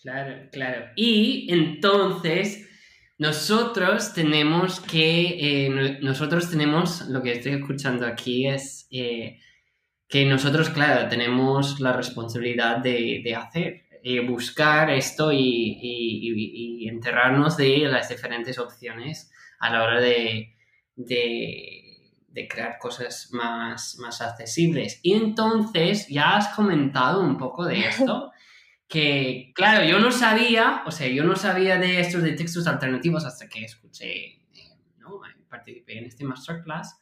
Claro, 0.00 0.48
claro. 0.50 0.86
Y 0.96 1.52
entonces 1.52 2.68
nosotros 3.18 4.14
tenemos 4.14 4.80
que, 4.80 5.66
eh, 5.66 5.98
nosotros 6.00 6.50
tenemos, 6.50 7.08
lo 7.08 7.22
que 7.22 7.32
estoy 7.32 7.52
escuchando 7.52 8.06
aquí 8.06 8.46
es 8.46 8.86
eh, 8.90 9.38
que 10.08 10.24
nosotros, 10.24 10.70
claro, 10.70 11.08
tenemos 11.08 11.80
la 11.80 11.92
responsabilidad 11.92 12.78
de, 12.78 13.34
hacer, 13.36 13.84
buscar 14.26 14.88
esto 14.90 15.32
y, 15.32 15.78
y, 15.82 16.88
enterrarnos 16.88 17.56
de 17.56 17.80
las 17.80 18.08
diferentes 18.08 18.58
opciones 18.58 19.30
a 19.58 19.70
la 19.70 19.82
hora 19.82 20.00
de, 20.00 20.57
de, 20.98 21.84
crear 22.48 22.78
cosas 22.78 23.30
más, 23.32 23.96
más 23.98 24.20
accesibles. 24.20 25.00
Y 25.02 25.14
entonces, 25.14 26.06
ya 26.08 26.36
has 26.36 26.54
comentado 26.54 27.20
un 27.20 27.36
poco 27.36 27.64
de 27.64 27.80
esto, 27.80 28.30
que, 28.88 29.52
claro, 29.54 29.84
yo 29.84 29.98
no 29.98 30.12
sabía, 30.12 30.82
o 30.86 30.90
sea, 30.90 31.08
yo 31.08 31.24
no 31.24 31.34
sabía 31.34 31.78
de 31.78 32.00
estos 32.00 32.22
de 32.22 32.32
textos 32.32 32.66
alternativos 32.66 33.24
hasta 33.24 33.48
que 33.48 33.64
escuché, 33.64 34.14
eh, 34.14 34.38
¿no? 34.98 35.20
Participé 35.48 35.98
en 35.98 36.04
este 36.06 36.24
masterclass. 36.24 36.96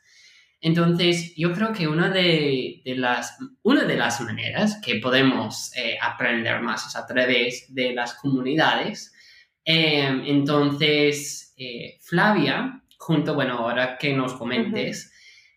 Entonces, 0.61 1.34
yo 1.36 1.53
creo 1.53 1.72
que 1.72 1.86
una 1.86 2.09
de, 2.09 2.80
las, 2.84 3.38
una 3.62 3.84
de 3.84 3.97
las 3.97 4.20
maneras 4.22 4.80
que 4.82 4.97
podemos 4.97 5.70
eh, 5.76 5.99
aprender 6.01 6.61
más 6.62 6.86
es 6.86 6.97
a 6.97 7.07
través 7.07 7.66
de 7.74 7.92
las 7.92 8.14
comunidades. 8.14 9.12
Em, 9.64 10.24
entonces, 10.24 11.55
eh, 11.59 11.99
Flavia, 12.01 12.82
junto, 12.99 13.34
bueno, 13.34 13.59
ahora 13.59 13.99
que 13.99 14.12
nos 14.14 14.34
comentes, 14.34 15.12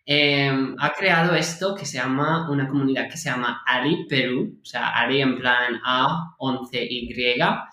em, 0.05 0.75
ha 0.79 0.91
creado 0.93 1.35
esto 1.35 1.75
que 1.75 1.85
se 1.85 1.97
llama, 1.97 2.49
una 2.49 2.67
comunidad 2.67 3.09
que 3.09 3.17
se 3.17 3.29
llama 3.29 3.63
Ali 3.65 4.05
Perú, 4.07 4.59
o 4.61 4.65
sea, 4.65 4.89
Ali 4.89 5.21
en 5.21 5.37
plan 5.37 5.79
A11Y. 5.81 7.63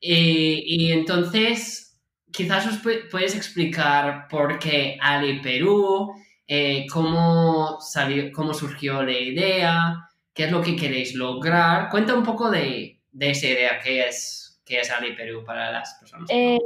Eh, 0.00 0.62
y 0.64 0.92
entonces, 0.92 2.00
quizás 2.32 2.66
os 2.66 2.78
puedes 3.10 3.34
explicar 3.36 4.28
por 4.28 4.58
qué 4.58 4.98
Ali 5.00 5.40
Perú, 5.40 6.12
eh, 6.46 6.86
cómo, 6.90 7.78
salió, 7.80 8.32
cómo 8.32 8.54
surgió 8.54 9.02
la 9.02 9.12
idea, 9.12 10.08
qué 10.32 10.44
es 10.44 10.52
lo 10.52 10.62
que 10.62 10.76
queréis 10.76 11.14
lograr. 11.14 11.88
Cuenta 11.90 12.14
un 12.14 12.22
poco 12.24 12.50
de, 12.50 13.00
de 13.12 13.30
esa 13.30 13.46
idea, 13.48 13.80
qué 13.82 14.06
es, 14.08 14.37
qué 14.68 14.80
es 14.80 14.90
Ali 14.90 15.16
Perú 15.16 15.44
para 15.44 15.72
las 15.72 15.94
personas. 15.98 16.28
Eh, 16.30 16.58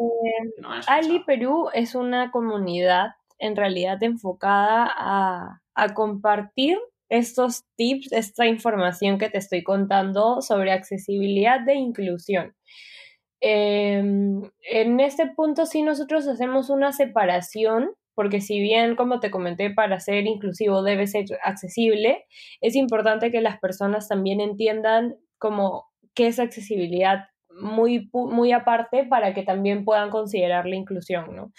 Ali 0.88 1.20
Perú 1.20 1.68
es 1.72 1.94
una 1.94 2.30
comunidad 2.30 3.12
en 3.38 3.56
realidad 3.56 4.02
enfocada 4.02 4.92
a, 4.96 5.60
a 5.74 5.94
compartir 5.94 6.78
estos 7.08 7.64
tips, 7.76 8.12
esta 8.12 8.46
información 8.46 9.18
que 9.18 9.28
te 9.28 9.38
estoy 9.38 9.62
contando 9.62 10.40
sobre 10.40 10.72
accesibilidad 10.72 11.68
e 11.68 11.74
inclusión. 11.74 12.54
Em, 13.40 14.42
en 14.70 15.00
este 15.00 15.26
punto 15.26 15.66
sí 15.66 15.82
nosotros 15.82 16.28
hacemos 16.28 16.70
una 16.70 16.92
separación 16.92 17.90
porque 18.14 18.40
si 18.40 18.60
bien, 18.60 18.94
como 18.94 19.20
te 19.20 19.30
comenté, 19.30 19.70
para 19.70 19.98
ser 19.98 20.26
inclusivo 20.26 20.82
debe 20.82 21.06
ser 21.06 21.24
accesible, 21.42 22.26
es 22.60 22.76
importante 22.76 23.30
que 23.30 23.40
las 23.40 23.58
personas 23.58 24.06
también 24.08 24.40
entiendan 24.40 25.16
como 25.38 25.90
qué 26.14 26.26
es 26.26 26.38
accesibilidad 26.38 27.24
muy, 27.60 28.10
muy 28.12 28.52
aparte 28.52 29.04
para 29.04 29.34
que 29.34 29.42
también 29.42 29.84
puedan 29.84 30.10
considerar 30.10 30.66
la 30.66 30.76
inclusión, 30.76 31.34
¿no? 31.36 31.52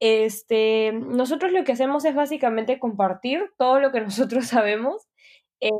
Este, 0.00 0.92
nosotros 0.92 1.52
lo 1.52 1.64
que 1.64 1.72
hacemos 1.72 2.04
es 2.04 2.14
básicamente 2.14 2.80
compartir 2.80 3.50
todo 3.58 3.78
lo 3.80 3.92
que 3.92 4.00
nosotros 4.02 4.46
sabemos 4.46 5.08
eh, 5.60 5.70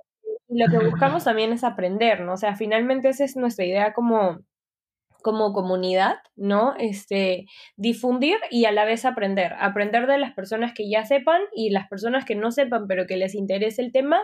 lo 0.48 0.66
que 0.70 0.84
buscamos 0.84 1.24
también 1.24 1.52
es 1.52 1.64
aprender, 1.64 2.20
¿no? 2.20 2.34
O 2.34 2.36
sea, 2.36 2.54
finalmente 2.56 3.08
esa 3.08 3.24
es 3.24 3.36
nuestra 3.36 3.64
idea 3.64 3.92
como 3.92 4.40
como 5.22 5.52
comunidad, 5.52 6.16
¿no? 6.36 6.74
Este, 6.78 7.46
difundir 7.76 8.38
y 8.50 8.64
a 8.66 8.72
la 8.72 8.84
vez 8.84 9.04
aprender. 9.04 9.54
Aprender 9.60 10.06
de 10.08 10.18
las 10.18 10.32
personas 10.34 10.72
que 10.74 10.90
ya 10.90 11.04
sepan 11.04 11.40
y 11.54 11.70
las 11.70 11.88
personas 11.88 12.24
que 12.24 12.34
no 12.34 12.50
sepan, 12.50 12.86
pero 12.88 13.06
que 13.06 13.16
les 13.16 13.34
interese 13.36 13.82
el 13.82 13.92
tema, 13.92 14.20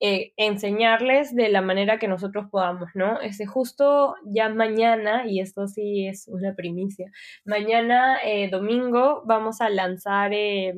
eh, 0.00 0.32
enseñarles 0.36 1.34
de 1.34 1.48
la 1.48 1.60
manera 1.60 1.98
que 1.98 2.06
nosotros 2.06 2.46
podamos, 2.50 2.90
¿no? 2.94 3.20
Este, 3.20 3.46
justo 3.46 4.14
ya 4.24 4.48
mañana, 4.48 5.26
y 5.26 5.40
esto 5.40 5.66
sí 5.66 6.06
es 6.06 6.28
una 6.28 6.54
primicia, 6.54 7.10
mañana 7.44 8.18
eh, 8.24 8.48
domingo 8.48 9.22
vamos 9.26 9.60
a 9.60 9.68
lanzar, 9.70 10.32
eh, 10.32 10.74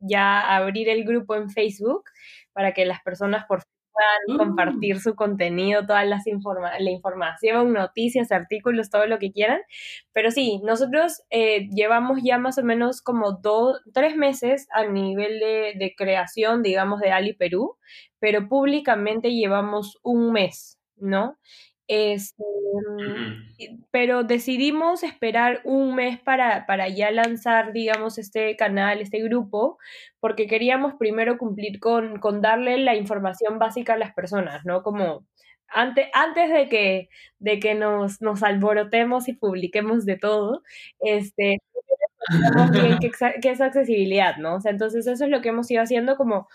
ya 0.00 0.56
abrir 0.56 0.88
el 0.88 1.04
grupo 1.04 1.34
en 1.34 1.50
Facebook 1.50 2.04
para 2.52 2.72
que 2.72 2.86
las 2.86 3.02
personas 3.02 3.44
por 3.46 3.62
puedan 3.96 4.36
mm. 4.36 4.38
compartir 4.38 5.00
su 5.00 5.14
contenido, 5.14 5.86
toda 5.86 6.04
las 6.04 6.24
la 6.26 6.90
información, 6.90 7.72
noticias, 7.72 8.32
artículos, 8.32 8.90
todo 8.90 9.06
lo 9.06 9.18
que 9.18 9.32
quieran. 9.32 9.60
Pero 10.12 10.30
sí, 10.30 10.60
nosotros 10.64 11.22
eh, 11.30 11.68
llevamos 11.70 12.20
ya 12.22 12.38
más 12.38 12.58
o 12.58 12.62
menos 12.62 13.00
como 13.00 13.32
dos, 13.32 13.80
tres 13.94 14.16
meses 14.16 14.68
a 14.72 14.84
nivel 14.84 15.40
de, 15.40 15.74
de 15.78 15.94
creación, 15.96 16.62
digamos, 16.62 17.00
de 17.00 17.10
Ali 17.10 17.32
Perú, 17.34 17.76
pero 18.18 18.48
públicamente 18.48 19.30
llevamos 19.30 19.98
un 20.02 20.32
mes, 20.32 20.78
¿no? 20.96 21.38
Este, 21.88 22.42
pero 23.92 24.24
decidimos 24.24 25.04
esperar 25.04 25.60
un 25.64 25.94
mes 25.94 26.18
para, 26.20 26.66
para, 26.66 26.88
ya 26.88 27.12
lanzar, 27.12 27.72
digamos, 27.72 28.18
este 28.18 28.56
canal, 28.56 29.00
este 29.00 29.20
grupo, 29.22 29.78
porque 30.18 30.48
queríamos 30.48 30.94
primero 30.94 31.38
cumplir 31.38 31.78
con, 31.78 32.18
con 32.18 32.40
darle 32.42 32.78
la 32.78 32.96
información 32.96 33.58
básica 33.60 33.94
a 33.94 33.98
las 33.98 34.12
personas, 34.14 34.64
¿no? 34.64 34.82
Como 34.82 35.24
antes, 35.68 36.08
antes 36.12 36.50
de 36.50 36.68
que, 36.68 37.08
de 37.38 37.60
que 37.60 37.74
nos, 37.74 38.20
nos 38.20 38.42
alborotemos 38.42 39.28
y 39.28 39.34
publiquemos 39.34 40.04
de 40.06 40.16
todo, 40.16 40.62
este, 41.00 41.58
qué, 43.00 43.10
qué 43.40 43.50
es 43.50 43.60
accesibilidad, 43.60 44.36
¿no? 44.38 44.56
O 44.56 44.60
sea, 44.60 44.72
entonces 44.72 45.06
eso 45.06 45.24
es 45.24 45.30
lo 45.30 45.40
que 45.40 45.50
hemos 45.50 45.70
ido 45.70 45.82
haciendo 45.82 46.16
como 46.16 46.48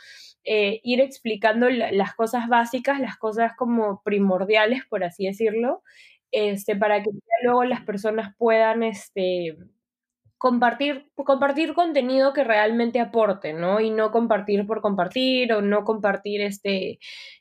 eh, 0.44 0.82
ir 0.84 1.02
explicando 1.02 1.70
las 1.70 2.16
cosas 2.16 2.48
básicas, 2.48 3.00
las 3.00 3.18
cosas 3.18 3.54
como 3.58 4.02
primordiales, 4.04 4.84
por 4.89 5.04
así 5.04 5.26
decirlo, 5.26 5.84
este, 6.32 6.76
para 6.76 7.04
que 7.04 7.12
luego 7.44 7.64
las 7.66 7.82
personas 7.82 8.36
puedan 8.38 8.84
este, 8.84 9.58
compartir, 10.42 11.12
compartir 11.16 11.76
contenido 11.76 12.34
que 12.34 12.44
realmente 12.44 13.00
aporte, 13.00 13.54
¿no? 13.54 13.80
Y 13.80 13.92
no 13.92 14.12
compartir 14.12 14.66
por 14.66 14.82
compartir 14.82 15.54
o 15.54 15.62
no 15.62 15.84
compartir 15.84 16.42
este, 16.42 16.98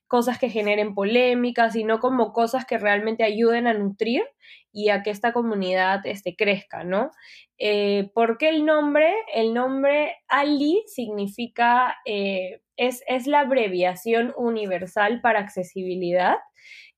cosas 0.07 0.39
que 0.39 0.51
generen 0.51 0.95
polémicas, 0.95 1.73
sino 1.73 2.01
como 2.01 2.35
cosas 2.35 2.67
que 2.67 2.77
realmente 2.77 3.25
ayuden 3.25 3.67
a 3.67 3.73
nutrir 3.73 4.25
y 4.73 4.91
a 4.91 5.03
que 5.03 5.11
esta 5.11 5.33
comunidad 5.33 6.05
este, 6.05 6.37
crezca, 6.37 6.85
¿no? 6.85 7.11
Eh, 7.63 8.11
¿Por 8.15 8.39
qué 8.39 8.49
el 8.49 8.65
nombre? 8.65 9.13
El 9.35 9.53
nombre 9.53 10.17
Ali 10.29 10.83
significa 10.87 11.95
eh, 12.07 12.63
es, 12.79 13.03
la 13.27 13.41
abreviación 13.41 14.33
universal 14.37 15.21
para 15.21 15.41
accesibilidad 15.41 16.37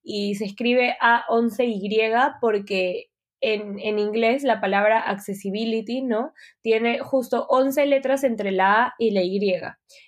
y 0.05 0.37
se 0.37 0.45
escribe 0.45 0.97
A11Y 1.01 2.37
porque 2.41 3.11
en, 3.41 3.99
inglés 3.99 4.45
la 4.45 4.61
palabra 4.61 5.01
accessibility, 5.01 6.03
¿no? 6.03 6.33
Tiene 6.61 7.01
justo 7.01 7.47
11 7.49 7.87
letras 7.87 8.23
entre 8.23 8.53
la 8.53 8.85
A 8.85 8.95
y 9.01 9.11
la 9.11 9.23
Y. 9.23 9.41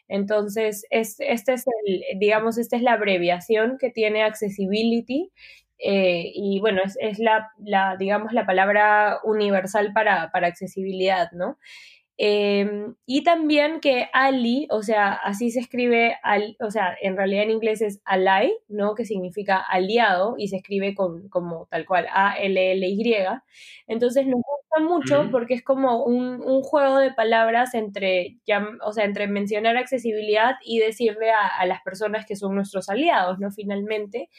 Entonces, 0.07 0.87
es, 0.91 1.17
este 1.19 1.55
es 1.55 1.65
el, 1.85 2.19
digamos, 2.21 2.59
esta 2.59 2.77
es 2.77 2.83
la 2.83 2.93
abreviación 2.93 3.77
que 3.81 3.91
tiene 3.91 4.23
accessibility 4.23 5.33
eh, 5.79 6.31
y 6.35 6.61
bueno, 6.61 6.83
es, 6.85 7.19
la, 7.19 7.51
la, 7.59 7.97
digamos, 7.99 8.33
la 8.33 8.47
palabra 8.47 9.21
universal 9.25 9.93
para, 9.93 10.31
para 10.31 10.49
accesibilidad, 10.49 11.31
¿no? 11.33 11.59
Em, 12.17 12.95
y 13.07 13.25
también 13.25 13.81
que 13.81 14.09
Ali, 14.13 14.69
o 14.71 14.85
sea, 14.85 15.15
así 15.15 15.51
se 15.51 15.59
escribe, 15.59 16.17
al, 16.23 16.57
o 16.61 16.71
sea, 16.71 16.97
en 17.03 17.17
realidad 17.17 17.43
en 17.43 17.51
inglés 17.51 17.83
es 17.83 18.01
ally, 18.05 18.55
¿no? 18.69 18.95
Que 18.95 19.05
significa 19.05 19.59
aliado 19.59 20.37
y 20.39 20.47
se 20.47 20.57
escribe 20.57 20.95
con, 20.95 21.29
como 21.29 21.67
tal 21.71 21.87
cual, 21.87 22.07
A-L-L-Y. 22.13 23.17
Entonces 23.89 24.27
nos 24.27 24.41
gusta 24.43 24.81
mucho 24.89 25.29
porque 25.33 25.55
es 25.55 25.65
como 25.65 26.05
un, 26.05 26.41
un, 26.41 26.63
juego 26.63 26.99
de 26.99 27.13
palabras 27.13 27.75
entre, 27.75 28.39
o 28.85 28.93
sea, 28.93 29.05
entre 29.05 29.27
mencionar 29.27 29.77
accesibilidad 29.77 30.55
y 30.65 30.79
decirle 30.79 31.33
a, 31.33 31.47
a 31.49 31.67
las 31.67 31.83
personas 31.83 32.27
que 32.27 32.37
son 32.37 32.55
nuestros 32.55 32.89
aliados, 32.89 33.41
¿no? 33.41 33.51
Finalmente 33.51 34.31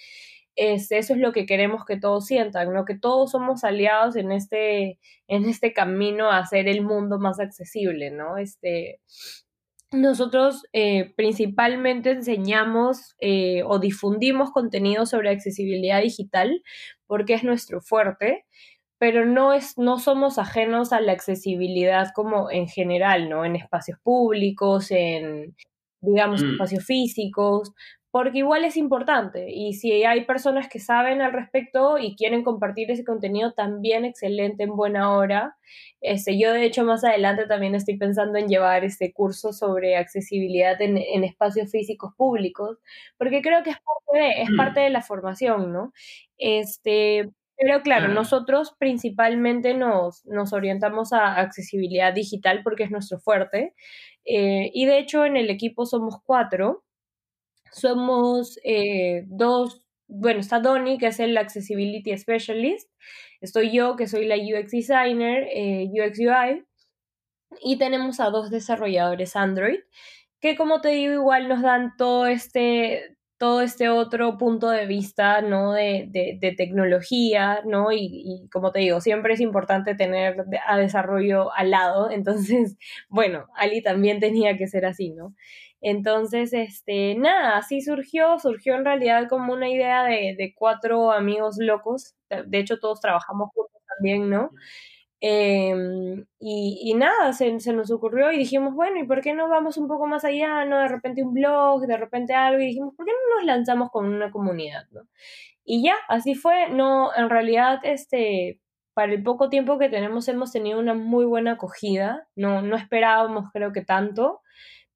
eso 0.55 1.13
es 1.13 1.19
lo 1.19 1.31
que 1.31 1.45
queremos 1.45 1.85
que 1.85 1.97
todos 1.97 2.25
sientan, 2.25 2.73
¿no? 2.73 2.85
Que 2.85 2.97
todos 2.97 3.31
somos 3.31 3.63
aliados 3.63 4.15
en 4.15 4.31
este, 4.31 4.99
en 5.27 5.45
este 5.45 5.73
camino 5.73 6.29
a 6.31 6.39
hacer 6.39 6.67
el 6.67 6.81
mundo 6.81 7.19
más 7.19 7.39
accesible, 7.39 8.11
¿no? 8.11 8.37
Este, 8.37 8.99
nosotros 9.91 10.63
eh, 10.73 11.13
principalmente 11.15 12.11
enseñamos 12.11 13.15
eh, 13.19 13.63
o 13.63 13.79
difundimos 13.79 14.51
contenido 14.51 15.05
sobre 15.05 15.29
accesibilidad 15.29 16.01
digital 16.01 16.63
porque 17.07 17.33
es 17.33 17.43
nuestro 17.43 17.81
fuerte, 17.81 18.45
pero 18.97 19.25
no, 19.25 19.53
es, 19.53 19.77
no 19.77 19.99
somos 19.99 20.37
ajenos 20.37 20.93
a 20.93 21.01
la 21.01 21.11
accesibilidad 21.11 22.11
como 22.13 22.49
en 22.49 22.67
general, 22.67 23.29
¿no? 23.29 23.45
En 23.45 23.55
espacios 23.55 23.99
públicos, 24.01 24.91
en, 24.91 25.55
digamos, 26.01 26.43
mm. 26.43 26.51
espacios 26.51 26.85
físicos, 26.85 27.73
porque 28.15 28.37
igual 28.37 28.63
es 28.63 28.77
importante 28.77 29.51
y 29.51 29.73
si 29.73 30.05
hay 30.05 30.23
personas 30.23 30.69
que 30.69 30.79
saben 30.79 31.21
al 31.21 31.33
respecto 31.33 31.97
y 31.97 32.15
quieren 32.15 32.45
compartir 32.45 32.89
ese 32.89 33.03
contenido, 33.03 33.51
también 33.51 34.05
excelente, 34.05 34.63
en 34.63 34.77
buena 34.77 35.11
hora. 35.17 35.57
Este, 35.99 36.39
yo 36.39 36.53
de 36.53 36.63
hecho 36.63 36.85
más 36.85 37.03
adelante 37.03 37.45
también 37.45 37.75
estoy 37.75 37.97
pensando 37.97 38.37
en 38.37 38.47
llevar 38.47 38.85
este 38.85 39.11
curso 39.11 39.51
sobre 39.51 39.97
accesibilidad 39.97 40.81
en, 40.81 41.25
espacios 41.25 41.69
físicos 41.69 42.13
públicos, 42.15 42.77
porque 43.17 43.41
creo 43.41 43.63
que 43.63 43.71
es 43.71 43.77
parte 43.79 44.17
de, 44.17 44.41
es 44.43 44.49
mm. 44.49 44.55
parte 44.55 44.79
de 44.79 44.91
la 44.91 45.01
formación, 45.01 45.73
¿no? 45.73 45.91
Este, 46.37 47.29
pero 47.57 47.81
claro, 47.81 48.07
nosotros 48.07 48.77
principalmente 48.79 49.73
nos, 49.73 50.25
nos 50.25 50.53
orientamos 50.53 51.11
a 51.11 51.41
accesibilidad 51.41 52.13
digital 52.13 52.61
porque 52.63 52.83
es 52.83 52.91
nuestro 52.91 53.19
fuerte. 53.19 53.73
Eh, 54.23 54.71
y 54.73 54.85
de 54.85 54.99
hecho 54.99 55.25
en 55.25 55.35
el 55.35 55.49
equipo 55.49 55.85
somos 55.85 56.15
cuatro 56.23 56.84
somos 57.75 58.57
eh, 58.63 59.23
dos, 59.27 59.83
bueno, 60.07 60.39
está 60.39 60.59
Donny, 60.59 60.97
que 60.97 61.07
es 61.07 61.19
el 61.19 61.37
Accessibility 61.37 62.17
Specialist, 62.17 62.89
estoy 63.41 63.71
yo, 63.71 63.95
que 63.95 64.07
soy 64.07 64.25
la 64.25 64.35
UX 64.37 64.71
Designer, 64.71 65.47
eh, 65.53 65.89
UX 65.91 66.19
UI, 66.19 66.65
y 67.61 67.77
tenemos 67.77 68.19
a 68.19 68.29
dos 68.29 68.49
desarrolladores 68.49 69.35
Android, 69.35 69.79
que 70.41 70.55
como 70.55 70.81
te 70.81 70.89
digo, 70.89 71.13
igual 71.13 71.47
nos 71.47 71.61
dan 71.61 71.93
todo 71.97 72.27
este, 72.27 73.17
todo 73.37 73.61
este 73.61 73.89
otro 73.89 74.37
punto 74.37 74.69
de 74.69 74.85
vista, 74.85 75.41
¿no? 75.41 75.73
De, 75.73 76.07
de, 76.09 76.51
tecnología, 76.55 77.61
¿no? 77.65 77.91
Y, 77.91 78.47
como 78.51 78.71
te 78.71 78.79
digo, 78.79 79.01
siempre 79.01 79.33
es 79.33 79.41
importante 79.41 79.95
tener 79.95 80.45
a 80.67 80.77
desarrollo 80.77 81.53
al 81.53 81.71
lado, 81.71 82.09
entonces, 82.11 82.77
bueno, 83.09 83.47
Ali 83.55 83.81
también 83.81 84.19
tenía 84.19 84.57
que 84.57 84.67
ser 84.67 84.85
así, 84.85 85.11
¿no? 85.11 85.35
Entonces, 85.87 86.51
este, 86.51 87.13
nada, 87.13 87.57
así 87.57 87.79
surgió, 87.79 88.39
surgió 88.39 88.73
en 88.73 88.85
realidad 88.85 89.27
como 89.29 89.53
una 89.53 89.69
idea 89.69 90.03
de, 90.03 90.35
de 90.35 90.55
cuatro 90.55 91.11
amigos 91.11 91.57
locos, 91.59 92.15
de 92.27 92.57
hecho 92.57 92.79
todos 92.79 92.99
trabajamos 92.99 93.51
juntos 93.53 93.79
también, 93.87 94.27
¿no? 94.31 94.49
Em, 95.21 96.25
y, 96.39 96.93
nada, 96.95 97.33
se, 97.33 97.59
se, 97.59 97.71
nos 97.73 97.91
ocurrió 97.91 98.31
y 98.31 98.37
dijimos, 98.39 98.73
bueno, 98.73 98.99
¿y 98.99 99.05
por 99.05 99.21
qué 99.21 99.35
no 99.35 99.47
vamos 99.47 99.77
un 99.77 99.87
poco 99.87 100.07
más 100.07 100.25
allá? 100.25 100.65
¿No? 100.65 100.79
De 100.79 100.87
repente 100.87 101.23
un 101.23 101.33
blog, 101.35 101.81
de 101.85 101.97
repente 101.97 102.33
algo, 102.33 102.59
y 102.61 102.67
dijimos, 102.67 102.95
¿por 102.95 103.05
qué 103.05 103.11
no 103.11 103.35
nos 103.37 103.45
lanzamos 103.45 103.91
con 103.91 104.05
una 104.07 104.31
comunidad? 104.31 104.87
¿no? 104.91 105.01
Y 105.65 105.83
ya, 105.83 105.95
así 106.07 106.33
fue. 106.33 106.69
No, 106.69 107.11
en 107.15 107.29
realidad, 107.29 107.79
este, 107.83 108.59
para 108.95 109.13
el 109.13 109.21
poco 109.23 109.49
tiempo 109.49 109.77
que 109.77 109.89
tenemos 109.89 110.27
hemos 110.29 110.51
tenido 110.51 110.79
una 110.79 110.95
muy 110.95 111.25
buena 111.25 111.53
acogida. 111.53 112.27
No, 112.35 112.63
no 112.63 112.75
esperábamos, 112.75 113.51
creo 113.53 113.71
que 113.71 113.83
tanto, 113.83 114.41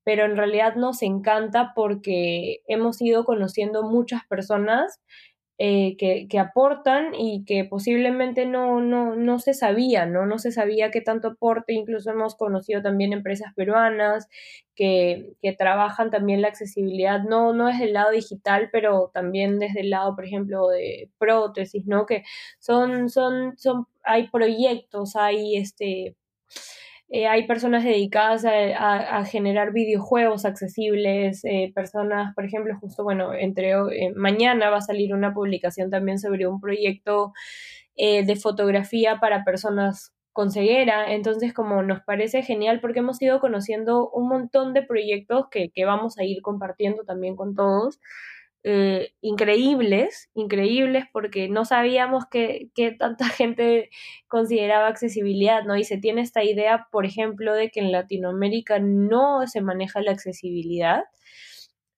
pero 0.04 0.26
en 0.26 0.38
realidad 0.38 0.76
nos 0.76 1.02
encanta 1.02 1.74
porque 1.76 2.62
hemos 2.68 3.02
ido 3.02 3.26
conociendo 3.26 3.84
muchas 3.84 4.26
personas 4.28 5.00
eh, 5.62 5.97
que, 5.97 6.39
aportan 6.39 7.14
y 7.14 7.43
que 7.43 7.66
posiblemente 7.66 8.45
no, 8.45 8.80
no, 8.80 9.18
no 9.18 9.39
se 9.39 9.54
sabía, 9.54 10.06
¿no? 10.06 10.26
No 10.26 10.39
se 10.39 10.54
sabía 10.54 10.89
qué 10.89 11.02
tanto 11.02 11.28
aporte, 11.28 11.74
incluso 11.74 12.12
hemos 12.12 12.36
conocido 12.36 12.82
también 12.82 13.12
empresas 13.12 13.54
peruanas 13.56 14.30
que, 14.74 15.34
que 15.41 15.52
trabajan 15.52 16.12
también 16.12 16.41
la 16.41 16.47
accesibilidad, 16.47 17.24
no, 17.24 17.52
no 17.52 17.68
desde 17.68 17.84
el 17.86 17.93
lado 17.93 18.12
digital, 18.12 18.70
pero 18.72 19.12
también 19.14 19.60
desde 19.60 19.82
el 19.82 19.89
lado, 19.89 20.16
por 20.16 20.24
ejemplo, 20.24 20.70
de 20.70 21.10
prótesis, 21.18 21.86
¿no? 21.86 22.06
Que 22.06 22.24
son, 22.60 23.10
son, 23.10 23.58
son, 23.58 23.86
hay 24.04 24.30
proyectos, 24.30 25.18
hay 25.18 25.58
este 25.58 26.16
eh, 27.12 27.26
hay 27.28 27.47
personas 27.47 27.84
dedicadas 27.84 28.45
a, 28.45 29.26
generar 29.26 29.74
videojuegos 29.74 30.45
accesibles, 30.45 31.43
eh, 31.43 31.72
personas, 31.74 32.36
por 32.36 32.45
ejemplo, 32.45 32.78
justo, 32.80 33.03
bueno, 33.03 33.34
entre 33.34 33.72
eh, 33.72 34.14
mañana 34.16 34.70
va 34.70 34.78
a 34.78 34.82
salir 34.82 35.14
una 35.14 35.34
publicación 35.34 35.89
también 35.89 36.20
sobre 36.20 36.47
un 36.47 36.62
proyecto 36.62 37.34
de 37.97 38.38
fotografía 38.38 39.20
para 39.20 39.43
personas 39.43 40.14
con 40.32 40.51
ceguera, 40.51 41.12
entonces 41.12 41.53
como 41.53 41.84
nos 41.84 41.99
parece 42.01 42.43
genial 42.43 42.80
porque 42.80 42.99
hemos 42.99 43.22
ido 43.22 43.41
conociendo 43.41 44.10
un 44.12 44.30
montón 44.30 44.74
de 44.74 44.84
proyectos 44.84 45.47
que, 45.51 45.70
que 45.70 45.84
vamos 45.84 46.18
a 46.18 46.24
ir 46.24 46.41
compartiendo 46.41 47.03
también 47.03 47.36
con 47.36 47.55
todos. 47.55 47.99
Eh, 48.64 49.14
increíbles, 49.22 50.30
increíbles 50.34 51.05
porque 51.14 51.47
no 51.47 51.64
sabíamos 51.64 52.26
que, 52.30 52.70
tanta 52.99 53.26
gente 53.30 53.89
consideraba 54.28 54.88
accesibilidad, 54.88 55.64
¿no? 55.64 55.78
Y 55.78 55.86
se 55.86 55.97
tiene 55.97 56.22
esta 56.22 56.43
idea, 56.43 56.88
por 56.91 57.05
ejemplo, 57.05 57.53
de 57.53 57.70
que 57.70 57.80
en 57.80 57.91
Latinoamérica 57.91 58.80
no 58.80 59.47
se 59.47 59.62
maneja 59.62 60.01
la 60.01 60.12
accesibilidad 60.12 61.03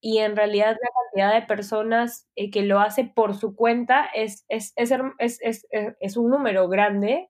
y 0.02 0.20
en 0.20 0.36
realidad 0.36 0.78
la 0.82 0.90
cantidad 1.04 1.42
de 1.42 1.48
personas 1.48 2.28
eh, 2.36 2.52
que 2.52 2.64
lo 2.64 2.80
hace 2.80 3.06
por 3.06 3.36
su 3.36 3.56
cuenta 3.56 4.06
es, 4.16 4.46
es, 4.50 4.74
es, 4.76 5.40
es 5.70 6.18
un 6.18 6.30
número 6.30 6.68
grande 6.68 7.30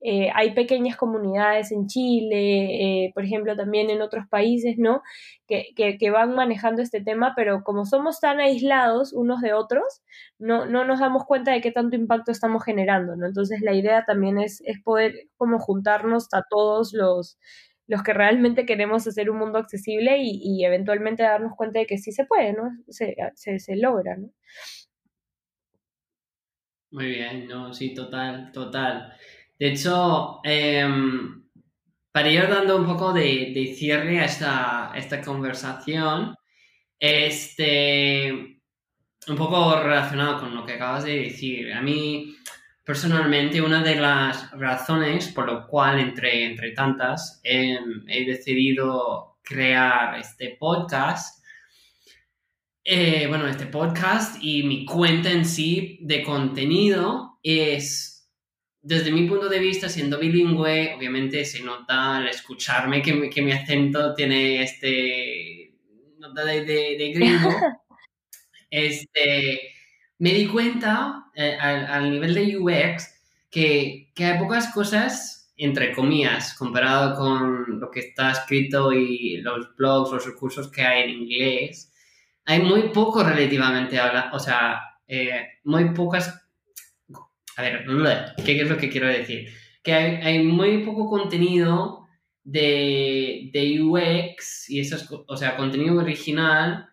eh, 0.00 0.30
hay 0.34 0.54
pequeñas 0.54 0.96
comunidades 0.96 1.72
en 1.72 1.88
Chile, 1.88 3.06
eh, 3.06 3.12
por 3.14 3.24
ejemplo, 3.24 3.56
también 3.56 3.90
en 3.90 4.00
otros 4.00 4.26
países, 4.28 4.76
¿no? 4.78 5.02
Que, 5.46 5.74
que, 5.76 6.10
van 6.10 6.34
manejando 6.34 6.82
este 6.82 7.02
tema, 7.02 7.32
pero 7.34 7.64
como 7.64 7.84
somos 7.84 8.20
tan 8.20 8.38
aislados 8.38 9.12
unos 9.12 9.40
de 9.40 9.54
otros, 9.54 10.02
no, 10.38 10.66
no 10.66 10.84
nos 10.84 11.00
damos 11.00 11.24
cuenta 11.24 11.52
de 11.52 11.60
qué 11.60 11.72
tanto 11.72 11.96
impacto 11.96 12.30
estamos 12.30 12.64
generando, 12.64 13.16
¿no? 13.16 13.26
Entonces 13.26 13.60
la 13.60 13.74
idea 13.74 14.04
también 14.04 14.38
es, 14.38 14.62
es 14.66 14.80
poder 14.82 15.28
como 15.36 15.58
juntarnos 15.58 16.28
a 16.32 16.44
todos 16.48 16.92
los, 16.92 17.38
los 17.88 18.02
que 18.02 18.12
realmente 18.12 18.66
queremos 18.66 19.06
hacer 19.06 19.30
un 19.30 19.38
mundo 19.38 19.58
accesible 19.58 20.18
y, 20.18 20.40
y 20.42 20.64
eventualmente 20.64 21.22
darnos 21.24 21.54
cuenta 21.56 21.80
de 21.80 21.86
que 21.86 21.98
sí 21.98 22.12
se 22.12 22.24
puede, 22.26 22.52
¿no? 22.52 22.70
Se, 22.88 23.16
se, 23.34 23.58
se 23.58 23.76
logra, 23.76 24.16
¿no? 24.16 24.30
Muy 26.90 27.06
bien, 27.06 27.46
no, 27.48 27.74
sí, 27.74 27.94
total, 27.94 28.50
total. 28.52 29.12
De 29.58 29.68
hecho, 29.68 30.40
em, 30.44 31.42
para 32.12 32.30
ir 32.30 32.48
dando 32.48 32.76
un 32.76 32.86
poco 32.86 33.12
de, 33.12 33.74
cierre 33.76 34.20
a 34.20 34.24
esta, 34.24 34.92
esta 34.94 35.20
conversación, 35.20 36.34
este, 36.98 38.60
un 39.28 39.36
poco 39.36 39.80
relacionado 39.82 40.40
con 40.40 40.54
lo 40.54 40.64
que 40.64 40.74
acabas 40.74 41.04
de 41.04 41.16
decir, 41.22 41.72
a 41.72 41.82
mí 41.82 42.36
personalmente 42.84 43.60
una 43.60 43.82
de 43.82 43.96
las 43.96 44.50
razones 44.52 45.28
por 45.28 45.46
lo 45.46 45.66
cual, 45.66 45.98
entre, 45.98 46.44
entre 46.44 46.72
tantas, 46.72 47.40
em, 47.44 48.04
he 48.08 48.24
decidido 48.24 49.38
crear 49.42 50.18
este 50.18 50.56
podcast, 50.58 51.44
eh, 52.84 53.26
bueno, 53.28 53.46
este 53.46 53.66
podcast 53.66 54.42
y 54.42 54.62
mi 54.62 54.86
cuenta 54.86 55.30
en 55.30 55.44
sí 55.44 55.98
de 56.02 56.22
contenido 56.22 57.38
es 57.42 58.17
desde 58.88 59.12
mi 59.12 59.28
punto 59.28 59.50
de 59.50 59.58
vista, 59.58 59.86
siendo 59.86 60.18
bilingüe, 60.18 60.94
obviamente 60.96 61.44
se 61.44 61.62
nota 61.62 62.16
al 62.16 62.28
escucharme 62.28 63.02
que, 63.02 63.42
mi 63.42 63.52
acento 63.52 64.14
tiene 64.14 64.62
este 64.62 65.74
nota 66.18 66.42
de, 66.42 66.64
de, 66.64 67.12
gringo. 67.14 67.50
este, 68.70 69.74
me 70.18 70.32
di 70.32 70.46
cuenta 70.46 71.26
eh, 71.34 71.54
al, 71.60 72.10
nivel 72.10 72.32
de 72.32 72.56
UX 72.56 73.14
que, 73.50 74.10
que, 74.14 74.24
hay 74.24 74.38
pocas 74.38 74.72
cosas, 74.72 75.52
entre 75.58 75.92
comillas, 75.92 76.54
comparado 76.54 77.14
con 77.14 77.78
lo 77.78 77.90
que 77.90 78.00
está 78.00 78.30
escrito 78.30 78.90
y 78.94 79.42
los 79.42 79.76
blogs, 79.76 80.12
los 80.12 80.24
recursos 80.24 80.70
que 80.70 80.80
hay 80.80 81.02
en 81.02 81.10
inglés. 81.10 81.92
Hay 82.46 82.62
muy 82.62 82.88
poco 82.88 83.22
relativamente, 83.22 84.00
o 84.32 84.38
sea, 84.38 84.80
eh, 85.06 85.46
muy 85.64 85.90
pocas 85.90 86.47
a 87.58 87.62
ver, 87.62 87.84
¿qué 88.44 88.60
es 88.60 88.68
lo 88.68 88.78
que 88.78 88.88
quiero 88.88 89.08
decir? 89.08 89.48
Que 89.82 89.92
hay, 89.92 90.44
muy 90.44 90.84
poco 90.84 91.10
contenido 91.10 92.06
de, 92.44 93.50
de, 93.52 93.82
UX 93.82 94.70
y 94.70 94.78
eso 94.78 94.94
es, 94.94 95.08
o 95.10 95.36
sea, 95.36 95.56
contenido 95.56 95.96
original 95.96 96.88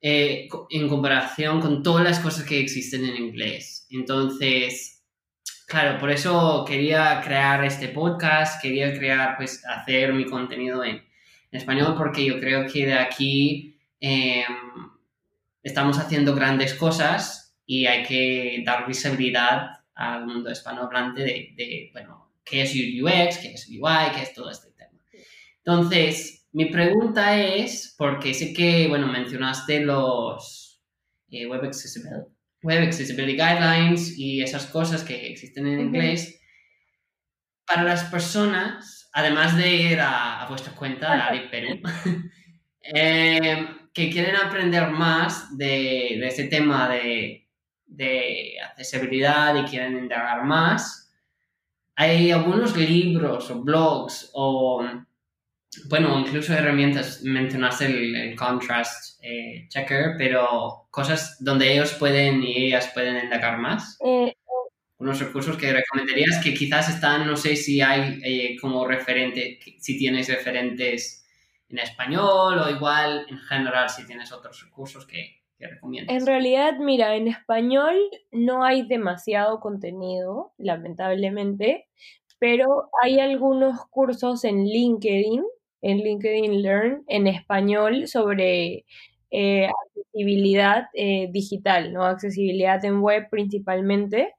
eh, 0.00 0.48
en 0.70 0.88
comparación 0.88 1.60
con 1.60 1.82
todas 1.82 2.04
las 2.04 2.20
cosas 2.20 2.44
que 2.44 2.60
existen 2.60 3.04
en 3.04 3.16
inglés. 3.16 3.88
Entonces, 3.90 5.02
claro, 5.66 5.98
por 5.98 6.12
eso 6.12 6.64
quería 6.64 7.20
crear 7.24 7.64
este 7.64 7.88
podcast, 7.88 8.62
quería 8.62 8.96
crear, 8.96 9.36
pues, 9.36 9.64
hacer 9.66 10.12
mi 10.12 10.24
contenido 10.24 10.84
en, 10.84 11.02
español 11.50 11.96
porque 11.98 12.24
yo 12.24 12.38
creo 12.38 12.64
que 12.72 12.86
de 12.86 12.94
aquí 12.94 13.76
em, 13.98 14.44
estamos 15.64 15.98
haciendo 15.98 16.32
grandes 16.32 16.74
cosas 16.74 17.56
y 17.66 17.86
hay 17.86 18.04
que 18.04 18.62
dar 18.64 18.86
visibilidad 18.86 19.79
al 20.00 20.26
mundo 20.26 20.50
hispanohablante 20.50 21.20
de, 21.20 21.52
de, 21.54 21.90
bueno, 21.92 22.32
qué 22.42 22.62
es 22.62 22.70
UX, 22.72 23.38
qué 23.38 23.52
es 23.52 23.68
UI, 23.68 24.12
qué 24.14 24.22
es 24.22 24.32
todo 24.32 24.50
este 24.50 24.70
tema. 24.72 24.98
Entonces, 25.58 26.48
mi 26.52 26.66
pregunta 26.66 27.38
es, 27.38 27.94
porque 27.98 28.32
sé 28.32 28.54
que, 28.54 28.88
bueno, 28.88 29.06
mencionaste 29.06 29.80
los 29.80 30.82
eh, 31.30 31.46
Web, 31.46 31.64
Accessibility, 31.66 32.32
Web 32.62 32.84
Accessibility 32.84 33.36
Guidelines 33.36 34.18
y 34.18 34.42
esas 34.42 34.66
cosas 34.66 35.04
que 35.04 35.28
existen 35.28 35.66
en 35.66 35.80
inglés, 35.80 36.40
para 37.66 37.82
las 37.82 38.04
personas, 38.04 39.10
además 39.12 39.56
de 39.56 39.74
ir 39.76 40.00
a, 40.00 40.46
vuestra 40.48 40.74
cuenta, 40.74 41.14
la 41.14 41.30
de 41.30 41.40
Perú, 41.40 41.80
eh, 42.80 43.68
que 43.92 44.10
quieren 44.10 44.36
aprender 44.36 44.88
más 44.88 45.58
de, 45.58 46.16
de 46.20 46.26
ese 46.26 46.44
tema 46.44 46.88
de 46.88 47.49
de 47.90 48.54
accesibilidad 48.64 49.54
y 49.56 49.68
quieren 49.68 49.98
indagar 49.98 50.44
más, 50.44 51.12
hay 51.96 52.30
algunos 52.30 52.76
libros 52.76 53.50
o 53.50 53.60
blogs 53.62 54.30
o, 54.32 54.82
bueno, 55.88 56.18
incluso 56.18 56.54
herramientas, 56.54 57.22
mencionaste 57.22 57.86
el, 57.86 58.36
contrast 58.36 59.22
eh, 59.22 59.66
checker, 59.68 60.14
pero 60.16 60.86
cosas 60.90 61.36
donde 61.40 61.72
ellos 61.72 61.92
pueden 61.94 62.42
y 62.42 62.68
ellas 62.68 62.90
pueden 62.94 63.24
indagar 63.24 63.58
más. 63.58 63.98
Eh, 64.04 64.34
unos 64.98 65.18
recursos 65.18 65.56
que 65.56 65.72
recomendarías 65.72 66.42
que 66.42 66.54
quizás 66.54 66.88
están, 66.88 67.26
no 67.26 67.36
sé 67.36 67.56
si 67.56 67.80
hay 67.80 68.20
eh, 68.22 68.56
como 68.60 68.86
referente, 68.86 69.58
si 69.78 69.98
tienes 69.98 70.28
referentes 70.28 71.26
en 71.68 71.78
español 71.78 72.58
o 72.58 72.70
igual 72.70 73.26
en 73.28 73.38
general 73.38 73.88
si 73.88 74.06
tienes 74.06 74.32
otros 74.32 74.62
recursos 74.62 75.06
que, 75.06 75.39
En 76.08 76.26
realidad, 76.26 76.78
mira, 76.78 77.16
en 77.16 77.28
español 77.28 77.96
no 78.32 78.64
hay 78.64 78.86
demasiado 78.86 79.60
contenido, 79.60 80.52
lamentablemente, 80.58 81.86
pero 82.38 82.88
hay 83.02 83.20
algunos 83.20 83.84
cursos 83.90 84.44
en 84.44 84.64
LinkedIn, 84.64 85.44
en 85.82 85.98
LinkedIn 85.98 86.62
Learn, 86.62 87.04
en 87.08 87.26
español 87.26 88.08
sobre 88.08 88.86
eh, 89.30 89.68
accesibilidad 89.68 90.88
eh, 90.94 91.28
digital, 91.30 91.92
¿no? 91.92 92.04
Accesibilidad 92.04 92.84
en 92.84 93.00
web 93.00 93.28
principalmente. 93.30 94.34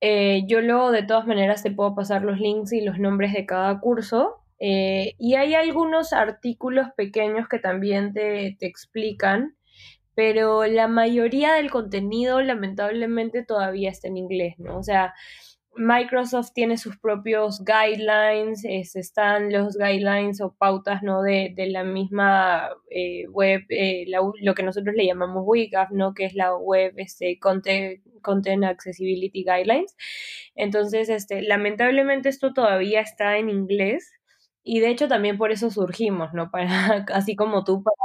Eh, 0.00 0.42
yo 0.46 0.60
luego 0.60 0.92
de 0.92 1.02
todas 1.02 1.26
maneras 1.26 1.62
te 1.62 1.70
puedo 1.70 1.94
pasar 1.94 2.22
los 2.22 2.38
links 2.38 2.72
y 2.72 2.82
los 2.82 2.98
nombres 2.98 3.32
de 3.32 3.46
cada 3.46 3.80
curso. 3.80 4.40
y 4.58 5.34
hay 5.34 5.54
algunos 5.54 6.12
artículos 6.12 6.88
pequeños 6.96 7.48
que 7.48 7.58
también 7.58 8.12
te, 8.14 8.56
te 8.58 8.66
explican 8.66 9.56
pero 10.14 10.64
la 10.66 10.88
mayoría 10.88 11.54
del 11.54 11.70
contenido 11.70 12.42
lamentablemente 12.42 13.44
todavía 13.44 13.90
está 13.90 14.08
en 14.08 14.16
inglés, 14.16 14.54
¿no? 14.58 14.78
O 14.78 14.82
sea, 14.82 15.14
Microsoft 15.76 16.52
tiene 16.54 16.76
sus 16.78 16.96
propios 16.98 17.64
guidelines, 17.64 18.64
están 18.64 19.52
los 19.52 19.76
guidelines 19.76 20.40
o 20.40 20.54
pautas 20.54 21.02
¿no? 21.02 21.22
de, 21.22 21.52
la 21.56 21.84
misma 21.84 22.70
eh, 22.90 23.26
web, 23.28 23.62
eh, 23.68 24.04
lo 24.08 24.54
que 24.54 24.62
nosotros 24.62 24.94
le 24.94 25.06
llamamos 25.06 25.44
WCAG, 25.44 25.90
¿no? 25.92 26.14
que 26.14 26.26
es 26.26 26.34
la 26.34 26.56
web 26.56 26.94
este, 26.96 27.38
content, 27.38 28.00
content, 28.22 28.64
Accessibility 28.64 29.44
Guidelines. 29.44 29.96
Entonces, 30.54 31.08
este, 31.08 31.42
lamentablemente 31.42 32.28
esto 32.28 32.52
todavía 32.52 33.00
está 33.00 33.38
en 33.38 33.48
inglés 33.48 34.12
y 34.62 34.80
de 34.80 34.90
hecho 34.90 35.08
también 35.08 35.36
por 35.38 35.50
eso 35.50 35.70
surgimos, 35.70 36.32
¿no? 36.32 36.50
Para, 36.52 37.04
así 37.12 37.36
como 37.36 37.64
tú, 37.64 37.82
para, 37.82 37.96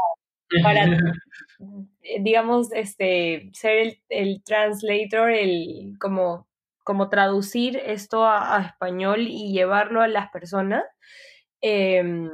para 0.64 0.86
digamos, 2.22 2.72
este, 2.74 3.50
ser 3.54 3.78
el, 3.78 4.02
el 4.10 4.44
translator, 4.44 5.32
el 5.32 5.96
como 6.00 6.50
como 6.90 7.08
traducir 7.08 7.78
esto 7.86 8.26
a, 8.26 8.64
español 8.66 9.28
y 9.28 9.54
llevarlo 9.54 10.02
a 10.02 10.08
las 10.08 10.32
personas. 10.32 10.84
Em, 11.62 12.28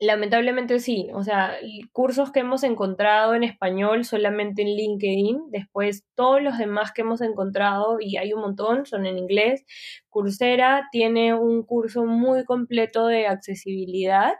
lamentablemente 0.00 0.80
sí, 0.80 1.08
o 1.14 1.22
sea, 1.22 1.56
cursos 1.92 2.32
que 2.32 2.40
hemos 2.40 2.64
encontrado 2.64 3.32
en 3.36 3.44
español 3.44 4.04
solamente 4.04 4.62
en 4.62 4.74
LinkedIn, 4.74 5.52
después 5.52 6.04
todos 6.16 6.42
los 6.42 6.58
demás 6.58 6.90
que 6.90 7.02
hemos 7.02 7.20
encontrado, 7.20 7.98
y 8.00 8.16
hay 8.16 8.32
un 8.32 8.40
montón, 8.40 8.86
son 8.86 9.06
en 9.06 9.18
inglés. 9.18 9.64
Coursera 10.08 10.88
tiene 10.90 11.32
un 11.34 11.62
curso 11.62 12.06
muy 12.06 12.44
completo 12.44 13.06
de 13.06 13.28
accesibilidad 13.28 14.34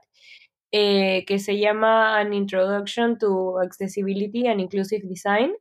eh, 0.76 1.24
que 1.26 1.38
se 1.38 1.56
llama 1.56 2.18
An 2.18 2.34
Introduction 2.34 3.16
to 3.16 3.60
Accessibility 3.60 4.48
and 4.48 4.60
Inclusive 4.60 5.06
Design. 5.06 5.52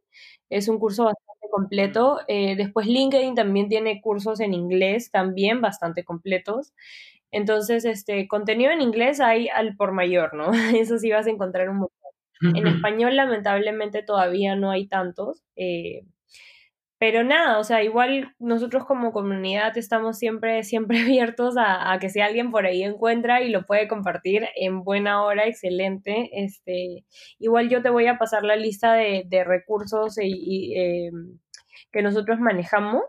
Es 0.49 0.67
un 0.67 0.79
curso 0.79 1.03
bastante 1.03 1.47
completo. 1.51 2.21
Eh, 2.27 2.55
después 2.55 2.87
LinkedIn 2.87 3.35
también 3.35 3.69
tiene 3.69 4.01
cursos 4.01 4.39
en 4.39 4.55
inglés, 4.55 5.11
también 5.11 5.61
bastante 5.61 6.03
completos. 6.03 6.73
Entonces, 7.29 7.85
este 7.85 8.27
contenido 8.27 8.71
en 8.71 8.81
inglés 8.81 9.19
hay 9.19 9.49
al 9.49 9.75
por 9.75 9.91
mayor, 9.91 10.33
¿no? 10.33 10.49
Eso 10.75 10.97
sí 10.97 11.11
vas 11.11 11.27
a 11.27 11.29
encontrar 11.29 11.69
un 11.69 11.77
montón. 11.77 12.55
En 12.55 12.65
español, 12.65 13.15
lamentablemente, 13.15 14.01
todavía 14.01 14.55
no 14.55 14.71
hay 14.71 14.87
tantos. 14.87 15.43
Eh, 15.55 16.05
pero 17.03 17.21
nada, 17.25 17.59
o 17.59 17.65
sea, 17.65 17.83
igual 17.83 18.33
nosotros 18.39 18.85
como 18.85 19.11
comunidad 19.11 19.77
estamos 19.77 20.17
siempre, 20.17 20.63
siempre 20.63 20.99
abiertos 21.03 21.55
a, 21.57 21.97
que 21.99 22.09
si 22.09 22.21
alguien 22.21 22.49
por 22.49 22.65
ahí 22.65 22.81
encuentra 22.81 23.41
y 23.41 23.49
lo 23.49 23.65
puede 23.65 23.89
compartir 23.89 24.47
en 24.55 24.85
buena 24.85 25.21
hora, 25.21 25.45
excelente. 25.45 26.29
Este, 26.31 27.03
igual 27.39 27.67
yo 27.67 27.81
te 27.81 27.89
voy 27.89 28.07
a 28.07 28.17
pasar 28.17 28.45
la 28.45 28.55
lista 28.55 28.93
de, 28.93 29.43
recursos 29.43 30.17
y, 30.17 30.75
eh, 30.77 31.11
que 31.91 32.01
nosotros 32.01 32.39
manejamos, 32.39 33.03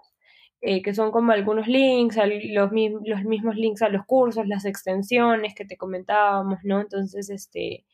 eh, 0.61 0.83
que 0.83 0.93
son 0.93 1.13
como 1.13 1.31
algunos 1.31 1.69
links, 1.69 2.17
los, 2.53 2.73
los 2.73 3.25
mismos 3.25 3.55
links 3.55 3.83
a 3.83 3.91
los 3.91 4.05
cursos, 4.07 4.49
las 4.49 4.65
extensiones 4.65 5.55
que 5.55 5.67
te 5.67 5.77
comentábamos, 5.77 6.59
¿no? 6.65 6.81
Entonces, 6.81 7.31
este, 7.31 7.85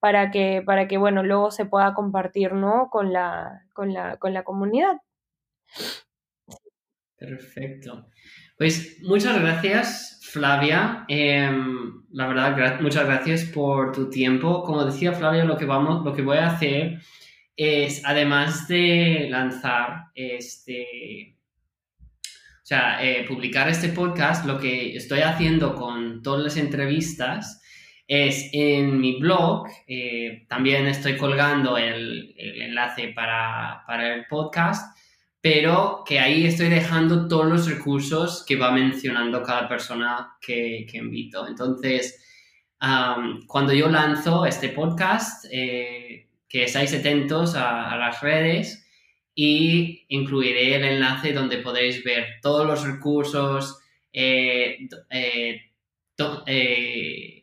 para 0.00 0.30
que, 0.30 0.62
para 0.66 0.86
que, 0.86 0.98
bueno, 0.98 1.22
luego 1.22 1.50
se 1.50 1.64
pueda 1.64 1.94
compartir, 1.94 2.52
¿no? 2.52 2.90
Con 2.90 3.14
la, 3.14 3.62
con 3.72 3.94
la, 3.94 4.18
con 4.18 4.34
la 4.34 4.44
comunidad. 4.44 4.98
Perfecto. 7.16 8.08
Pues 8.56 8.98
muchas 9.02 9.40
gracias, 9.40 10.20
Flavia. 10.32 11.04
Em, 11.08 12.02
la 12.12 12.28
verdad, 12.28 12.80
muchas 12.80 13.04
gracias 13.06 13.44
por 13.44 13.92
tu 13.92 14.08
tiempo. 14.08 14.62
Como 14.62 14.84
decía 14.84 15.12
Flavia, 15.12 15.44
lo 15.44 15.56
que, 15.56 15.66
vamos, 15.66 16.04
lo 16.04 16.14
que 16.14 16.22
voy 16.22 16.38
a 16.38 16.48
hacer 16.48 17.00
es, 17.56 18.02
además 18.04 18.68
de 18.68 19.28
lanzar 19.30 20.06
este, 20.14 21.36
o 22.00 22.66
sea, 22.70 23.04
eh, 23.04 23.26
publicar 23.26 23.68
este 23.68 23.88
podcast, 23.88 24.46
lo 24.46 24.58
que 24.58 24.96
estoy 24.96 25.20
haciendo 25.20 25.74
con 25.74 26.22
todas 26.22 26.42
las 26.42 26.56
entrevistas 26.56 27.60
es 28.06 28.48
en 28.52 29.00
mi 29.00 29.20
blog, 29.20 29.68
eh, 29.86 30.46
también 30.48 30.86
estoy 30.86 31.16
colgando 31.16 31.76
el, 31.76 32.34
enlace 32.36 33.08
para, 33.14 33.84
el 34.14 34.26
podcast, 34.26 34.98
pero 35.40 36.02
que 36.06 36.18
ahí 36.18 36.46
estoy 36.46 36.68
dejando 36.68 37.28
todos 37.28 37.46
los 37.46 37.68
recursos 37.68 38.44
que 38.46 38.56
va 38.56 38.72
mencionando 38.72 39.42
cada 39.42 39.68
persona 39.68 40.36
que, 40.40 40.86
invito. 40.92 41.46
Entonces, 41.46 42.22
cuando 43.46 43.72
yo 43.72 43.88
lanzo 43.88 44.44
este 44.46 44.70
podcast, 44.70 45.46
eh, 45.50 46.30
que 46.50 46.64
estáis 46.64 46.92
atentos 46.92 47.54
a, 47.54 47.96
las 47.96 48.20
redes 48.20 48.84
y 49.34 50.04
incluiré 50.08 50.74
el 50.74 50.84
enlace 50.84 51.32
donde 51.32 51.58
podéis 51.58 52.02
ver 52.02 52.40
todos 52.42 52.66
los 52.66 52.84
recursos, 52.84 53.78
eh, 54.12 54.88
eh, 55.10 55.60
eh, 56.46 57.42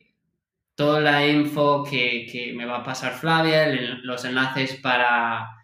toda 0.75 0.99
la 0.99 1.25
info 1.25 1.85
que, 1.85 2.53
me 2.55 2.65
va 2.65 2.79
a 2.79 2.83
pasar 2.83 3.13
Flavia, 3.13 3.67
los 4.03 4.25
enlaces 4.25 4.75
para, 4.75 5.56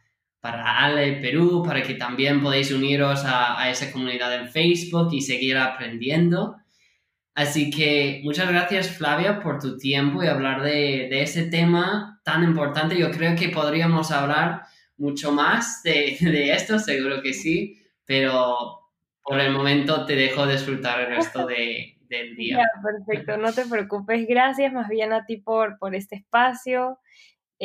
para 0.44 0.84
Ale 0.84 1.22
Perú, 1.22 1.64
para 1.66 1.82
que 1.82 1.94
también 1.94 2.42
podáis 2.42 2.70
uniros 2.70 3.24
a, 3.26 3.70
esa 3.70 3.90
comunidad 3.94 4.36
en 4.36 4.50
Facebook 4.50 5.14
y 5.14 5.22
seguir 5.22 5.58
aprendiendo. 5.58 6.58
Así 7.34 7.72
que 7.72 8.20
muchas 8.26 8.50
gracias 8.50 8.90
Flavia 8.90 9.40
por 9.40 9.60
tu 9.60 9.78
tiempo 9.78 10.22
y 10.22 10.28
hablar 10.28 10.62
de, 10.62 11.08
de 11.10 11.22
ese 11.22 11.44
tema 11.44 12.20
tan 12.26 12.44
importante. 12.44 12.98
Yo 12.98 13.10
creo 13.10 13.38
que 13.38 13.48
podríamos 13.48 14.12
hablar 14.12 14.64
mucho 14.98 15.32
más 15.32 15.82
de, 15.82 16.18
esto, 16.54 16.78
seguro 16.78 17.22
que 17.22 17.32
sí, 17.32 17.82
pero 18.04 18.82
por 19.24 19.40
el 19.40 19.54
momento 19.54 20.06
te 20.06 20.18
dejo 20.18 20.46
disfrutar 20.46 21.00
el 21.00 21.16
resto 21.16 21.48
de, 21.48 22.00
del 22.10 22.36
día. 22.36 22.60
perfecto, 22.84 23.38
no 23.38 23.54
te 23.54 23.66
preocupes. 23.66 24.28
Gracias 24.28 24.74
más 24.74 24.90
bien 24.90 25.14
a 25.14 25.26
ti 25.26 25.38
por, 25.38 25.78
por 25.80 25.96
este 25.96 26.18
espacio. 26.18 27.00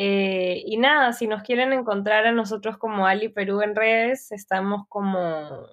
Eh, 0.01 0.63
y 0.65 0.77
nada, 0.77 1.11
si 1.11 1.27
nos 1.27 1.43
quieren 1.43 1.73
encontrar 1.73 2.25
a 2.25 2.31
nosotros 2.31 2.77
como 2.77 3.05
Ali 3.05 3.27
Perú 3.27 3.61
en 3.61 3.75
redes, 3.75 4.31
estamos 4.31 4.83
como, 4.87 5.67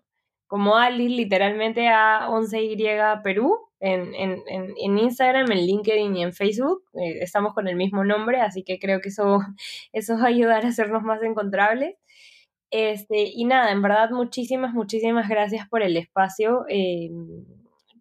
como 0.49 0.77
Ali, 0.77 1.09
literalmente 1.09 1.87
a 1.87 2.27
11Y 2.29 3.23
Perú 3.23 3.57
en, 3.79 4.13
en, 4.17 4.43
en, 4.49 4.99
Instagram, 4.99 5.53
en 5.53 5.59
LinkedIn 5.59 6.17
y 6.17 6.25
en 6.25 6.33
Facebook. 6.33 6.83
Eh, 6.95 7.19
estamos 7.21 7.55
con 7.55 7.69
el 7.69 7.77
mismo 7.77 8.03
nombre, 8.03 8.41
así 8.41 8.65
que 8.65 8.81
creo 8.81 9.01
que 9.01 9.11
eso, 9.11 9.39
eso 9.93 10.15
va 10.19 10.25
a 10.25 10.27
ayudar 10.27 10.65
a 10.65 10.71
hacernos 10.71 11.05
más 11.05 11.23
encontrables. 11.23 11.95
Este, 12.73 13.31
y 13.33 13.45
nada, 13.45 13.71
en 13.71 13.81
verdad, 13.81 14.11
muchísimas, 14.11 14.75
muchísimas 14.75 15.29
gracias 15.29 15.69
por 15.69 15.83
el 15.83 15.97
espacio. 15.97 16.65
Eh, 16.69 17.11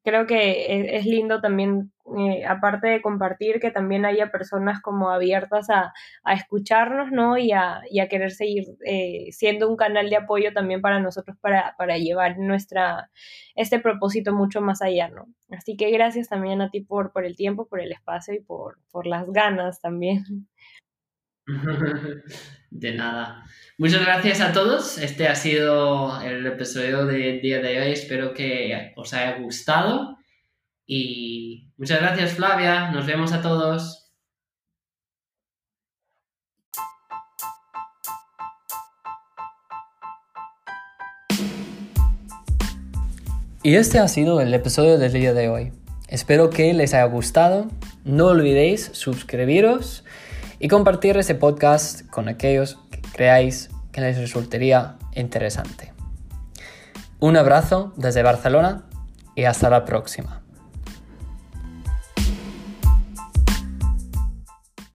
creo 0.03 0.25
que 0.25 0.95
es, 0.97 1.05
lindo 1.05 1.39
también, 1.39 1.91
eh, 2.17 2.45
aparte 2.45 2.87
de 2.87 3.01
compartir, 3.01 3.59
que 3.59 3.71
también 3.71 4.05
haya 4.05 4.31
personas 4.31 4.79
como 4.79 5.09
abiertas 5.09 5.69
a, 5.71 5.91
escucharnos, 6.31 7.11
¿no? 7.11 7.37
Y 7.37 7.51
a, 7.51 7.81
querer 8.09 8.31
seguir 8.31 8.65
eh, 8.85 9.31
siendo 9.31 9.67
un 9.67 9.75
canal 9.75 10.09
de 10.09 10.17
apoyo 10.17 10.53
también 10.53 10.81
para 10.81 10.99
nosotros 10.99 11.35
para, 11.41 11.97
llevar 11.97 12.37
nuestra, 12.37 13.09
este 13.55 13.79
propósito 13.79 14.33
mucho 14.33 14.61
más 14.61 14.81
allá, 14.83 15.09
¿no? 15.09 15.25
Así 15.49 15.75
que 15.77 15.89
gracias 15.89 16.29
también 16.29 16.61
a 16.61 16.69
ti 16.69 16.81
por, 16.81 17.11
por 17.11 17.25
el 17.25 17.35
tiempo, 17.35 17.67
por 17.67 17.79
el 17.79 17.91
espacio 17.91 18.35
y 18.35 18.41
por, 18.41 18.77
por 18.91 19.07
las 19.07 19.25
ganas 19.31 19.81
también. 19.81 20.47
De 22.69 22.93
nada. 22.93 23.45
Muchas 23.77 24.01
gracias 24.05 24.41
a 24.41 24.51
todos. 24.53 24.97
Este 24.97 25.27
ha 25.27 25.35
sido 25.35 26.21
el 26.21 26.45
episodio 26.45 27.05
del 27.05 27.41
día 27.41 27.61
de 27.61 27.81
hoy. 27.81 27.91
Espero 27.91 28.33
que 28.33 28.93
os 28.95 29.13
haya 29.13 29.37
gustado. 29.37 30.17
Y 30.85 31.64
muchas 31.77 31.99
gracias 31.99 32.33
Flavia. 32.33 32.91
Nos 32.91 33.05
vemos 33.05 33.31
a 33.33 33.41
todos. 33.41 34.05
Y 43.65 43.77
este 43.77 43.97
ha 43.97 44.07
sido 44.07 44.41
el 44.41 44.53
episodio 44.53 44.99
del 44.99 45.11
día 45.11 45.33
de 45.33 45.49
hoy. 45.49 45.73
Espero 46.07 46.51
que 46.51 46.71
les 46.75 46.93
haya 46.93 47.05
gustado. 47.05 47.65
No 48.03 48.27
olvidéis 48.27 48.91
suscribiros 48.93 50.05
y 50.59 50.67
compartir 50.67 51.17
ese 51.17 51.33
podcast 51.33 52.07
con 52.09 52.29
aquellos 52.29 52.77
que 52.91 53.01
creáis 53.01 53.71
que 53.91 54.01
les 54.01 54.19
resultaría 54.19 54.97
interesante. 55.15 55.93
Un 57.19 57.37
abrazo 57.37 57.91
desde 57.97 58.21
Barcelona 58.21 58.85
y 59.35 59.45
hasta 59.45 59.71
la 59.71 59.83
próxima. 59.83 60.44